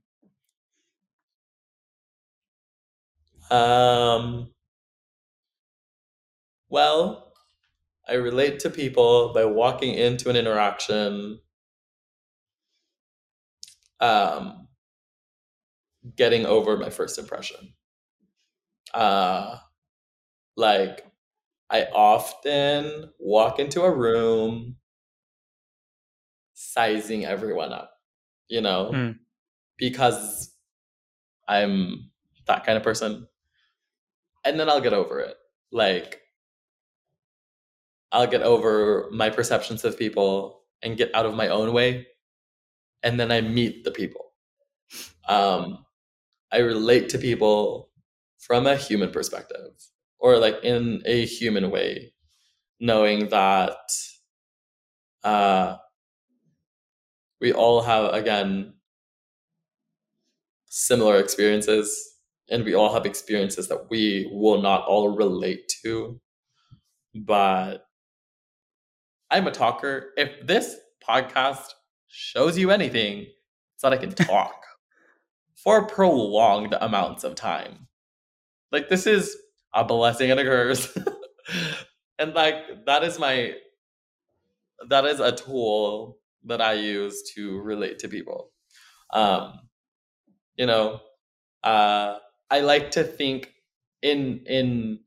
[3.51, 4.49] um,
[6.69, 7.33] well,
[8.07, 11.39] I relate to people by walking into an interaction,
[13.99, 14.67] um,
[16.15, 17.73] getting over my first impression.
[18.93, 19.57] Uh,
[20.55, 21.05] like,
[21.69, 24.77] I often walk into a room
[26.53, 27.91] sizing everyone up,
[28.47, 29.11] you know, Hmm.
[29.77, 30.53] because
[31.47, 32.11] I'm
[32.47, 33.27] that kind of person.
[34.43, 35.37] And then I'll get over it.
[35.71, 36.21] Like,
[38.11, 42.07] I'll get over my perceptions of people and get out of my own way.
[43.03, 44.33] And then I meet the people.
[45.27, 45.85] Um,
[46.51, 47.89] I relate to people
[48.39, 49.71] from a human perspective
[50.19, 52.13] or like in a human way,
[52.79, 53.77] knowing that
[55.23, 55.77] uh,
[57.39, 58.73] we all have, again,
[60.65, 62.15] similar experiences
[62.49, 66.19] and we all have experiences that we will not all relate to.
[67.15, 67.85] But
[69.31, 70.11] I'm a talker.
[70.17, 70.75] If this
[71.07, 71.73] podcast
[72.07, 73.27] shows you anything,
[73.73, 74.63] it's that I can talk
[75.55, 77.87] for prolonged amounts of time.
[78.71, 79.35] Like this is
[79.73, 80.97] a blessing and a curse.
[82.19, 83.53] and like that is my
[84.89, 88.51] that is a tool that I use to relate to people.
[89.13, 89.59] Um
[90.57, 91.01] you know,
[91.63, 92.17] uh
[92.49, 93.53] I like to think
[94.01, 94.99] in in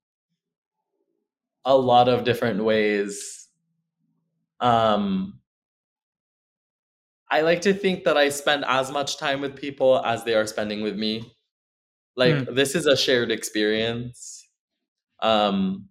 [1.64, 3.41] a lot of different ways.
[4.62, 5.40] Um,
[7.30, 10.46] I like to think that I spend as much time with people as they are
[10.46, 11.32] spending with me.
[12.16, 12.54] Like mm.
[12.54, 14.48] this is a shared experience.
[15.20, 15.88] Um,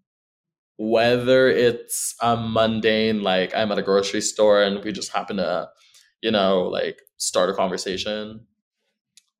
[0.77, 5.69] whether it's a mundane, like I'm at a grocery store and we just happen to,
[6.22, 8.45] you know, like start a conversation,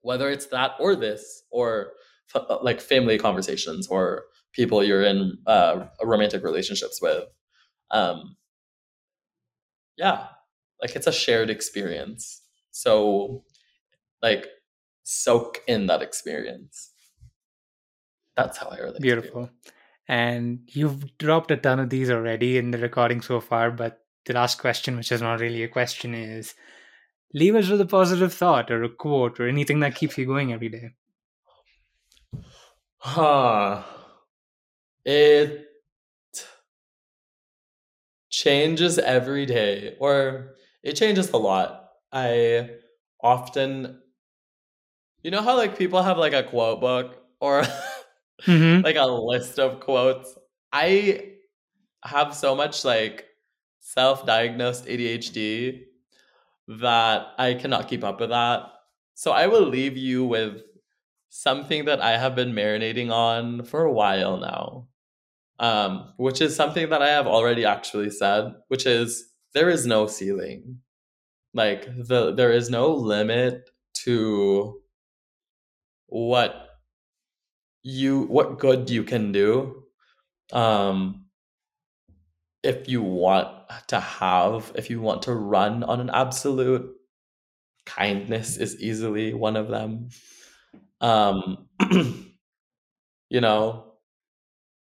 [0.02, 1.94] whether it's that or this, or
[2.36, 7.24] uh, like family conversations or people you're in uh, romantic relationships with.
[7.92, 8.36] Um,
[9.98, 10.28] yeah,
[10.82, 12.42] like it's a shared experience.
[12.72, 13.44] So,
[14.22, 14.48] like,
[15.04, 16.92] soak in that experience.
[18.36, 19.50] That's how I really beautiful.
[20.08, 24.34] And you've dropped a ton of these already in the recording so far, but the
[24.34, 26.54] last question, which is not really a question, is
[27.34, 30.54] leave us with a positive thought or a quote or anything that keeps you going
[30.54, 30.92] every day.
[32.98, 33.84] Huh.
[35.04, 35.71] It
[38.32, 41.90] changes every day, or it changes a lot.
[42.12, 42.72] I
[43.22, 44.02] often,
[45.22, 47.62] you know how like people have like a quote book or
[48.44, 48.84] mm-hmm.
[48.84, 50.36] like a list of quotes?
[50.74, 51.34] I
[52.04, 53.26] have so much like
[53.82, 55.84] self diagnosed ADHD
[56.80, 58.72] that I cannot keep up with that.
[59.14, 60.62] So I will leave you with
[61.30, 64.88] something that I have been marinating on for a while now,
[65.62, 70.08] um, which is something that I have already actually said, which is there is no
[70.08, 70.80] ceiling.
[71.54, 73.70] Like the there is no limit
[74.06, 74.82] to
[76.08, 76.70] what
[77.84, 79.84] you what good you can do
[80.54, 81.26] um
[82.64, 83.50] if you want
[83.88, 86.90] to have if you want to run on an absolute
[87.86, 90.10] kindness is easily one of them
[91.02, 91.68] um
[93.30, 93.91] you know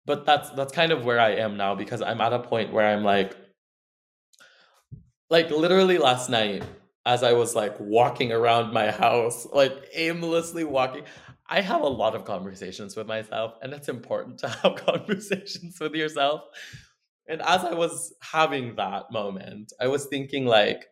[0.06, 2.86] but that's that's kind of where i am now because i'm at a point where
[2.86, 3.36] i'm like
[5.30, 6.62] like literally last night
[7.06, 11.04] as i was like walking around my house like aimlessly walking
[11.48, 15.94] i have a lot of conversations with myself and it's important to have conversations with
[15.94, 16.42] yourself
[17.28, 20.84] and as i was having that moment i was thinking like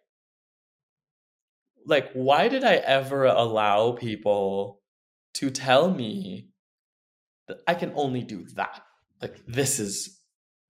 [1.87, 4.81] like why did i ever allow people
[5.35, 6.49] to tell me
[7.49, 8.83] that I can only do that.
[9.23, 10.21] Like, this is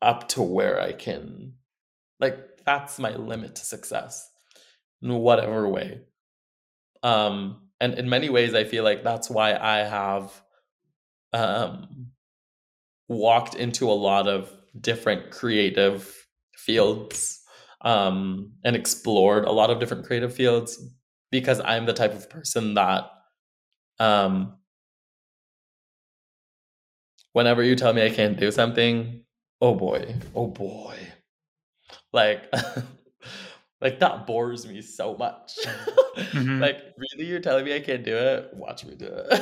[0.00, 1.54] up to where I can,
[2.20, 4.30] like, that's my limit to success
[5.02, 6.02] in whatever way.
[7.02, 10.30] Um, and in many ways, I feel like that's why I have
[11.32, 12.12] um,
[13.08, 16.26] walked into a lot of different creative
[16.56, 17.40] fields
[17.80, 20.80] um, and explored a lot of different creative fields
[21.30, 23.10] because I'm the type of person that
[23.98, 24.58] um,
[27.32, 29.24] whenever you tell me I can't do something,
[29.60, 30.96] oh boy, oh boy,
[32.12, 32.52] like,
[33.80, 35.58] like that bores me so much.
[36.16, 36.60] mm-hmm.
[36.60, 38.50] Like, really, you're telling me I can't do it?
[38.52, 39.40] Watch me do it.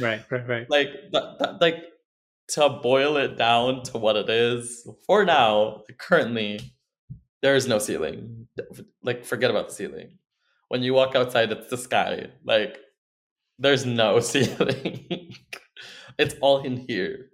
[0.00, 0.66] right, right, right.
[0.70, 1.76] Like that, that, like
[2.48, 5.82] to boil it down to what it is for now.
[5.98, 6.60] Currently,
[7.42, 8.48] there is no ceiling.
[9.02, 10.18] Like, forget about the ceiling.
[10.68, 12.28] When you walk outside, it's the sky.
[12.44, 12.78] Like
[13.58, 15.34] there's no ceiling.
[16.18, 17.30] It's all in here.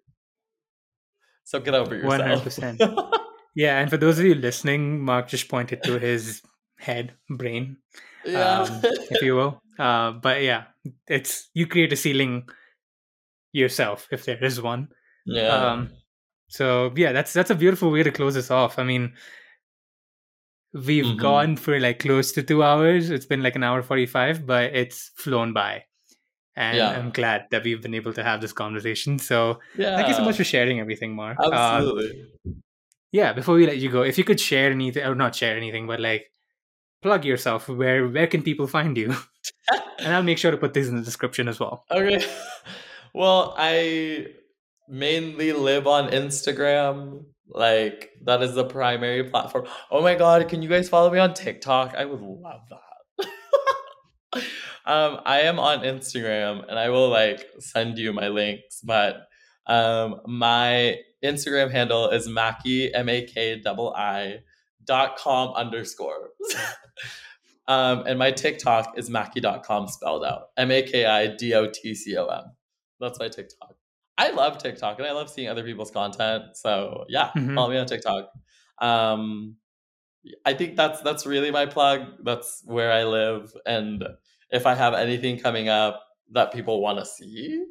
[1.44, 2.44] So get over yourself.
[2.44, 3.18] 100%.
[3.54, 6.42] yeah, and for those of you listening, Mark just pointed to his
[6.78, 7.76] head, brain,
[8.24, 8.60] yeah.
[8.60, 9.60] um, if you will.
[9.80, 10.64] Uh, but yeah,
[11.08, 12.46] it's you create a ceiling
[13.52, 14.88] yourself if there is one.
[15.24, 15.48] Yeah.
[15.48, 15.90] Um,
[16.48, 18.78] so yeah, that's that's a beautiful way to close this off.
[18.78, 19.14] I mean,
[20.74, 21.16] we've mm-hmm.
[21.16, 23.08] gone for like close to two hours.
[23.08, 25.84] It's been like an hour forty five, but it's flown by
[26.56, 26.90] and yeah.
[26.90, 29.18] I'm glad that we've been able to have this conversation.
[29.18, 29.96] So yeah.
[29.96, 31.38] thank you so much for sharing everything, Mark.
[31.40, 32.26] Um, Absolutely.
[33.12, 35.86] yeah, before we let you go, if you could share anything, or not share anything,
[35.86, 36.30] but like
[37.02, 37.68] plug yourself.
[37.68, 39.14] Where where can people find you?
[39.98, 41.84] and I'll make sure to put this in the description as well.
[41.90, 42.24] Okay.
[43.12, 44.28] Well, I
[44.88, 47.24] mainly live on Instagram.
[47.48, 49.66] Like that is the primary platform.
[49.90, 51.96] Oh my god, can you guys follow me on TikTok?
[51.96, 54.44] I would love that.
[54.86, 59.26] um, I am on Instagram and I will like send you my links, but
[59.66, 64.38] um, my Instagram handle is Maki M A K I
[64.84, 66.30] dot com underscore.
[67.68, 70.48] um, and my TikTok is Maki.com spelled out.
[70.56, 72.44] M A K I D O T C O M.
[73.00, 73.74] That's my TikTok.
[74.18, 76.44] I love TikTok and I love seeing other people's content.
[76.54, 77.54] So yeah, Mhm.
[77.54, 78.30] follow me on TikTok.
[78.80, 79.56] Um,
[80.44, 82.02] I think that's that's really my plug.
[82.24, 84.04] That's where I live, and
[84.50, 86.02] if I have anything coming up
[86.32, 87.64] that people want to see,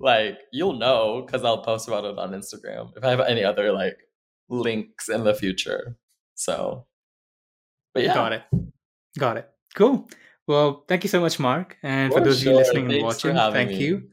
[0.00, 2.90] like you'll know because I'll post about it on Instagram.
[2.96, 3.96] If I have any other like
[4.48, 5.96] links in the future,
[6.34, 6.86] so.
[7.94, 8.42] But yeah, Got it.
[9.18, 9.48] Got it.
[9.74, 10.08] Cool.
[10.46, 11.76] Well, thank you so much, Mark.
[11.82, 13.76] And for For those of you listening and Thanks for watching, thank me.
[13.84, 14.08] you.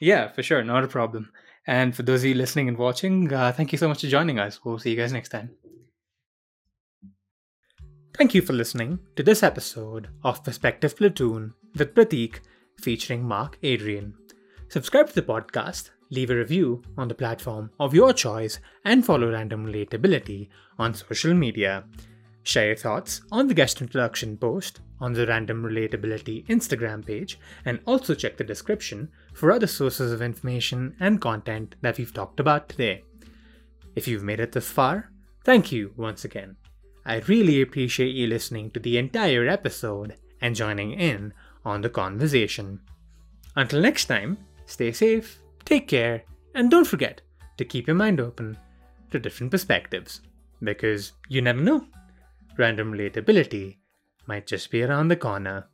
[0.00, 0.62] Yeah, for sure.
[0.62, 1.32] Not a problem.
[1.66, 4.38] And for those of you listening and watching, uh, thank you so much for joining
[4.38, 4.64] us.
[4.64, 5.50] We'll see you guys next time.
[8.16, 12.40] Thank you for listening to this episode of Perspective Platoon with Pratik
[12.80, 14.14] featuring Mark Adrian.
[14.68, 19.30] Subscribe to the podcast, leave a review on the platform of your choice, and follow
[19.30, 20.48] Random Relatability
[20.78, 21.84] on social media.
[22.42, 27.80] Share your thoughts on the guest introduction post on the Random Relatability Instagram page, and
[27.84, 32.70] also check the description for other sources of information and content that we've talked about
[32.70, 33.04] today.
[33.94, 35.10] If you've made it this far,
[35.44, 36.56] thank you once again.
[37.08, 41.32] I really appreciate you listening to the entire episode and joining in
[41.64, 42.80] on the conversation.
[43.54, 46.24] Until next time, stay safe, take care,
[46.54, 47.20] and don't forget
[47.58, 48.58] to keep your mind open
[49.12, 50.20] to different perspectives.
[50.60, 51.86] Because you never know,
[52.58, 53.76] random relatability
[54.26, 55.68] might just be around the corner.